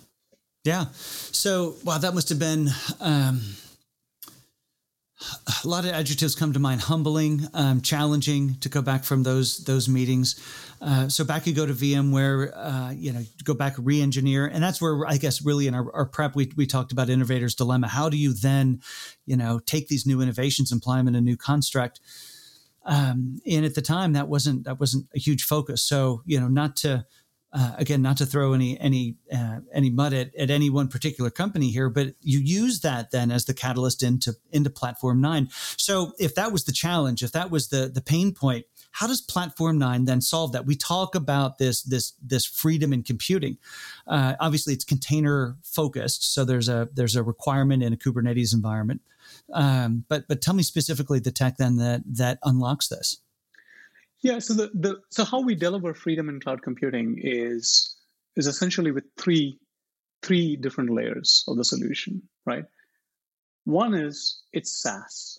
Yeah. 0.65 0.87
So, 0.95 1.77
wow, 1.85 1.99
that 1.99 2.15
must 2.15 2.29
have 2.31 2.39
been 2.39 2.69
um, 3.01 3.43
a 5.65 5.69
lot 5.69 5.85
of 5.85 5.91
adjectives 5.93 6.35
come 6.35 6.53
to 6.53 6.59
mind: 6.59 6.83
humbling, 6.83 7.47
um, 7.55 7.81
challenging 7.81 8.57
to 8.61 8.69
go 8.69 8.83
back 8.83 9.05
from 9.05 9.23
those 9.23 9.59
those 9.65 9.89
meetings. 9.89 10.41
Uh, 10.81 11.09
so 11.09 11.25
back 11.25 11.47
you 11.47 11.55
go 11.55 11.65
to 11.65 11.73
VMware, 11.73 12.53
uh, 12.55 12.93
you 12.95 13.13
know, 13.13 13.23
go 13.45 13.55
back 13.55 13.75
re-engineer, 13.79 14.47
and 14.47 14.63
that's 14.63 14.83
where 14.83 15.07
I 15.07 15.17
guess 15.17 15.43
really 15.43 15.67
in 15.67 15.75
our, 15.75 15.95
our 15.95 16.07
prep 16.07 16.35
we 16.35 16.51
we 16.57 16.67
talked 16.67 16.93
about 16.93 17.09
innovators 17.09 17.55
dilemma. 17.55 17.89
How 17.89 18.09
do 18.09 18.17
you 18.17 18.33
then, 18.33 18.81
you 19.27 19.37
know, 19.37 19.59
take 19.59 19.89
these 19.89 20.07
new 20.07 20.21
innovations 20.21 20.73
and 20.73 20.81
apply 20.81 20.99
them 20.99 21.09
in 21.09 21.15
a 21.15 21.21
new 21.21 21.37
construct? 21.37 22.01
Um, 22.85 23.41
and 23.51 23.65
at 23.65 23.75
the 23.75 23.83
time, 23.83 24.13
that 24.13 24.29
wasn't 24.29 24.65
that 24.65 24.81
wasn't 24.81 25.07
a 25.15 25.19
huge 25.19 25.45
focus. 25.45 25.83
So 25.83 26.23
you 26.27 26.41
know, 26.41 26.49
not 26.49 26.77
to 26.77 27.07
uh, 27.55 27.73
again, 27.79 28.03
not 28.03 28.17
to 28.17 28.27
throw 28.27 28.53
any 28.53 28.79
any 28.81 29.17
uh, 29.33 29.61
any 29.73 29.89
mud 29.89 30.13
at, 30.13 30.35
at 30.35 30.51
any 30.51 30.71
one 30.71 30.89
particular 30.89 31.31
company 31.31 31.71
here, 31.71 31.89
but 31.89 32.15
you 32.21 32.41
use 32.41 32.81
that 32.81 33.13
then 33.13 33.31
as 33.31 33.45
the 33.45 33.55
catalyst 33.55 34.03
into 34.03 34.35
into 34.51 34.69
Platform 34.69 35.21
Nine. 35.21 35.49
So 35.77 36.13
if 36.19 36.35
that 36.35 36.51
was 36.51 36.65
the 36.65 36.73
challenge, 36.73 37.23
if 37.23 37.31
that 37.31 37.53
was 37.53 37.69
the 37.69 37.89
the 37.89 38.01
pain 38.01 38.35
point, 38.35 38.67
how 38.91 39.07
does 39.07 39.21
Platform 39.21 39.79
Nine 39.79 40.05
then 40.05 40.21
solve 40.21 40.51
that? 40.53 40.67
We 40.67 40.75
talk 40.75 41.15
about 41.15 41.59
this 41.59 41.83
this 41.83 42.15
this 42.21 42.45
freedom 42.45 42.93
in 42.93 43.05
computing. 43.05 43.59
Uh, 44.05 44.35
obviously, 44.41 44.75
it's 44.75 44.85
container 44.85 45.57
focused, 45.63 46.35
so 46.35 46.45
there's 46.45 46.69
a 46.69 46.89
there's 46.93 47.15
a 47.15 47.23
requirement 47.23 47.85
in 47.85 47.93
a 47.93 47.97
Kubernetes 47.97 48.53
environment. 48.53 49.01
Um, 49.53 50.05
but 50.09 50.27
but 50.29 50.41
tell 50.41 50.55
me 50.55 50.63
specifically 50.63 51.21
the 51.21 51.31
tech 51.31 51.57
then 51.59 51.77
that 51.77 52.03
that 52.07 52.39
unlocks 52.45 52.89
this. 52.89 53.21
Yeah, 54.21 54.39
so 54.39 54.55
the, 54.55 54.71
the 54.73 55.01
so 55.11 55.25
how 55.25 55.41
we 55.41 55.55
deliver 55.55 55.93
freedom 55.93 56.29
in 56.29 56.41
cloud 56.41 56.63
computing 56.63 57.21
is 57.23 57.95
is 58.37 58.47
essentially 58.47 58.91
with 58.91 59.05
three 59.19 59.59
three 60.23 60.57
different 60.57 60.91
layers 60.91 61.45
of 61.47 61.57
the 61.59 61.65
solution, 61.65 62.23
right? 62.47 62.65
One 63.65 63.95
is 63.95 64.43
it's 64.53 64.81
SaaS. 64.83 65.39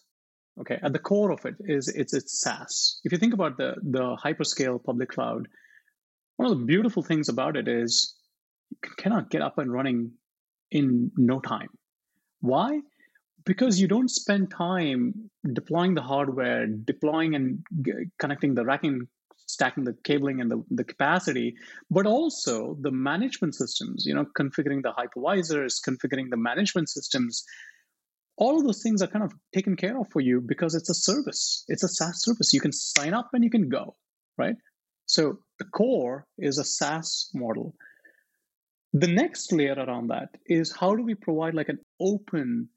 Okay, 0.60 0.80
at 0.82 0.94
the 0.94 1.00
core 1.00 1.32
of 1.32 1.46
it 1.46 1.56
is 1.60 1.88
it's 1.90 2.14
it's 2.14 2.40
SaaS. 2.40 3.02
If 3.04 3.12
you 3.12 3.18
think 3.18 3.34
about 3.34 3.58
the 3.58 3.76
the 3.82 4.16
hyperscale 4.24 4.84
public 4.84 5.10
cloud, 5.10 5.48
one 6.38 6.52
of 6.52 6.58
the 6.58 6.66
beautiful 6.66 7.02
things 7.02 7.28
about 7.28 7.58
it 7.58 7.68
is 7.68 8.16
you 8.72 8.90
cannot 8.98 9.30
get 9.30 9.42
up 9.42 9.58
and 9.58 9.72
running 9.72 10.12
in 10.72 11.12
no 11.18 11.40
time. 11.40 11.70
Why? 12.42 12.82
Because 13.46 13.80
you 13.80 13.88
don't 13.88 14.10
spend 14.10 14.52
time 14.52 15.14
deploying 15.54 15.94
the 15.94 16.02
hardware, 16.02 16.66
deploying 16.68 17.36
and 17.36 17.64
g- 17.82 18.10
connecting 18.20 18.56
the 18.56 18.66
racking, 18.66 19.08
stacking 19.48 19.84
the 19.84 19.96
cabling 20.04 20.42
and 20.42 20.50
the, 20.50 20.64
the 20.72 20.84
capacity, 20.84 21.56
but 21.92 22.08
also 22.08 22.76
the 22.82 22.92
management 22.92 23.54
systems, 23.54 24.06
you 24.06 24.14
know, 24.14 24.26
configuring 24.38 24.82
the 24.82 24.94
hypervisors, 24.94 25.76
configuring 25.88 26.30
the 26.32 26.38
management 26.38 26.90
systems. 26.90 27.44
All 28.38 28.58
of 28.58 28.66
those 28.66 28.82
things 28.82 29.02
are 29.02 29.08
kind 29.08 29.24
of 29.24 29.32
taken 29.54 29.76
care 29.76 29.98
of 30.00 30.08
for 30.12 30.22
you 30.22 30.42
because 30.42 30.76
it's 30.76 30.90
a 30.90 30.96
service. 30.96 31.64
It's 31.68 31.84
a 31.84 31.88
SaaS 31.88 32.24
service. 32.24 32.52
You 32.52 32.60
can 32.60 32.72
sign 32.72 33.14
up 33.14 33.30
and 33.34 33.44
you 33.44 33.50
can 33.50 33.70
go, 33.70 33.96
right? 34.38 34.56
So 35.06 35.38
the 35.60 35.66
core 35.66 36.26
is 36.40 36.58
a 36.58 36.64
SaaS 36.64 37.30
model. 37.34 37.76
The 38.94 39.08
next 39.08 39.54
layer 39.54 39.76
around 39.76 40.08
that 40.08 40.30
is 40.48 40.76
how 40.76 40.96
do 40.96 41.04
we 41.04 41.16
provide 41.16 41.54
like 41.54 41.70
an 41.70 41.80
open 42.00 42.70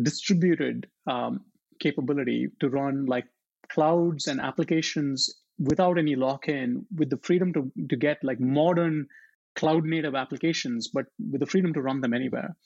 distributed 0.00 0.86
um, 1.06 1.40
capability 1.80 2.48
to 2.60 2.68
run 2.68 3.06
like 3.06 3.26
clouds 3.70 4.26
and 4.26 4.40
applications 4.40 5.28
without 5.58 5.98
any 5.98 6.16
lock-in 6.16 6.84
with 6.96 7.10
the 7.10 7.18
freedom 7.18 7.52
to, 7.52 7.70
to 7.88 7.96
get 7.96 8.18
like 8.22 8.40
modern 8.40 9.06
cloud 9.54 9.84
native 9.84 10.14
applications 10.14 10.88
but 10.88 11.06
with 11.30 11.40
the 11.40 11.46
freedom 11.46 11.72
to 11.72 11.82
run 11.82 12.00
them 12.00 12.14
anywhere. 12.14 12.56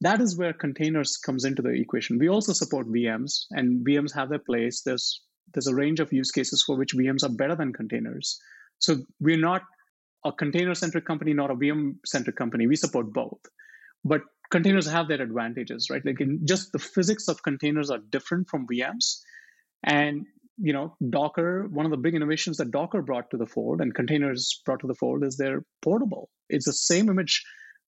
That 0.00 0.20
is 0.20 0.36
where 0.36 0.52
containers 0.52 1.18
comes 1.18 1.44
into 1.44 1.62
the 1.62 1.70
equation. 1.70 2.18
We 2.18 2.28
also 2.28 2.52
support 2.52 2.88
vms 2.88 3.44
and 3.50 3.86
vms 3.86 4.14
have 4.14 4.30
their 4.30 4.38
place. 4.38 4.82
There's 4.82 5.22
there's 5.52 5.66
a 5.66 5.74
range 5.74 6.00
of 6.00 6.12
use 6.12 6.30
cases 6.30 6.62
for 6.62 6.76
which 6.76 6.94
vms 6.94 7.24
are 7.24 7.34
better 7.34 7.54
than 7.54 7.72
containers. 7.72 8.38
So 8.78 8.96
we're 9.20 9.38
not 9.38 9.62
a 10.24 10.32
container 10.32 10.74
centric 10.74 11.04
company 11.04 11.32
not 11.32 11.50
a 11.50 11.54
vm 11.54 11.94
centric 12.06 12.36
company. 12.36 12.66
We 12.66 12.76
support 12.76 13.12
both. 13.12 13.40
But 14.04 14.22
containers 14.50 14.86
have 14.86 15.08
their 15.08 15.22
advantages, 15.22 15.88
right? 15.90 16.04
Like 16.04 16.20
in 16.20 16.46
just 16.46 16.72
the 16.72 16.78
physics 16.78 17.28
of 17.28 17.42
containers 17.42 17.90
are 17.90 17.98
different 18.10 18.48
from 18.48 18.66
VMs. 18.66 19.20
And 19.84 20.26
you 20.62 20.74
know, 20.74 20.94
Docker, 21.08 21.68
one 21.70 21.86
of 21.86 21.90
the 21.90 21.96
big 21.96 22.14
innovations 22.14 22.58
that 22.58 22.70
Docker 22.70 23.00
brought 23.00 23.30
to 23.30 23.38
the 23.38 23.46
fold 23.46 23.80
and 23.80 23.94
containers 23.94 24.60
brought 24.66 24.80
to 24.80 24.86
the 24.86 24.94
fold 24.94 25.24
is 25.24 25.36
they're 25.36 25.64
portable. 25.82 26.28
It's 26.50 26.66
the 26.66 26.72
same 26.74 27.08
image 27.08 27.42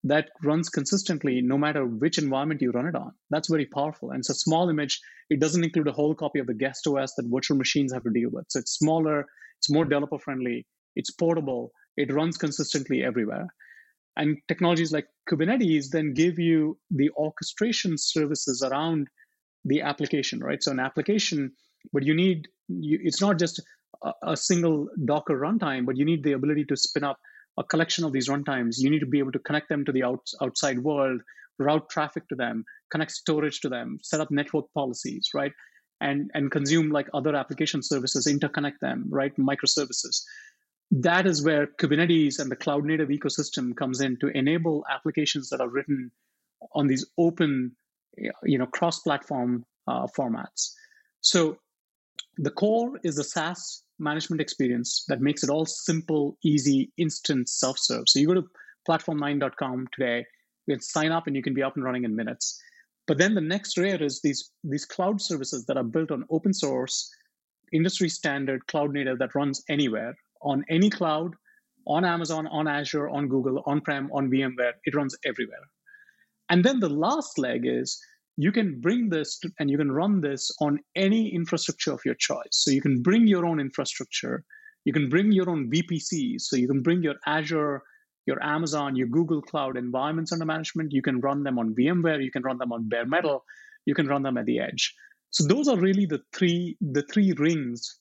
that 0.04 0.30
runs 0.44 0.70
consistently 0.70 1.42
no 1.42 1.58
matter 1.58 1.86
which 1.86 2.18
environment 2.18 2.62
you 2.62 2.72
run 2.72 2.88
it 2.88 2.96
on. 2.96 3.12
That's 3.30 3.50
very 3.50 3.66
powerful. 3.66 4.12
And 4.12 4.20
it's 4.20 4.30
a 4.30 4.36
small 4.36 4.70
image. 4.70 5.00
It 5.30 5.40
doesn't 5.40 5.64
include 5.64 5.88
a 5.88 5.92
whole 5.92 6.16
copy 6.16 6.40
of 6.40 6.48
the 6.48 6.54
guest 6.54 6.88
OS 6.88 7.14
that 7.16 7.28
virtual 7.28 7.58
machines 7.58 7.94
have 7.94 8.04
to 8.04 8.10
deal 8.10 8.30
with. 8.32 8.46
So 8.50 8.60
it's 8.60 8.78
smaller, 8.78 9.26
it's 9.60 9.70
more 9.70 9.86
developer 9.86 10.18
friendly, 10.18 10.66
it's 10.96 11.12
portable, 11.12 11.72
it 11.98 12.12
runs 12.12 12.38
consistently 12.38 13.04
everywhere. 13.04 13.48
And 14.22 14.38
technologies 14.48 14.92
like 14.92 15.08
Kubernetes 15.28 15.90
then 15.90 16.14
give 16.14 16.38
you 16.38 16.78
the 16.92 17.10
orchestration 17.18 17.98
services 17.98 18.62
around 18.62 19.08
the 19.66 19.82
application, 19.82 20.44
right? 20.44 20.62
So 20.62 20.72
an 20.72 20.80
application, 20.80 21.52
but 21.92 22.04
you 22.04 22.14
need, 22.14 22.48
you, 22.68 23.00
it's 23.02 23.20
not 23.20 23.40
just 23.40 23.60
a, 24.04 24.14
a 24.22 24.38
single 24.38 24.90
Docker 25.06 25.40
runtime, 25.40 25.88
but 25.88 25.98
you 25.98 26.06
need 26.06 26.24
the 26.24 26.34
ability 26.34 26.66
to 26.66 26.78
spin 26.78 27.04
up 27.04 27.18
a 27.58 27.64
collection 27.64 28.04
of 28.06 28.14
these 28.14 28.30
runtimes. 28.30 28.76
You 28.78 28.92
need 28.92 29.00
to 29.00 29.08
be 29.08 29.18
able 29.18 29.32
to 29.32 29.40
connect 29.40 29.70
them 29.70 29.84
to 29.86 29.92
the 29.92 30.04
out, 30.04 30.28
outside 30.40 30.78
world, 30.78 31.20
route 31.58 31.90
traffic 31.90 32.30
to 32.30 32.36
them, 32.36 32.64
connect 32.92 33.14
storage 33.14 33.60
to 33.62 33.70
them, 33.70 33.98
set 34.04 34.22
up 34.22 34.30
network 34.30 34.66
policies, 34.76 35.30
right? 35.34 35.54
And, 36.00 36.30
and 36.36 36.52
consume 36.52 36.92
like 36.92 37.08
other 37.16 37.36
application 37.36 37.82
services, 37.82 38.28
interconnect 38.28 38.82
them, 38.82 39.06
right? 39.10 39.36
Microservices 39.38 40.22
that 40.92 41.26
is 41.26 41.44
where 41.44 41.68
Kubernetes 41.68 42.40
and 42.40 42.52
the 42.52 42.56
cloud 42.56 42.84
native 42.84 43.10
ecosystem 43.10 43.76
comes 43.76 44.02
in 44.02 44.18
to 44.18 44.28
enable 44.28 44.86
applications 44.92 45.50
that 45.50 45.62
are 45.62 45.70
written 45.70 46.12
on 46.74 46.88
these 46.88 47.06
open, 47.18 47.72
you 48.44 48.58
know, 48.58 48.66
cross-platform 48.66 49.66
uh, 49.88 50.06
formats. 50.08 50.74
So 51.22 51.58
the 52.38 52.52
core 52.52 53.00
is 53.04 53.16
the 53.16 53.24
SaaS 53.24 53.84
management 54.00 54.42
experience 54.42 55.06
that 55.08 55.22
makes 55.22 55.44
it 55.44 55.50
all 55.50 55.66
simple, 55.66 56.38
easy, 56.44 56.92
instant, 56.98 57.48
self-serve. 57.48 58.04
So 58.08 58.20
you 58.20 58.28
go 58.28 58.34
to 58.34 58.48
platform9.com 58.88 59.88
today, 59.94 60.26
you 60.68 60.76
can 60.76 60.82
sign 60.82 61.12
up 61.12 61.26
and 61.26 61.36
you 61.36 61.42
can 61.42 61.54
be 61.54 61.64
up 61.64 61.76
and 61.76 61.86
running 61.86 62.04
in 62.04 62.16
minutes. 62.16 62.62
But 63.08 63.18
then 63.18 63.34
the 63.34 63.42
next 63.42 63.78
layer 63.78 64.02
is 64.04 64.22
these 64.22 64.52
these 64.64 64.86
cloud 64.86 65.22
services 65.22 65.66
that 65.66 65.78
are 65.78 65.84
built 65.84 66.12
on 66.12 66.26
open 66.30 66.54
source, 66.54 67.10
industry 67.74 68.10
standard 68.10 68.68
cloud 68.68 68.94
native 68.94 69.20
that 69.20 69.36
runs 69.36 69.64
anywhere 69.70 70.16
on 70.44 70.64
any 70.70 70.90
cloud, 70.90 71.34
on 71.88 72.06
Amazon, 72.06 72.48
on 72.48 72.68
Azure, 72.68 73.10
on 73.10 73.28
Google, 73.28 73.64
on 73.66 73.82
prem, 73.82 74.10
on 74.14 74.30
VMware. 74.30 74.74
It 74.84 74.96
runs 74.96 75.16
everywhere. 75.26 75.68
And 76.50 76.64
then 76.64 76.80
the 76.80 76.90
last 76.90 77.38
leg 77.38 77.62
is 77.66 78.00
you 78.38 78.52
can 78.52 78.80
bring 78.80 79.10
this 79.10 79.40
to, 79.40 79.50
and 79.60 79.70
you 79.70 79.78
can 79.78 79.92
run 79.92 80.22
this 80.22 80.52
on 80.60 80.80
any 80.96 81.34
infrastructure 81.34 81.94
of 81.94 82.02
your 82.06 82.16
choice. 82.16 82.52
So 82.52 82.72
you 82.72 82.82
can 82.82 83.02
bring 83.02 83.28
your 83.28 83.46
own 83.46 83.60
infrastructure. 83.60 84.44
You 84.86 84.94
can 84.94 85.10
bring 85.10 85.32
your 85.32 85.50
own 85.50 85.70
VPCs. 85.70 86.42
So 86.42 86.56
you 86.56 86.68
can 86.68 86.82
bring 86.82 87.04
your 87.04 87.16
Azure, 87.26 87.82
your 88.26 88.42
Amazon, 88.44 88.96
your 88.96 89.08
Google 89.08 89.42
Cloud 89.42 89.78
environments 89.78 90.32
under 90.32 90.46
management. 90.46 90.92
You 90.92 91.02
can 91.02 91.20
run 91.20 91.44
them 91.44 91.60
on 91.60 91.76
VMware. 91.76 92.24
You 92.24 92.32
can 92.32 92.44
run 92.44 92.58
them 92.58 92.72
on 92.72 92.88
bare 92.88 93.06
metal. 93.06 93.44
You 93.86 93.96
can 93.96 94.08
run 94.08 94.24
them 94.24 94.38
at 94.38 94.46
the 94.46 94.60
edge. 94.60 94.94
So 95.32 95.46
those 95.46 95.68
are 95.68 95.78
really 95.78 96.06
the 96.06 96.22
three 96.34 96.78
the 96.82 97.04
three 97.04 97.32
rings 97.34 98.01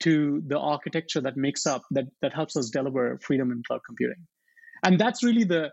to 0.00 0.42
the 0.46 0.58
architecture 0.58 1.20
that 1.20 1.36
makes 1.36 1.66
up 1.66 1.82
that 1.90 2.06
that 2.22 2.32
helps 2.32 2.56
us 2.56 2.70
deliver 2.70 3.18
freedom 3.22 3.50
in 3.50 3.62
cloud 3.66 3.80
computing. 3.86 4.26
And 4.84 4.98
that's 4.98 5.22
really 5.22 5.44
the 5.44 5.70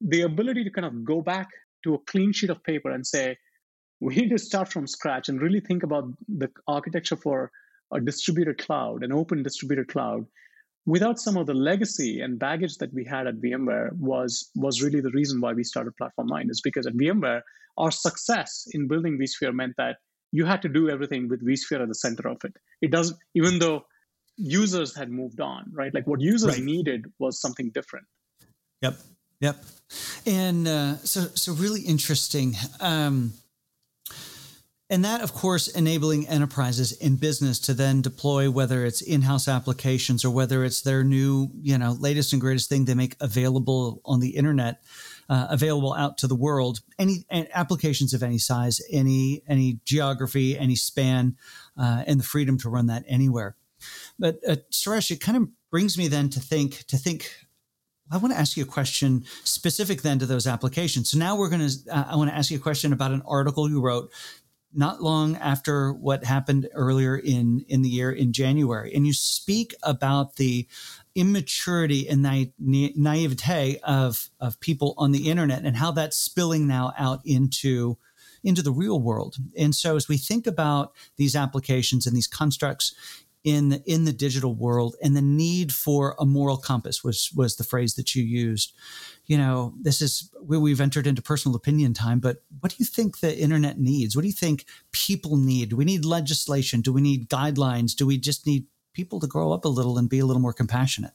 the 0.00 0.22
ability 0.22 0.64
to 0.64 0.70
kind 0.70 0.86
of 0.86 1.04
go 1.04 1.22
back 1.22 1.48
to 1.84 1.94
a 1.94 1.98
clean 1.98 2.32
sheet 2.32 2.50
of 2.50 2.62
paper 2.64 2.90
and 2.90 3.06
say, 3.06 3.36
we 4.00 4.16
need 4.16 4.30
to 4.30 4.38
start 4.38 4.72
from 4.72 4.86
scratch 4.86 5.28
and 5.28 5.40
really 5.40 5.60
think 5.60 5.84
about 5.84 6.04
the 6.28 6.48
architecture 6.66 7.16
for 7.16 7.50
a 7.92 8.00
distributed 8.00 8.58
cloud, 8.58 9.04
an 9.04 9.12
open 9.12 9.42
distributed 9.42 9.86
cloud, 9.86 10.24
without 10.86 11.18
some 11.20 11.36
of 11.36 11.46
the 11.46 11.54
legacy 11.54 12.20
and 12.20 12.38
baggage 12.38 12.78
that 12.78 12.92
we 12.92 13.04
had 13.04 13.26
at 13.26 13.40
VMware 13.40 13.92
was 13.98 14.50
was 14.56 14.82
really 14.82 15.00
the 15.00 15.10
reason 15.10 15.40
why 15.40 15.52
we 15.52 15.62
started 15.62 15.96
Platform 15.96 16.28
9 16.28 16.48
is 16.50 16.60
because 16.60 16.86
at 16.86 16.94
VMware, 16.94 17.42
our 17.78 17.90
success 17.90 18.66
in 18.72 18.88
building 18.88 19.18
vSphere 19.18 19.54
meant 19.54 19.74
that 19.78 19.96
you 20.32 20.44
had 20.44 20.62
to 20.62 20.68
do 20.68 20.88
everything 20.88 21.28
with 21.28 21.46
vSphere 21.46 21.82
at 21.82 21.88
the 21.88 21.94
center 21.94 22.28
of 22.28 22.38
it. 22.44 22.56
It 22.80 22.90
doesn't, 22.90 23.18
even 23.34 23.58
though 23.58 23.84
users 24.36 24.96
had 24.96 25.10
moved 25.10 25.40
on, 25.40 25.70
right? 25.72 25.94
Like 25.94 26.06
what 26.06 26.20
users 26.20 26.56
right. 26.56 26.64
needed 26.64 27.04
was 27.18 27.40
something 27.40 27.70
different. 27.70 28.06
Yep. 28.80 28.96
Yep. 29.40 29.64
And 30.26 30.66
uh, 30.66 30.96
so, 30.98 31.22
so 31.34 31.52
really 31.52 31.82
interesting. 31.82 32.54
Um, 32.80 33.34
and 34.88 35.04
that, 35.04 35.22
of 35.22 35.32
course, 35.32 35.68
enabling 35.68 36.28
enterprises 36.28 36.92
in 36.92 37.16
business 37.16 37.58
to 37.60 37.74
then 37.74 38.02
deploy 38.02 38.50
whether 38.50 38.84
it's 38.84 39.00
in-house 39.00 39.48
applications 39.48 40.22
or 40.22 40.30
whether 40.30 40.64
it's 40.64 40.82
their 40.82 41.02
new, 41.02 41.50
you 41.62 41.78
know, 41.78 41.92
latest 41.98 42.32
and 42.32 42.42
greatest 42.42 42.68
thing 42.68 42.84
they 42.84 42.94
make 42.94 43.16
available 43.20 44.02
on 44.04 44.20
the 44.20 44.36
internet, 44.36 44.82
uh, 45.32 45.46
available 45.48 45.94
out 45.94 46.18
to 46.18 46.26
the 46.26 46.34
world. 46.34 46.80
Any 46.98 47.24
applications 47.54 48.12
of 48.12 48.22
any 48.22 48.36
size, 48.36 48.82
any 48.90 49.42
any 49.48 49.80
geography, 49.86 50.58
any 50.58 50.76
span, 50.76 51.36
uh, 51.74 52.04
and 52.06 52.20
the 52.20 52.24
freedom 52.24 52.58
to 52.58 52.68
run 52.68 52.86
that 52.88 53.04
anywhere. 53.08 53.56
But 54.18 54.40
uh, 54.46 54.56
Sirish, 54.70 55.10
it 55.10 55.22
kind 55.22 55.38
of 55.38 55.48
brings 55.70 55.96
me 55.96 56.08
then 56.08 56.28
to 56.30 56.40
think 56.40 56.84
to 56.88 56.98
think 56.98 57.30
I 58.10 58.18
want 58.18 58.34
to 58.34 58.38
ask 58.38 58.58
you 58.58 58.64
a 58.64 58.66
question 58.66 59.24
specific 59.42 60.02
then 60.02 60.18
to 60.18 60.26
those 60.26 60.46
applications. 60.46 61.10
So 61.10 61.18
now 61.18 61.36
we're 61.36 61.48
going 61.48 61.66
to, 61.66 61.90
uh, 61.90 62.04
I 62.10 62.16
want 62.16 62.28
to 62.28 62.36
ask 62.36 62.50
you 62.50 62.58
a 62.58 62.60
question 62.60 62.92
about 62.92 63.12
an 63.12 63.22
article 63.24 63.70
you 63.70 63.80
wrote 63.80 64.12
not 64.74 65.02
long 65.02 65.36
after 65.36 65.92
what 65.92 66.24
happened 66.24 66.68
earlier 66.72 67.16
in, 67.16 67.64
in 67.68 67.82
the 67.82 67.88
year 67.88 68.10
in 68.10 68.32
January. 68.32 68.92
And 68.94 69.06
you 69.06 69.12
speak 69.12 69.74
about 69.82 70.36
the 70.36 70.66
immaturity 71.14 72.08
and 72.08 72.22
na- 72.22 72.44
naivete 72.58 73.78
of, 73.82 74.30
of 74.40 74.60
people 74.60 74.94
on 74.96 75.12
the 75.12 75.30
internet 75.30 75.64
and 75.64 75.76
how 75.76 75.90
that's 75.92 76.16
spilling 76.16 76.66
now 76.66 76.92
out 76.98 77.20
into, 77.24 77.98
into 78.42 78.62
the 78.62 78.72
real 78.72 79.00
world. 79.00 79.36
And 79.58 79.74
so 79.74 79.96
as 79.96 80.08
we 80.08 80.16
think 80.16 80.46
about 80.46 80.92
these 81.16 81.36
applications 81.36 82.06
and 82.06 82.16
these 82.16 82.26
constructs 82.26 82.94
in 83.44 83.70
the, 83.70 83.82
in 83.86 84.04
the 84.04 84.12
digital 84.12 84.54
world 84.54 84.94
and 85.02 85.16
the 85.16 85.22
need 85.22 85.72
for 85.72 86.14
a 86.18 86.24
moral 86.24 86.56
compass 86.56 87.02
was 87.02 87.30
was 87.34 87.56
the 87.56 87.64
phrase 87.64 87.94
that 87.94 88.14
you 88.14 88.22
used. 88.22 88.72
You 89.26 89.38
know 89.38 89.74
this 89.80 90.00
is 90.00 90.30
where 90.40 90.60
we've 90.60 90.80
entered 90.80 91.06
into 91.06 91.22
personal 91.22 91.56
opinion 91.56 91.94
time 91.94 92.20
but 92.20 92.42
what 92.60 92.70
do 92.72 92.76
you 92.78 92.86
think 92.86 93.18
the 93.18 93.36
internet 93.36 93.78
needs? 93.78 94.14
What 94.14 94.22
do 94.22 94.28
you 94.28 94.34
think 94.34 94.66
people 94.92 95.36
need? 95.36 95.70
Do 95.70 95.76
we 95.76 95.84
need 95.84 96.04
legislation? 96.04 96.80
Do 96.80 96.92
we 96.92 97.00
need 97.00 97.28
guidelines? 97.28 97.96
Do 97.96 98.06
we 98.06 98.16
just 98.16 98.46
need 98.46 98.66
people 98.92 99.18
to 99.20 99.26
grow 99.26 99.52
up 99.52 99.64
a 99.64 99.68
little 99.68 99.98
and 99.98 100.08
be 100.08 100.20
a 100.20 100.26
little 100.26 100.42
more 100.42 100.52
compassionate? 100.52 101.12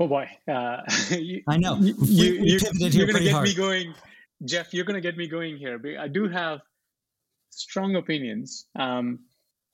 Oh 0.00 0.08
boy. 0.08 0.28
Uh, 0.48 0.78
you, 1.10 1.42
i 1.46 1.56
know. 1.56 1.76
you, 1.76 1.94
you, 2.00 2.32
you, 2.42 2.56
are 2.56 3.06
going 3.06 3.14
to 3.14 3.22
get 3.22 3.32
hard. 3.32 3.46
me 3.46 3.54
going 3.54 3.94
jeff 4.44 4.74
you're 4.74 4.84
going 4.84 4.94
to 4.94 5.00
get 5.00 5.16
me 5.16 5.28
going 5.28 5.56
here. 5.56 5.80
I 6.00 6.08
do 6.08 6.28
have 6.28 6.60
strong 7.50 7.94
opinions. 7.94 8.66
Um, 8.76 9.20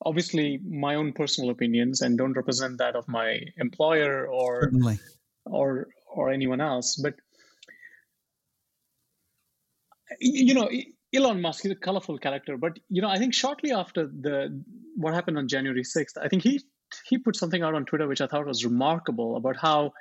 obviously 0.03 0.59
my 0.67 0.95
own 0.95 1.13
personal 1.13 1.49
opinions 1.49 2.01
and 2.01 2.17
don't 2.17 2.33
represent 2.33 2.77
that 2.77 2.95
of 2.95 3.07
my 3.07 3.39
employer 3.57 4.27
or 4.27 4.61
Certainly. 4.63 4.99
or 5.45 5.87
or 6.13 6.31
anyone 6.31 6.61
else 6.61 6.99
but 7.01 7.15
you 10.19 10.53
know 10.53 10.69
Elon 11.13 11.41
Musk 11.41 11.65
is 11.65 11.71
a 11.71 11.75
colorful 11.75 12.17
character 12.17 12.57
but 12.57 12.79
you 12.89 13.01
know 13.01 13.09
I 13.09 13.17
think 13.17 13.33
shortly 13.33 13.71
after 13.71 14.07
the 14.07 14.63
what 14.95 15.13
happened 15.13 15.37
on 15.37 15.47
January 15.47 15.83
6th 15.83 16.17
I 16.21 16.27
think 16.27 16.43
he 16.43 16.61
he 17.07 17.17
put 17.17 17.35
something 17.35 17.63
out 17.63 17.75
on 17.75 17.85
Twitter 17.85 18.07
which 18.07 18.21
I 18.21 18.27
thought 18.27 18.45
was 18.45 18.65
remarkable 18.65 19.35
about 19.37 19.57
how 19.57 19.93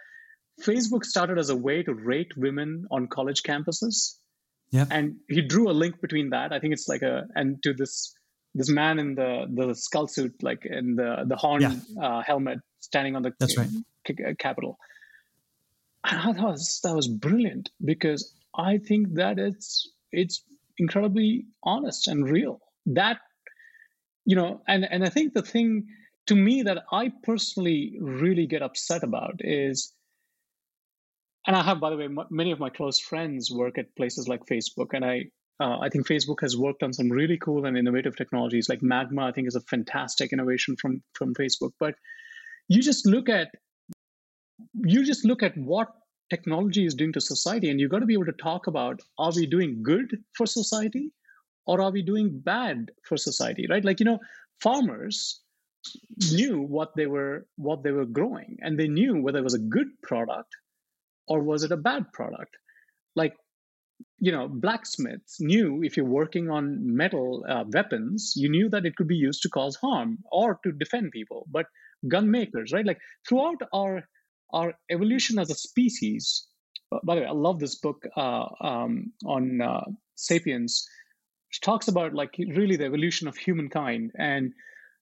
Facebook 0.62 1.04
started 1.04 1.38
as 1.38 1.50
a 1.50 1.56
way 1.56 1.82
to 1.82 1.94
rate 1.94 2.36
women 2.36 2.86
on 2.90 3.06
college 3.06 3.42
campuses. 3.42 4.16
Yeah 4.70 4.86
and 4.90 5.16
he 5.28 5.40
drew 5.42 5.70
a 5.70 5.72
link 5.72 6.00
between 6.00 6.30
that. 6.30 6.52
I 6.52 6.58
think 6.58 6.72
it's 6.72 6.88
like 6.88 7.02
a 7.02 7.26
and 7.34 7.62
to 7.62 7.72
this 7.74 8.14
this 8.54 8.68
man 8.68 8.98
in 8.98 9.14
the 9.14 9.46
the 9.52 9.74
skull 9.74 10.06
suit, 10.06 10.42
like 10.42 10.64
in 10.64 10.96
the 10.96 11.24
the 11.26 11.36
horn 11.36 11.62
yeah. 11.62 11.74
uh, 12.02 12.22
helmet, 12.22 12.58
standing 12.80 13.16
on 13.16 13.22
the 13.22 13.32
That's 13.38 13.56
right. 13.56 13.68
Capitol. 14.38 14.78
And 16.02 16.36
that 16.36 16.42
was 16.42 16.80
that 16.82 16.94
was 16.94 17.08
brilliant 17.08 17.70
because 17.84 18.34
I 18.54 18.78
think 18.78 19.14
that 19.14 19.38
it's 19.38 19.90
it's 20.12 20.42
incredibly 20.78 21.46
honest 21.62 22.08
and 22.08 22.28
real. 22.28 22.60
That 22.86 23.18
you 24.24 24.36
know, 24.36 24.62
and 24.66 24.84
and 24.90 25.04
I 25.04 25.10
think 25.10 25.34
the 25.34 25.42
thing 25.42 25.86
to 26.26 26.34
me 26.34 26.62
that 26.62 26.84
I 26.90 27.12
personally 27.22 27.98
really 28.00 28.46
get 28.46 28.62
upset 28.62 29.02
about 29.02 29.40
is, 29.40 29.92
and 31.46 31.56
I 31.56 31.62
have, 31.62 31.80
by 31.80 31.90
the 31.90 31.96
way, 31.96 32.04
m- 32.04 32.26
many 32.30 32.52
of 32.52 32.58
my 32.58 32.70
close 32.70 33.00
friends 33.00 33.50
work 33.50 33.78
at 33.78 33.94
places 33.96 34.28
like 34.28 34.46
Facebook, 34.46 34.88
and 34.92 35.04
I 35.04 35.26
uh, 35.60 35.78
I 35.78 35.90
think 35.90 36.06
Facebook 36.06 36.40
has 36.40 36.56
worked 36.56 36.82
on 36.82 36.92
some 36.92 37.10
really 37.10 37.36
cool 37.36 37.66
and 37.66 37.76
innovative 37.76 38.16
technologies. 38.16 38.68
Like 38.68 38.82
Magma, 38.82 39.26
I 39.26 39.32
think 39.32 39.46
is 39.46 39.54
a 39.54 39.60
fantastic 39.60 40.32
innovation 40.32 40.76
from 40.76 41.02
from 41.12 41.34
Facebook. 41.34 41.72
But 41.78 41.94
you 42.68 42.80
just 42.80 43.06
look 43.06 43.28
at 43.28 43.50
you 44.74 45.04
just 45.04 45.24
look 45.24 45.42
at 45.42 45.56
what 45.56 45.88
technology 46.30 46.86
is 46.86 46.94
doing 46.94 47.12
to 47.12 47.20
society, 47.20 47.70
and 47.70 47.78
you've 47.78 47.90
got 47.90 47.98
to 47.98 48.06
be 48.06 48.14
able 48.14 48.24
to 48.26 48.42
talk 48.42 48.66
about: 48.66 49.00
Are 49.18 49.32
we 49.36 49.46
doing 49.46 49.82
good 49.82 50.16
for 50.34 50.46
society, 50.46 51.12
or 51.66 51.82
are 51.82 51.90
we 51.90 52.02
doing 52.02 52.40
bad 52.40 52.90
for 53.06 53.18
society? 53.18 53.66
Right? 53.68 53.84
Like 53.84 54.00
you 54.00 54.06
know, 54.06 54.18
farmers 54.62 55.40
knew 56.32 56.60
what 56.60 56.96
they 56.96 57.06
were 57.06 57.46
what 57.56 57.82
they 57.82 57.90
were 57.90 58.06
growing, 58.06 58.56
and 58.62 58.78
they 58.78 58.88
knew 58.88 59.20
whether 59.20 59.38
it 59.40 59.44
was 59.44 59.54
a 59.54 59.66
good 59.76 59.88
product 60.02 60.56
or 61.28 61.40
was 61.42 61.62
it 61.62 61.72
a 61.72 61.76
bad 61.76 62.12
product. 62.12 62.56
Like 63.14 63.34
you 64.18 64.32
know, 64.32 64.48
blacksmiths 64.48 65.40
knew 65.40 65.82
if 65.82 65.96
you're 65.96 66.06
working 66.06 66.50
on 66.50 66.78
metal 66.80 67.44
uh, 67.48 67.64
weapons, 67.72 68.34
you 68.36 68.48
knew 68.48 68.68
that 68.68 68.84
it 68.84 68.96
could 68.96 69.08
be 69.08 69.16
used 69.16 69.42
to 69.42 69.48
cause 69.48 69.76
harm 69.76 70.18
or 70.30 70.58
to 70.64 70.72
defend 70.72 71.12
people. 71.12 71.46
But 71.50 71.66
gun 72.08 72.30
makers, 72.30 72.72
right? 72.72 72.86
Like 72.86 73.00
throughout 73.28 73.60
our 73.72 74.02
our 74.52 74.74
evolution 74.90 75.38
as 75.38 75.50
a 75.50 75.54
species. 75.54 76.46
Uh, 76.92 76.98
by 77.04 77.14
the 77.14 77.20
way, 77.20 77.26
I 77.26 77.32
love 77.32 77.60
this 77.60 77.76
book 77.76 78.02
uh, 78.16 78.46
um, 78.60 79.12
on 79.24 79.60
uh, 79.60 79.84
sapiens, 80.16 80.84
which 81.48 81.60
talks 81.60 81.88
about 81.88 82.14
like 82.14 82.34
really 82.38 82.76
the 82.76 82.84
evolution 82.84 83.28
of 83.28 83.36
humankind 83.36 84.10
and 84.18 84.52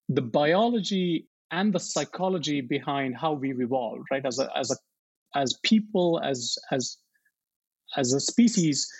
the 0.09 0.23
biology 0.23 1.29
and 1.51 1.73
the 1.73 1.81
psychology 1.81 2.61
behind 2.61 3.17
how 3.17 3.33
we've 3.33 3.61
evolved, 3.61 4.05
right? 4.11 4.25
As 4.25 4.39
a 4.39 4.51
as 4.57 4.71
a 4.71 4.77
as 5.35 5.59
people, 5.63 6.21
as 6.23 6.57
as 6.71 6.99
as 7.97 8.13
a 8.13 8.21
species 8.21 8.91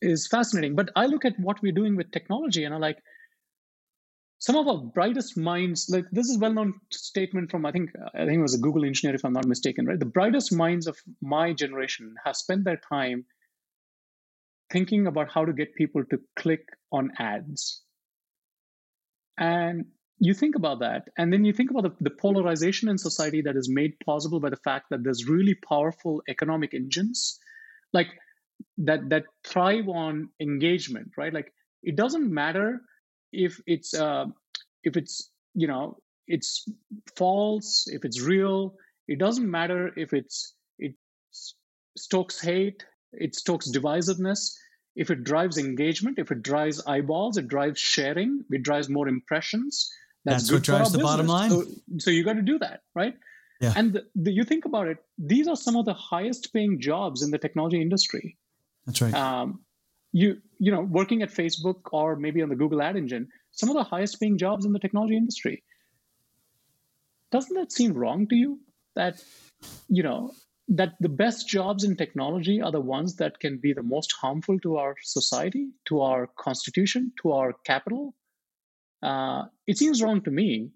is 0.00 0.26
fascinating. 0.26 0.74
But 0.74 0.90
I 0.96 1.06
look 1.06 1.24
at 1.24 1.38
what 1.38 1.62
we're 1.62 1.72
doing 1.72 1.96
with 1.96 2.10
technology 2.10 2.64
and 2.64 2.74
I'm 2.74 2.80
like, 2.80 2.98
some 4.38 4.56
of 4.56 4.68
our 4.68 4.76
brightest 4.76 5.38
minds, 5.38 5.88
like 5.88 6.04
this 6.12 6.28
is 6.28 6.36
a 6.36 6.38
well-known 6.38 6.74
statement 6.92 7.50
from 7.50 7.64
I 7.64 7.72
think 7.72 7.90
I 8.14 8.26
think 8.26 8.38
it 8.38 8.42
was 8.42 8.54
a 8.54 8.58
Google 8.60 8.84
engineer, 8.84 9.14
if 9.14 9.24
I'm 9.24 9.32
not 9.32 9.46
mistaken, 9.46 9.86
right? 9.86 9.98
The 9.98 10.04
brightest 10.04 10.52
minds 10.52 10.86
of 10.86 10.98
my 11.22 11.54
generation 11.54 12.14
have 12.24 12.36
spent 12.36 12.64
their 12.64 12.76
time 12.76 13.24
thinking 14.70 15.06
about 15.06 15.30
how 15.32 15.46
to 15.46 15.52
get 15.54 15.74
people 15.76 16.04
to 16.10 16.18
click 16.36 16.66
on 16.92 17.12
ads. 17.18 17.82
And 19.38 19.86
you 20.18 20.34
think 20.34 20.56
about 20.56 20.80
that, 20.80 21.08
and 21.16 21.32
then 21.32 21.44
you 21.44 21.52
think 21.52 21.70
about 21.70 21.84
the, 21.84 21.92
the, 22.00 22.10
polarization 22.10 22.88
in 22.88 22.98
society 22.98 23.40
that 23.42 23.56
is 23.56 23.68
made 23.68 23.98
possible 24.04 24.40
by 24.40 24.50
the 24.50 24.56
fact 24.56 24.86
that 24.90 25.02
there's 25.02 25.26
really 25.26 25.54
powerful 25.54 26.22
economic 26.28 26.72
engines, 26.72 27.38
like 27.92 28.08
that 28.78 29.08
that 29.08 29.24
thrive 29.44 29.88
on 29.88 30.28
engagement, 30.40 31.10
right? 31.16 31.32
Like 31.32 31.52
it 31.82 31.96
doesn't 31.96 32.32
matter 32.32 32.80
if 33.32 33.60
it's 33.66 33.94
uh, 33.94 34.26
if 34.82 34.96
it's 34.96 35.30
you 35.54 35.66
know 35.66 35.98
it's 36.26 36.68
false, 37.16 37.86
if 37.88 38.04
it's 38.04 38.20
real. 38.20 38.76
It 39.06 39.18
doesn't 39.18 39.50
matter 39.50 39.92
if 39.96 40.12
it's 40.12 40.54
it 40.78 40.94
stokes 41.96 42.40
hate, 42.40 42.84
it 43.12 43.34
stokes 43.34 43.70
divisiveness. 43.70 44.54
If 44.96 45.10
it 45.10 45.24
drives 45.24 45.58
engagement, 45.58 46.18
if 46.18 46.30
it 46.30 46.42
drives 46.42 46.80
eyeballs, 46.86 47.36
it 47.36 47.48
drives 47.48 47.80
sharing, 47.80 48.44
it 48.50 48.62
drives 48.62 48.88
more 48.88 49.08
impressions. 49.08 49.90
That's, 50.24 50.44
that's 50.44 50.52
what 50.52 50.62
drives 50.62 50.92
the 50.92 50.98
bottom 51.00 51.26
line. 51.26 51.50
So, 51.50 51.64
so 51.98 52.10
you 52.10 52.24
got 52.24 52.34
to 52.34 52.42
do 52.42 52.58
that, 52.60 52.82
right? 52.94 53.14
Yeah. 53.60 53.72
And 53.76 53.92
the, 53.92 54.06
the, 54.14 54.32
you 54.32 54.44
think 54.44 54.64
about 54.64 54.88
it; 54.88 54.98
these 55.18 55.48
are 55.48 55.56
some 55.56 55.76
of 55.76 55.84
the 55.84 55.94
highest 55.94 56.52
paying 56.52 56.80
jobs 56.80 57.22
in 57.22 57.30
the 57.30 57.38
technology 57.38 57.80
industry. 57.80 58.38
That's 58.86 59.00
right. 59.00 59.14
Um, 59.14 59.64
you 60.12 60.36
you 60.58 60.70
know, 60.70 60.80
working 60.80 61.22
at 61.22 61.30
Facebook 61.30 61.80
or 61.92 62.16
maybe 62.16 62.42
on 62.42 62.48
the 62.48 62.56
Google 62.56 62.82
Ad 62.82 62.96
Engine, 62.96 63.28
some 63.50 63.68
of 63.68 63.76
the 63.76 63.84
highest 63.84 64.20
paying 64.20 64.38
jobs 64.38 64.64
in 64.64 64.72
the 64.72 64.78
technology 64.78 65.16
industry. 65.16 65.62
Doesn't 67.32 67.54
that 67.54 67.72
seem 67.72 67.92
wrong 67.92 68.28
to 68.28 68.36
you? 68.36 68.60
That 68.94 69.22
you 69.88 70.02
know 70.02 70.32
that 70.68 70.94
the 71.00 71.08
best 71.08 71.48
jobs 71.48 71.84
in 71.84 71.96
technology 71.96 72.60
are 72.60 72.72
the 72.72 72.80
ones 72.80 73.16
that 73.16 73.38
can 73.40 73.58
be 73.58 73.72
the 73.72 73.82
most 73.82 74.12
harmful 74.12 74.58
to 74.60 74.76
our 74.76 74.94
society, 75.02 75.68
to 75.86 76.00
our 76.00 76.28
constitution, 76.38 77.12
to 77.22 77.32
our 77.32 77.54
capital. 77.66 78.14
Uh, 79.02 79.44
it 79.66 79.76
seems 79.76 80.02
wrong 80.02 80.22
to 80.22 80.30
me 80.30 80.70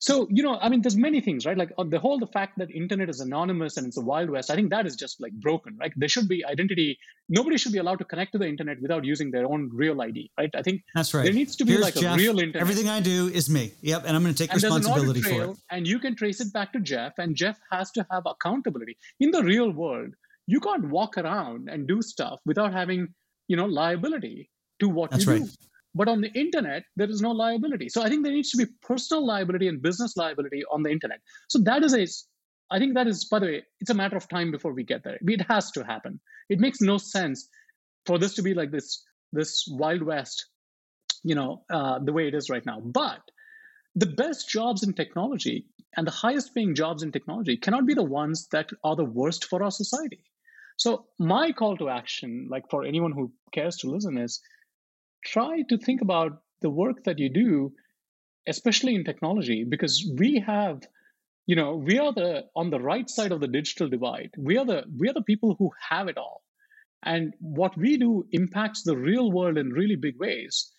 so 0.00 0.26
you 0.30 0.42
know 0.42 0.58
i 0.60 0.68
mean 0.68 0.80
there's 0.80 0.96
many 0.96 1.20
things 1.20 1.46
right? 1.46 1.56
Like 1.56 1.72
uh, 1.78 1.84
the 1.84 1.98
whole 1.98 2.18
the 2.18 2.26
fact 2.26 2.58
that 2.58 2.70
internet 2.70 3.08
is 3.10 3.20
anonymous 3.20 3.76
and 3.76 3.86
it's 3.86 3.98
a 3.98 4.00
wild 4.00 4.30
west 4.30 4.50
i 4.50 4.56
think 4.56 4.70
that 4.70 4.86
is 4.86 4.96
just 4.96 5.20
like 5.20 5.32
broken 5.32 5.76
right? 5.78 5.92
There 5.94 6.08
should 6.08 6.26
be 6.26 6.44
identity 6.44 6.98
nobody 7.28 7.58
should 7.58 7.72
be 7.72 7.78
allowed 7.78 7.98
to 7.98 8.04
connect 8.04 8.32
to 8.32 8.38
the 8.38 8.48
internet 8.48 8.80
without 8.80 9.04
using 9.04 9.30
their 9.30 9.46
own 9.46 9.70
real 9.72 10.00
id 10.02 10.30
right? 10.38 10.50
I 10.54 10.62
think 10.62 10.82
that's 10.94 11.12
right. 11.14 11.24
there 11.24 11.32
needs 11.32 11.54
to 11.56 11.64
be 11.64 11.72
Here's 11.72 11.84
like 11.84 11.94
Jeff. 11.94 12.14
a 12.14 12.18
real 12.18 12.38
internet. 12.40 12.62
Everything 12.62 12.88
i 12.88 13.00
do 13.00 13.28
is 13.28 13.50
me. 13.50 13.72
Yep 13.82 14.04
and 14.06 14.16
i'm 14.16 14.22
going 14.22 14.34
to 14.34 14.42
take 14.42 14.52
and 14.52 14.62
responsibility 14.62 15.20
trail, 15.20 15.46
for 15.46 15.52
it. 15.52 15.58
and 15.70 15.86
you 15.86 15.98
can 15.98 16.16
trace 16.16 16.40
it 16.40 16.52
back 16.52 16.72
to 16.72 16.80
jeff 16.80 17.12
and 17.18 17.36
jeff 17.36 17.58
has 17.70 17.90
to 17.92 18.06
have 18.10 18.24
accountability. 18.26 18.96
In 19.20 19.30
the 19.30 19.42
real 19.42 19.70
world 19.70 20.14
you 20.46 20.60
can't 20.60 20.88
walk 20.88 21.18
around 21.18 21.68
and 21.68 21.86
do 21.86 22.00
stuff 22.02 22.40
without 22.46 22.72
having 22.72 23.08
you 23.48 23.56
know 23.56 23.66
liability 23.66 24.50
to 24.80 24.88
what 24.88 25.10
that's 25.10 25.26
you 25.26 25.32
right. 25.32 25.42
do 25.42 25.48
but 25.94 26.08
on 26.08 26.20
the 26.20 26.32
internet, 26.32 26.84
there 26.96 27.10
is 27.10 27.20
no 27.20 27.32
liability. 27.32 27.88
So 27.88 28.02
I 28.02 28.08
think 28.08 28.22
there 28.22 28.32
needs 28.32 28.50
to 28.50 28.56
be 28.56 28.66
personal 28.82 29.26
liability 29.26 29.68
and 29.68 29.82
business 29.82 30.16
liability 30.16 30.62
on 30.70 30.82
the 30.82 30.90
internet. 30.90 31.20
So 31.48 31.58
that 31.60 31.82
is 31.82 31.94
a, 31.94 32.06
I 32.74 32.78
think 32.78 32.94
that 32.94 33.08
is, 33.08 33.24
by 33.24 33.40
the 33.40 33.46
way, 33.46 33.62
it's 33.80 33.90
a 33.90 33.94
matter 33.94 34.16
of 34.16 34.28
time 34.28 34.50
before 34.50 34.72
we 34.72 34.84
get 34.84 35.02
there. 35.02 35.18
It 35.20 35.42
has 35.48 35.70
to 35.72 35.84
happen. 35.84 36.20
It 36.48 36.60
makes 36.60 36.80
no 36.80 36.98
sense 36.98 37.48
for 38.06 38.18
this 38.18 38.34
to 38.34 38.42
be 38.42 38.54
like 38.54 38.70
this, 38.70 39.02
this 39.32 39.66
wild 39.68 40.02
west, 40.02 40.46
you 41.24 41.34
know, 41.34 41.64
uh, 41.70 41.98
the 41.98 42.12
way 42.12 42.28
it 42.28 42.34
is 42.34 42.48
right 42.48 42.64
now. 42.64 42.80
But 42.80 43.20
the 43.96 44.06
best 44.06 44.48
jobs 44.48 44.84
in 44.84 44.92
technology 44.92 45.66
and 45.96 46.06
the 46.06 46.12
highest 46.12 46.54
paying 46.54 46.74
jobs 46.74 47.02
in 47.02 47.10
technology 47.10 47.56
cannot 47.56 47.86
be 47.86 47.94
the 47.94 48.02
ones 48.02 48.46
that 48.52 48.70
are 48.84 48.94
the 48.94 49.04
worst 49.04 49.46
for 49.46 49.62
our 49.64 49.72
society. 49.72 50.22
So 50.76 51.06
my 51.18 51.50
call 51.52 51.76
to 51.78 51.88
action, 51.88 52.46
like 52.48 52.70
for 52.70 52.84
anyone 52.84 53.12
who 53.12 53.32
cares 53.52 53.76
to 53.78 53.90
listen, 53.90 54.16
is 54.16 54.40
try 55.24 55.62
to 55.68 55.78
think 55.78 56.00
about 56.00 56.42
the 56.60 56.70
work 56.70 57.04
that 57.04 57.18
you 57.18 57.28
do, 57.28 57.72
especially 58.46 58.94
in 58.94 59.04
technology, 59.04 59.64
because 59.64 60.10
we 60.16 60.40
have, 60.40 60.82
you 61.46 61.56
know, 61.56 61.76
we 61.76 61.98
are 61.98 62.12
the 62.12 62.44
on 62.54 62.70
the 62.70 62.80
right 62.80 63.08
side 63.08 63.32
of 63.32 63.40
the 63.40 63.48
digital 63.48 63.88
divide. 63.88 64.30
We 64.36 64.58
are 64.58 64.64
the 64.64 64.84
we 64.98 65.08
are 65.08 65.14
the 65.14 65.22
people 65.22 65.56
who 65.58 65.70
have 65.88 66.08
it 66.08 66.18
all. 66.18 66.42
And 67.02 67.32
what 67.40 67.76
we 67.76 67.96
do 67.96 68.26
impacts 68.32 68.82
the 68.82 68.96
real 68.96 69.32
world 69.32 69.56
in 69.56 69.70
really 69.70 69.96
big 69.96 70.18
ways. 70.18 70.70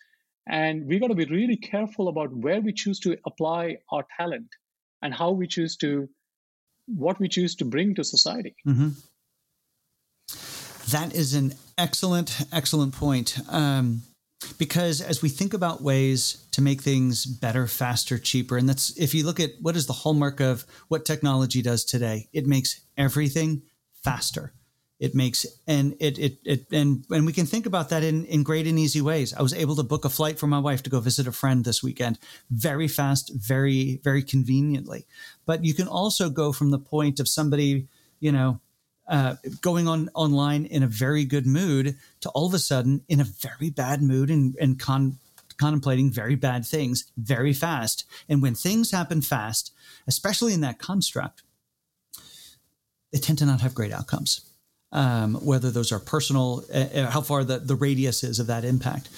And 0.47 0.85
we 0.85 0.99
got 0.99 1.07
to 1.07 1.15
be 1.15 1.25
really 1.25 1.57
careful 1.57 2.07
about 2.07 2.35
where 2.35 2.61
we 2.61 2.73
choose 2.73 2.99
to 2.99 3.17
apply 3.25 3.77
our 3.91 4.05
talent 4.17 4.47
and 5.01 5.13
how 5.13 5.31
we 5.31 5.47
choose 5.47 5.75
to, 5.77 6.09
what 6.85 7.19
we 7.19 7.27
choose 7.27 7.55
to 7.55 7.65
bring 7.65 7.95
to 7.95 8.03
society. 8.03 8.55
Mm-hmm. 8.67 8.89
That 10.91 11.15
is 11.15 11.33
an 11.33 11.53
excellent, 11.77 12.41
excellent 12.51 12.93
point. 12.93 13.39
Um, 13.49 14.03
because 14.57 15.01
as 15.01 15.21
we 15.21 15.29
think 15.29 15.53
about 15.53 15.81
ways 15.81 16.47
to 16.51 16.61
make 16.61 16.81
things 16.81 17.25
better, 17.25 17.67
faster, 17.67 18.17
cheaper, 18.17 18.57
and 18.57 18.67
that's 18.67 18.97
if 18.97 19.13
you 19.13 19.25
look 19.25 19.39
at 19.39 19.51
what 19.61 19.75
is 19.75 19.85
the 19.85 19.93
hallmark 19.93 20.39
of 20.39 20.65
what 20.87 21.05
technology 21.05 21.61
does 21.61 21.85
today, 21.85 22.27
it 22.33 22.47
makes 22.47 22.81
everything 22.97 23.61
faster. 24.03 24.53
It 24.99 25.15
makes 25.15 25.47
and 25.65 25.95
it 25.99 26.19
it, 26.19 26.37
it 26.45 26.65
and 26.71 27.03
and 27.09 27.25
we 27.25 27.33
can 27.33 27.47
think 27.47 27.65
about 27.65 27.89
that 27.89 28.03
in 28.03 28.25
in 28.25 28.43
great 28.43 28.67
and 28.67 28.77
easy 28.77 29.01
ways. 29.01 29.33
I 29.33 29.41
was 29.41 29.53
able 29.53 29.75
to 29.77 29.83
book 29.83 30.05
a 30.05 30.09
flight 30.09 30.37
for 30.37 30.45
my 30.45 30.59
wife 30.59 30.83
to 30.83 30.91
go 30.91 30.99
visit 30.99 31.27
a 31.27 31.31
friend 31.31 31.65
this 31.65 31.81
weekend, 31.81 32.19
very 32.51 32.87
fast, 32.87 33.31
very 33.33 33.99
very 34.03 34.21
conveniently. 34.21 35.07
But 35.45 35.65
you 35.65 35.73
can 35.73 35.87
also 35.87 36.29
go 36.29 36.51
from 36.51 36.69
the 36.69 36.77
point 36.77 37.19
of 37.19 37.27
somebody, 37.27 37.87
you 38.19 38.31
know, 38.31 38.59
uh, 39.11 39.35
going 39.59 39.89
on 39.89 40.09
online 40.15 40.65
in 40.65 40.81
a 40.81 40.87
very 40.87 41.25
good 41.25 41.45
mood 41.45 41.97
to 42.21 42.29
all 42.29 42.47
of 42.47 42.53
a 42.53 42.59
sudden 42.59 43.01
in 43.09 43.19
a 43.19 43.25
very 43.25 43.69
bad 43.69 44.01
mood 44.01 44.31
and, 44.31 44.55
and 44.59 44.79
con- 44.79 45.17
contemplating 45.57 46.09
very 46.09 46.35
bad 46.35 46.65
things 46.65 47.11
very 47.17 47.51
fast. 47.51 48.05
And 48.29 48.41
when 48.41 48.55
things 48.55 48.91
happen 48.91 49.21
fast, 49.21 49.73
especially 50.07 50.53
in 50.53 50.61
that 50.61 50.79
construct, 50.79 51.43
they 53.11 53.19
tend 53.19 53.37
to 53.39 53.45
not 53.45 53.59
have 53.59 53.75
great 53.75 53.91
outcomes. 53.91 54.41
Um, 54.93 55.35
whether 55.35 55.71
those 55.71 55.91
are 55.91 55.99
personal, 55.99 56.63
uh, 56.73 56.77
uh 56.77 57.09
how 57.11 57.21
far 57.21 57.43
the, 57.43 57.59
the 57.59 57.75
radius 57.75 58.23
is 58.23 58.39
of 58.39 58.47
that 58.47 58.65
impact. 58.65 59.09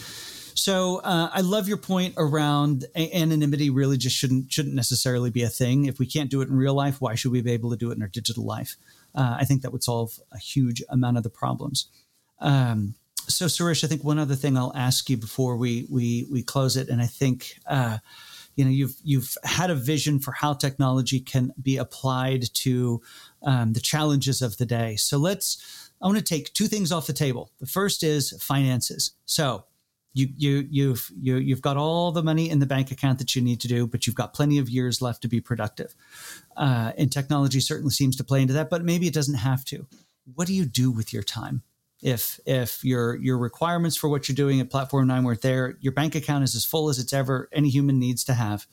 So 0.55 1.01
uh, 1.03 1.29
I 1.31 1.41
love 1.41 1.67
your 1.67 1.77
point 1.77 2.13
around 2.17 2.85
anonymity. 2.95 3.69
Really, 3.69 3.97
just 3.97 4.15
shouldn't 4.15 4.51
shouldn't 4.51 4.75
necessarily 4.75 5.31
be 5.31 5.41
a 5.41 5.49
thing. 5.49 5.85
If 5.85 5.97
we 5.97 6.05
can't 6.05 6.29
do 6.29 6.41
it 6.41 6.49
in 6.49 6.55
real 6.55 6.75
life, 6.75 7.01
why 7.01 7.15
should 7.15 7.31
we 7.31 7.41
be 7.41 7.51
able 7.51 7.71
to 7.71 7.75
do 7.75 7.89
it 7.89 7.95
in 7.95 8.03
our 8.03 8.07
digital 8.07 8.45
life? 8.45 8.77
Uh, 9.16 9.38
I 9.39 9.45
think 9.45 9.61
that 9.61 9.72
would 9.72 9.84
solve 9.84 10.20
a 10.32 10.38
huge 10.38 10.82
amount 10.89 11.18
of 11.18 11.24
the 11.24 11.30
problems. 11.30 11.88
Um, 12.39 12.95
so, 13.28 13.47
Sirish, 13.47 13.84
I 13.84 13.88
think 13.88 14.03
one 14.03 14.20
other 14.20 14.36
thing 14.36 14.57
I'll 14.57 14.76
ask 14.76 15.09
you 15.09 15.18
before 15.18 15.55
we 15.55 15.88
we 15.89 16.28
we 16.32 16.43
close 16.43 16.76
it, 16.76 16.89
and 16.89 17.01
I 17.01 17.05
think 17.05 17.57
uh, 17.68 17.99
you 18.55 18.66
know 18.66 18.72
you've 18.72 18.95
you've 19.03 19.38
had 19.43 19.70
a 19.70 19.76
vision 19.76 20.20
for 20.20 20.32
how 20.32 20.53
technology 20.53 21.20
can 21.20 21.53
be 21.61 21.78
applied 21.78 22.53
to 22.53 23.01
um, 23.43 23.74
the 23.74 23.80
challenges 23.80 24.41
of 24.41 24.57
the 24.57 24.66
day. 24.66 24.95
So 24.95 25.18
let's. 25.18 25.89
I 26.01 26.07
want 26.07 26.18
to 26.18 26.24
take 26.24 26.51
two 26.51 26.68
things 26.68 26.91
off 26.91 27.07
the 27.07 27.14
table. 27.14 27.49
The 27.59 27.66
first 27.66 28.03
is 28.03 28.34
finances. 28.41 29.11
So 29.26 29.64
you 30.14 30.30
you 30.38 30.68
you've 30.70 31.11
you, 31.20 31.38
you've 31.38 31.61
got 31.61 31.78
all 31.78 32.11
the 32.11 32.24
money 32.24 32.49
in 32.49 32.59
the 32.59 32.66
bank 32.66 32.91
account 32.91 33.20
that 33.20 33.36
you 33.36 33.41
need 33.41 33.59
to 33.61 33.68
do, 33.68 33.88
but 33.88 34.05
you've 34.05 34.16
got 34.16 34.34
plenty 34.34 34.59
of 34.59 34.70
years 34.70 35.01
left 35.01 35.22
to 35.24 35.28
be 35.28 35.41
productive. 35.41 35.95
Uh, 36.55 36.91
and 36.97 37.11
technology 37.11 37.59
certainly 37.59 37.91
seems 37.91 38.16
to 38.18 38.24
play 38.24 38.41
into 38.41 38.53
that, 38.53 38.70
but 38.70 38.84
maybe 38.84 39.07
it 39.07 39.14
doesn't 39.14 39.36
have 39.36 39.66
to. 39.66 39.88
What 40.36 40.47
do 40.47 40.53
you 40.53 40.66
do 40.66 40.91
with 40.91 41.14
your 41.14 41.24
time? 41.24 41.64
If 42.01 42.39
if 42.45 42.84
your 42.84 43.16
your 43.16 43.38
requirements 43.38 43.97
for 43.97 44.07
what 44.07 44.28
you're 44.28 44.36
doing 44.36 44.59
at 44.59 44.70
Platform 44.70 45.07
Nine 45.07 45.24
weren't 45.24 45.41
there, 45.41 45.78
your 45.80 45.93
bank 45.93 46.16
account 46.16 46.43
is 46.43 46.55
as 46.55 46.66
full 46.66 46.89
as 46.89 46.99
it's 46.99 47.14
ever 47.14 47.49
any 47.51 47.70
human 47.70 47.97
needs 47.97 48.24
to 48.26 48.34
have. 48.34 48.68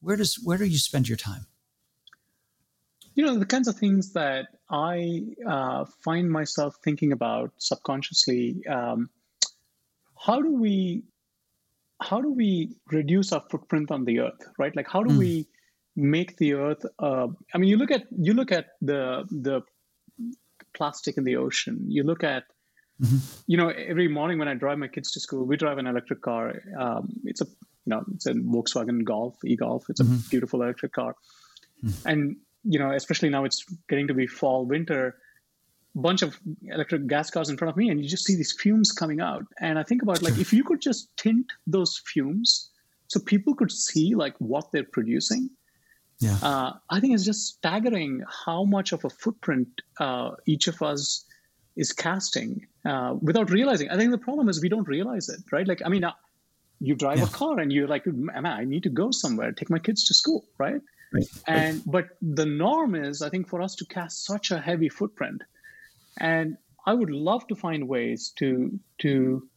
Where 0.00 0.16
does 0.16 0.36
where 0.42 0.56
do 0.56 0.64
you 0.64 0.78
spend 0.78 1.08
your 1.08 1.18
time? 1.18 1.46
You 3.14 3.26
know 3.26 3.38
the 3.38 3.44
kinds 3.44 3.68
of 3.68 3.76
things 3.76 4.12
that 4.12 4.46
I 4.70 5.24
uh, 5.46 5.84
find 6.04 6.30
myself 6.30 6.76
thinking 6.82 7.12
about 7.12 7.52
subconsciously. 7.58 8.64
Um, 8.66 9.10
how 10.26 10.40
do 10.40 10.52
we 10.52 11.04
how 12.02 12.20
do 12.20 12.32
we 12.32 12.70
reduce 12.90 13.32
our 13.32 13.42
footprint 13.50 13.90
on 13.90 14.04
the 14.04 14.20
earth 14.20 14.42
right 14.58 14.74
like 14.76 14.88
how 14.88 15.02
do 15.02 15.14
mm. 15.14 15.18
we 15.18 15.46
make 15.96 16.36
the 16.36 16.54
earth 16.54 16.84
uh, 16.98 17.26
i 17.54 17.58
mean 17.58 17.68
you 17.68 17.76
look 17.76 17.90
at 17.90 18.04
you 18.16 18.34
look 18.34 18.52
at 18.52 18.66
the 18.80 19.24
the 19.30 19.60
plastic 20.74 21.16
in 21.16 21.24
the 21.24 21.36
ocean 21.36 21.84
you 21.88 22.02
look 22.02 22.22
at 22.22 22.44
mm-hmm. 23.02 23.16
you 23.46 23.56
know 23.56 23.68
every 23.68 24.08
morning 24.08 24.38
when 24.38 24.48
i 24.48 24.54
drive 24.54 24.78
my 24.78 24.88
kids 24.88 25.10
to 25.10 25.20
school 25.20 25.44
we 25.44 25.56
drive 25.56 25.78
an 25.78 25.86
electric 25.86 26.22
car 26.22 26.54
um, 26.78 27.08
it's 27.24 27.40
a 27.40 27.46
you 27.46 27.90
know 27.94 28.04
it's 28.14 28.26
a 28.26 28.34
volkswagen 28.34 29.02
golf 29.04 29.36
e-golf 29.44 29.84
it's 29.88 30.00
a 30.00 30.04
mm-hmm. 30.04 30.28
beautiful 30.30 30.62
electric 30.62 30.92
car 30.92 31.16
mm. 31.84 32.06
and 32.06 32.36
you 32.64 32.78
know 32.78 32.92
especially 32.92 33.30
now 33.30 33.44
it's 33.44 33.64
getting 33.88 34.08
to 34.08 34.14
be 34.14 34.26
fall 34.26 34.64
winter 34.64 35.16
bunch 35.94 36.22
of 36.22 36.38
electric 36.68 37.06
gas 37.06 37.30
cars 37.30 37.48
in 37.48 37.56
front 37.56 37.70
of 37.70 37.76
me 37.76 37.88
and 37.88 38.00
you 38.00 38.08
just 38.08 38.24
see 38.24 38.36
these 38.36 38.52
fumes 38.52 38.92
coming 38.92 39.20
out 39.20 39.44
and 39.60 39.78
i 39.78 39.82
think 39.82 40.02
about 40.02 40.22
like 40.22 40.38
if 40.38 40.52
you 40.52 40.62
could 40.62 40.80
just 40.80 41.14
tint 41.16 41.46
those 41.66 42.00
fumes 42.06 42.70
so 43.08 43.18
people 43.18 43.54
could 43.54 43.72
see 43.72 44.14
like 44.14 44.34
what 44.38 44.70
they're 44.72 44.84
producing 44.84 45.50
yeah. 46.20 46.36
Uh, 46.42 46.72
i 46.90 47.00
think 47.00 47.14
it's 47.14 47.24
just 47.24 47.46
staggering 47.54 48.22
how 48.46 48.64
much 48.64 48.92
of 48.92 49.04
a 49.04 49.10
footprint 49.10 49.68
uh, 49.98 50.30
each 50.46 50.68
of 50.68 50.80
us 50.80 51.24
is 51.76 51.92
casting 51.92 52.66
uh, 52.84 53.14
without 53.20 53.50
realizing. 53.50 53.88
I 53.90 53.96
think 53.96 54.10
the 54.10 54.18
problem 54.18 54.48
is 54.48 54.60
we 54.60 54.68
don't 54.68 54.88
realize 54.88 55.28
it, 55.28 55.40
right? 55.50 55.66
Like, 55.66 55.82
I 55.84 55.88
mean, 55.88 56.04
uh, 56.04 56.12
you 56.80 56.94
drive 56.94 57.18
yeah. 57.18 57.24
a 57.24 57.28
car 57.28 57.58
and 57.58 57.72
you're 57.72 57.88
like, 57.88 58.06
man, 58.06 58.46
I 58.46 58.64
need 58.64 58.82
to 58.84 58.90
go 58.90 59.10
somewhere, 59.10 59.52
take 59.52 59.70
my 59.70 59.78
kids 59.78 60.06
to 60.08 60.14
school, 60.14 60.46
right? 60.58 60.80
Right. 61.12 61.24
And 61.46 61.82
but 61.86 62.08
the 62.22 62.46
norm 62.46 62.94
is, 62.94 63.20
I 63.20 63.30
think, 63.30 63.48
for 63.48 63.60
us 63.60 63.74
to 63.76 63.84
cast 63.84 64.24
such 64.24 64.50
a 64.50 64.60
heavy 64.60 64.88
footprint, 64.88 65.42
and 66.18 66.56
I 66.86 66.94
would 66.94 67.10
love 67.10 67.46
to 67.48 67.54
find 67.54 67.88
ways 67.88 68.32
to 68.38 68.78
to 68.98 69.48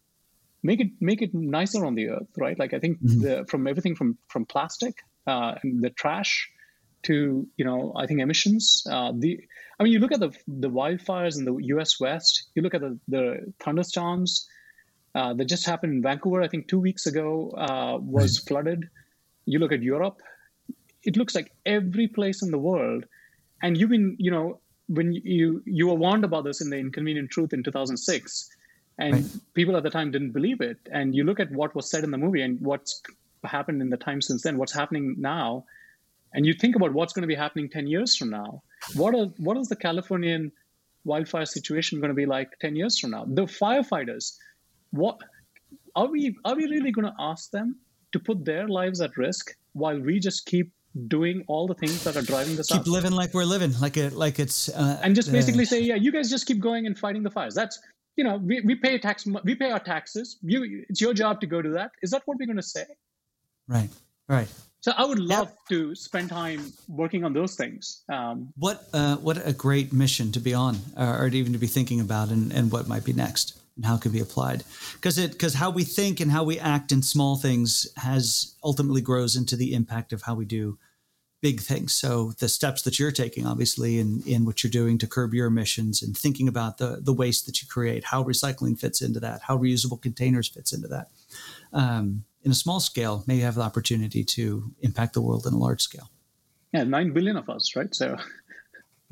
make 0.63 0.79
it 0.79 0.89
make 0.99 1.21
it 1.21 1.33
nicer 1.33 1.85
on 1.85 1.95
the 1.95 2.09
earth, 2.09 2.29
right? 2.37 2.57
Like 2.57 2.73
I 2.73 2.79
think 2.79 3.01
mm-hmm. 3.01 3.21
the, 3.21 3.45
from 3.47 3.67
everything 3.67 3.95
from 3.95 4.17
from 4.27 4.45
plastic 4.45 4.95
uh, 5.27 5.55
and 5.61 5.83
the 5.83 5.89
trash 5.89 6.49
to 7.03 7.47
you 7.57 7.65
know 7.65 7.93
I 7.95 8.07
think 8.07 8.21
emissions. 8.21 8.83
Uh, 8.89 9.11
the 9.17 9.39
I 9.79 9.83
mean, 9.83 9.93
you 9.93 9.99
look 9.99 10.11
at 10.11 10.19
the 10.19 10.31
the 10.47 10.69
wildfires 10.69 11.37
in 11.37 11.45
the 11.45 11.55
U.S. 11.75 11.99
West. 11.99 12.49
You 12.55 12.61
look 12.61 12.73
at 12.73 12.81
the 12.81 12.99
the 13.07 13.53
thunderstorms 13.59 14.47
uh, 15.15 15.33
that 15.33 15.45
just 15.45 15.65
happened 15.65 15.93
in 15.93 16.01
Vancouver. 16.01 16.41
I 16.41 16.47
think 16.47 16.67
two 16.67 16.79
weeks 16.79 17.05
ago 17.05 17.51
uh, 17.51 17.97
was 18.01 18.39
right. 18.39 18.47
flooded. 18.47 18.89
You 19.45 19.59
look 19.59 19.71
at 19.71 19.83
Europe. 19.83 20.21
It 21.03 21.17
looks 21.17 21.35
like 21.35 21.51
every 21.65 22.07
place 22.07 22.41
in 22.41 22.51
the 22.51 22.57
world, 22.57 23.05
and 23.61 23.77
you've 23.77 23.89
been 23.89 24.15
you 24.17 24.31
know 24.31 24.59
when 24.93 25.13
you 25.13 25.61
you 25.65 25.87
were 25.87 25.95
warned 25.95 26.23
about 26.23 26.43
this 26.43 26.61
in 26.61 26.69
the 26.69 26.77
Inconvenient 26.77 27.31
Truth 27.31 27.53
in 27.53 27.63
2006, 27.63 28.49
and 28.97 29.13
right. 29.13 29.25
people 29.53 29.75
at 29.75 29.83
the 29.83 29.89
time 29.89 30.11
didn't 30.11 30.31
believe 30.31 30.61
it. 30.61 30.77
And 30.91 31.15
you 31.15 31.23
look 31.23 31.39
at 31.39 31.51
what 31.51 31.75
was 31.75 31.89
said 31.89 32.03
in 32.03 32.11
the 32.11 32.17
movie 32.17 32.41
and 32.41 32.59
what's 32.61 33.01
happened 33.43 33.81
in 33.81 33.89
the 33.89 33.97
time 33.97 34.21
since 34.21 34.43
then, 34.43 34.57
what's 34.57 34.73
happening 34.73 35.15
now, 35.17 35.65
and 36.33 36.45
you 36.45 36.53
think 36.53 36.75
about 36.75 36.93
what's 36.93 37.13
going 37.13 37.23
to 37.23 37.27
be 37.27 37.35
happening 37.35 37.69
10 37.69 37.87
years 37.87 38.15
from 38.15 38.29
now. 38.29 38.61
What 38.95 39.15
are 39.15 39.25
what 39.37 39.57
is 39.57 39.67
the 39.67 39.75
Californian 39.75 40.51
wildfire 41.05 41.45
situation 41.45 41.99
going 41.99 42.09
to 42.09 42.15
be 42.15 42.25
like 42.25 42.49
10 42.59 42.75
years 42.75 42.99
from 42.99 43.11
now? 43.11 43.25
The 43.25 43.43
firefighters, 43.43 44.37
what 44.91 45.17
are 45.95 46.07
we 46.07 46.35
are 46.45 46.55
we 46.55 46.67
really 46.67 46.91
going 46.91 47.05
to 47.05 47.15
ask 47.19 47.51
them 47.51 47.77
to 48.11 48.19
put 48.19 48.45
their 48.45 48.67
lives 48.67 49.01
at 49.01 49.17
risk 49.17 49.55
while 49.73 49.99
we 49.99 50.19
just 50.19 50.45
keep 50.45 50.71
doing 51.07 51.43
all 51.47 51.67
the 51.67 51.73
things 51.73 52.03
that 52.03 52.15
are 52.15 52.21
driving 52.21 52.55
this 52.55 52.67
keep 52.67 52.85
living 52.85 53.11
like 53.11 53.33
we're 53.33 53.45
living 53.45 53.73
like 53.81 53.97
it 53.97 54.13
like 54.13 54.39
it's 54.39 54.69
uh, 54.69 54.99
and 55.01 55.15
just 55.15 55.31
basically 55.31 55.63
uh, 55.63 55.67
say 55.67 55.81
yeah 55.81 55.95
you 55.95 56.11
guys 56.11 56.29
just 56.29 56.45
keep 56.45 56.59
going 56.59 56.85
and 56.85 56.97
fighting 56.97 57.23
the 57.23 57.31
fires. 57.31 57.55
That's 57.55 57.79
you 58.15 58.23
know 58.23 58.37
we, 58.37 58.61
we 58.61 58.75
pay 58.75 58.97
tax 58.99 59.25
we 59.43 59.55
pay 59.55 59.71
our 59.71 59.79
taxes. 59.79 60.37
You 60.41 60.85
it's 60.89 61.01
your 61.01 61.13
job 61.13 61.41
to 61.41 61.47
go 61.47 61.61
do 61.61 61.71
that. 61.73 61.91
Is 62.01 62.11
that 62.11 62.21
what 62.25 62.37
we're 62.39 62.45
going 62.45 62.57
to 62.57 62.63
say? 62.63 62.85
Right 63.67 63.89
right. 64.27 64.47
So 64.81 64.91
I 64.97 65.05
would 65.05 65.19
love 65.19 65.47
yep. 65.47 65.57
to 65.69 65.95
spend 65.95 66.29
time 66.29 66.73
working 66.89 67.23
on 67.23 67.31
those 67.31 67.55
things. 67.55 68.03
Um, 68.09 68.49
what 68.57 68.83
uh, 68.93 69.15
what 69.17 69.45
a 69.47 69.53
great 69.53 69.93
mission 69.93 70.31
to 70.33 70.39
be 70.39 70.53
on, 70.53 70.77
or, 70.97 71.23
or 71.23 71.27
even 71.27 71.53
to 71.53 71.59
be 71.59 71.67
thinking 71.67 72.01
about, 72.01 72.29
and, 72.29 72.51
and 72.51 72.71
what 72.71 72.87
might 72.87 73.05
be 73.05 73.13
next 73.13 73.57
and 73.76 73.86
how 73.86 73.95
it 73.95 74.01
can 74.01 74.11
be 74.11 74.19
applied. 74.19 74.63
Because 74.93 75.17
it 75.17 75.32
because 75.32 75.55
how 75.55 75.69
we 75.69 75.84
think 75.84 76.19
and 76.19 76.32
how 76.32 76.43
we 76.43 76.59
act 76.59 76.91
in 76.91 77.01
small 77.01 77.36
things 77.36 77.88
has 77.97 78.55
ultimately 78.63 79.01
grows 79.01 79.36
into 79.36 79.55
the 79.55 79.74
impact 79.74 80.13
of 80.13 80.24
how 80.24 80.36
we 80.36 80.45
do 80.45 80.78
big 81.41 81.59
things. 81.59 81.93
So 81.93 82.32
the 82.39 82.47
steps 82.47 82.84
that 82.84 82.97
you're 82.99 83.11
taking 83.11 83.45
obviously 83.45 83.99
in 83.99 84.24
in 84.26 84.45
what 84.45 84.63
you're 84.63 84.71
doing 84.71 84.97
to 84.99 85.07
curb 85.07 85.34
your 85.34 85.47
emissions 85.47 86.01
and 86.01 86.17
thinking 86.17 86.47
about 86.47 86.78
the 86.78 86.99
the 87.01 87.13
waste 87.13 87.45
that 87.45 87.61
you 87.61 87.67
create 87.67 88.05
how 88.05 88.24
recycling 88.24 88.80
fits 88.80 89.01
into 89.01 89.19
that 89.19 89.41
how 89.41 89.57
reusable 89.57 90.01
containers 90.01 90.47
fits 90.47 90.71
into 90.71 90.88
that. 90.88 91.09
Um, 91.74 92.24
in 92.43 92.51
a 92.51 92.55
small 92.55 92.80
scale 92.80 93.24
may 93.28 93.39
have 93.39 93.55
the 93.55 93.61
opportunity 93.61 94.24
to 94.24 94.71
impact 94.82 95.13
the 95.13 95.21
world 95.21 95.45
in 95.47 95.53
a 95.53 95.57
large 95.57 95.82
scale. 95.82 96.09
Yeah 96.71 96.84
9 96.84 97.11
billion 97.11 97.38
of 97.38 97.49
us 97.49 97.76
right? 97.76 97.93
So 97.93 98.17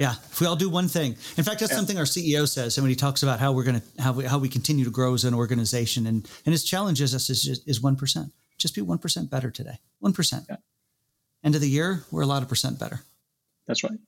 Yeah, 0.01 0.15
if 0.31 0.41
we 0.41 0.47
all 0.47 0.55
do 0.55 0.67
one 0.67 0.87
thing. 0.87 1.11
In 1.37 1.43
fact, 1.43 1.59
that's 1.59 1.71
yeah. 1.71 1.77
something 1.77 1.99
our 1.99 2.05
CEO 2.05 2.49
says, 2.49 2.75
and 2.75 2.83
when 2.83 2.89
he 2.89 2.95
talks 2.95 3.21
about 3.21 3.39
how 3.39 3.51
we're 3.51 3.63
going 3.63 3.81
to 3.81 4.01
how 4.01 4.13
we, 4.13 4.25
how 4.25 4.39
we 4.39 4.49
continue 4.49 4.83
to 4.83 4.89
grow 4.89 5.13
as 5.13 5.25
an 5.25 5.35
organization, 5.35 6.07
and 6.07 6.27
and 6.43 6.53
his 6.53 6.63
challenge 6.63 7.01
is 7.01 7.13
us 7.13 7.29
is 7.29 7.81
one 7.81 7.95
percent. 7.95 8.33
Just 8.57 8.73
be 8.73 8.81
one 8.81 8.97
percent 8.97 9.29
better 9.29 9.51
today. 9.51 9.77
One 9.99 10.11
percent. 10.11 10.47
Yeah. 10.49 10.55
End 11.43 11.53
of 11.53 11.61
the 11.61 11.69
year, 11.69 12.03
we're 12.09 12.23
a 12.23 12.25
lot 12.25 12.41
of 12.41 12.49
percent 12.49 12.79
better. 12.79 13.01
That's 13.67 13.83
right. 13.83 13.99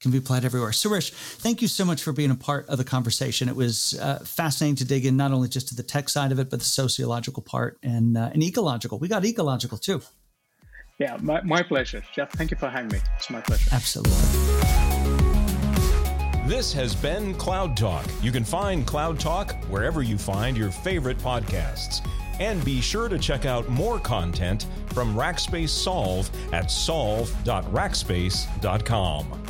Can 0.00 0.10
be 0.10 0.18
applied 0.18 0.44
everywhere. 0.44 0.72
Sirish, 0.72 1.12
thank 1.12 1.62
you 1.62 1.68
so 1.68 1.84
much 1.84 2.02
for 2.02 2.12
being 2.12 2.32
a 2.32 2.36
part 2.36 2.68
of 2.68 2.76
the 2.76 2.84
conversation. 2.84 3.48
It 3.48 3.54
was 3.54 3.96
uh, 4.00 4.18
fascinating 4.24 4.74
to 4.76 4.84
dig 4.84 5.06
in 5.06 5.16
not 5.16 5.30
only 5.30 5.48
just 5.48 5.68
to 5.68 5.76
the 5.76 5.84
tech 5.84 6.08
side 6.08 6.32
of 6.32 6.40
it, 6.40 6.50
but 6.50 6.58
the 6.58 6.64
sociological 6.64 7.44
part 7.44 7.78
and 7.84 8.18
uh, 8.18 8.30
and 8.32 8.42
ecological. 8.42 8.98
We 8.98 9.06
got 9.06 9.24
ecological 9.24 9.78
too. 9.78 10.02
Yeah, 10.98 11.16
my, 11.20 11.40
my 11.42 11.62
pleasure, 11.62 12.02
Jeff. 12.12 12.32
Thank 12.32 12.50
you 12.50 12.56
for 12.56 12.68
having 12.68 12.90
me. 12.90 12.98
It's 13.18 13.30
my 13.30 13.40
pleasure. 13.40 13.70
Absolutely. 13.72 15.17
This 16.48 16.72
has 16.72 16.94
been 16.94 17.34
Cloud 17.34 17.76
Talk. 17.76 18.06
You 18.22 18.32
can 18.32 18.42
find 18.42 18.86
Cloud 18.86 19.20
Talk 19.20 19.54
wherever 19.66 20.00
you 20.00 20.16
find 20.16 20.56
your 20.56 20.70
favorite 20.70 21.18
podcasts. 21.18 22.00
And 22.40 22.64
be 22.64 22.80
sure 22.80 23.10
to 23.10 23.18
check 23.18 23.44
out 23.44 23.68
more 23.68 23.98
content 23.98 24.64
from 24.94 25.14
Rackspace 25.14 25.68
Solve 25.68 26.30
at 26.54 26.70
solve.rackspace.com. 26.70 29.42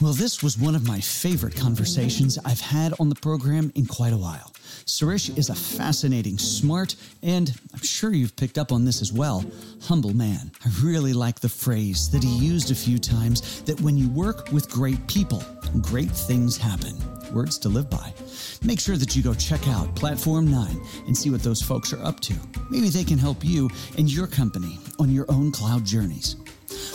Well, 0.00 0.12
this 0.12 0.42
was 0.42 0.58
one 0.58 0.74
of 0.74 0.88
my 0.88 0.98
favorite 0.98 1.54
conversations 1.54 2.36
I've 2.44 2.60
had 2.60 2.94
on 2.98 3.10
the 3.10 3.14
program 3.14 3.70
in 3.76 3.86
quite 3.86 4.12
a 4.12 4.16
while. 4.16 4.55
Sirish 4.88 5.30
is 5.30 5.50
a 5.50 5.54
fascinating, 5.54 6.38
smart, 6.38 6.94
and 7.20 7.52
I'm 7.74 7.82
sure 7.82 8.12
you've 8.12 8.36
picked 8.36 8.56
up 8.56 8.70
on 8.70 8.84
this 8.84 9.02
as 9.02 9.12
well, 9.12 9.44
humble 9.82 10.14
man. 10.14 10.52
I 10.64 10.70
really 10.80 11.12
like 11.12 11.40
the 11.40 11.48
phrase 11.48 12.08
that 12.10 12.22
he 12.22 12.30
used 12.36 12.70
a 12.70 12.74
few 12.76 12.96
times 12.96 13.62
that 13.62 13.80
when 13.80 13.96
you 13.96 14.08
work 14.10 14.52
with 14.52 14.70
great 14.70 15.04
people, 15.08 15.42
great 15.80 16.12
things 16.12 16.56
happen. 16.56 16.94
Words 17.32 17.58
to 17.58 17.68
live 17.68 17.90
by. 17.90 18.14
Make 18.62 18.78
sure 18.78 18.96
that 18.96 19.16
you 19.16 19.24
go 19.24 19.34
check 19.34 19.66
out 19.66 19.92
Platform 19.96 20.48
9 20.48 20.80
and 21.08 21.16
see 21.16 21.30
what 21.30 21.42
those 21.42 21.60
folks 21.60 21.92
are 21.92 22.02
up 22.04 22.20
to. 22.20 22.34
Maybe 22.70 22.88
they 22.88 23.02
can 23.02 23.18
help 23.18 23.44
you 23.44 23.68
and 23.98 24.08
your 24.08 24.28
company 24.28 24.78
on 25.00 25.10
your 25.10 25.26
own 25.28 25.50
cloud 25.50 25.84
journeys. 25.84 26.36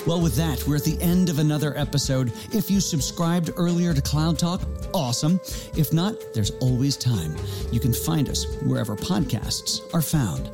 Well, 0.05 0.21
with 0.21 0.35
that, 0.35 0.65
we're 0.67 0.77
at 0.77 0.83
the 0.83 0.99
end 1.01 1.29
of 1.29 1.39
another 1.39 1.77
episode. 1.77 2.31
If 2.53 2.71
you 2.71 2.79
subscribed 2.79 3.51
earlier 3.55 3.93
to 3.93 4.01
Cloud 4.01 4.39
Talk, 4.39 4.61
awesome. 4.93 5.39
If 5.77 5.93
not, 5.93 6.15
there's 6.33 6.51
always 6.59 6.97
time. 6.97 7.35
You 7.71 7.79
can 7.79 7.93
find 7.93 8.29
us 8.29 8.45
wherever 8.63 8.95
podcasts 8.95 9.81
are 9.93 10.01
found. 10.01 10.49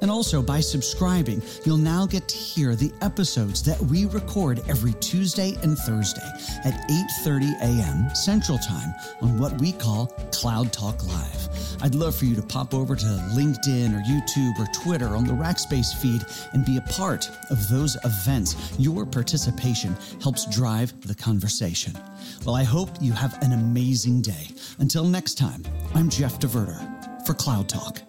And 0.00 0.10
also 0.10 0.42
by 0.42 0.60
subscribing, 0.60 1.42
you'll 1.64 1.76
now 1.76 2.06
get 2.06 2.28
to 2.28 2.36
hear 2.36 2.74
the 2.76 2.92
episodes 3.02 3.62
that 3.64 3.80
we 3.80 4.06
record 4.06 4.62
every 4.68 4.94
Tuesday 4.94 5.56
and 5.62 5.76
Thursday 5.78 6.28
at 6.64 6.74
8:30 6.88 7.60
a.m. 7.60 8.14
Central 8.14 8.58
Time 8.58 8.94
on 9.22 9.38
what 9.38 9.58
we 9.60 9.72
call 9.72 10.06
Cloud 10.32 10.72
Talk 10.72 11.04
Live. 11.06 11.48
I'd 11.82 11.94
love 11.94 12.14
for 12.14 12.24
you 12.24 12.34
to 12.34 12.42
pop 12.42 12.74
over 12.74 12.96
to 12.96 13.06
LinkedIn 13.34 13.94
or 13.94 14.02
YouTube 14.02 14.58
or 14.58 14.66
Twitter 14.72 15.16
on 15.16 15.24
the 15.24 15.32
Rackspace 15.32 15.94
feed 15.94 16.22
and 16.52 16.64
be 16.64 16.76
a 16.76 16.92
part 16.92 17.28
of 17.50 17.68
those 17.68 17.96
events. 18.04 18.56
Your 18.78 19.06
participation 19.06 19.96
helps 20.22 20.46
drive 20.46 20.92
the 21.06 21.14
conversation. 21.14 21.92
Well, 22.44 22.54
I 22.54 22.64
hope 22.64 22.90
you 23.00 23.12
have 23.12 23.40
an 23.42 23.52
amazing 23.52 24.22
day. 24.22 24.48
Until 24.78 25.04
next 25.04 25.34
time, 25.34 25.62
I'm 25.94 26.08
Jeff 26.08 26.38
DeVerter 26.38 27.26
for 27.26 27.34
Cloud 27.34 27.68
Talk. 27.68 28.00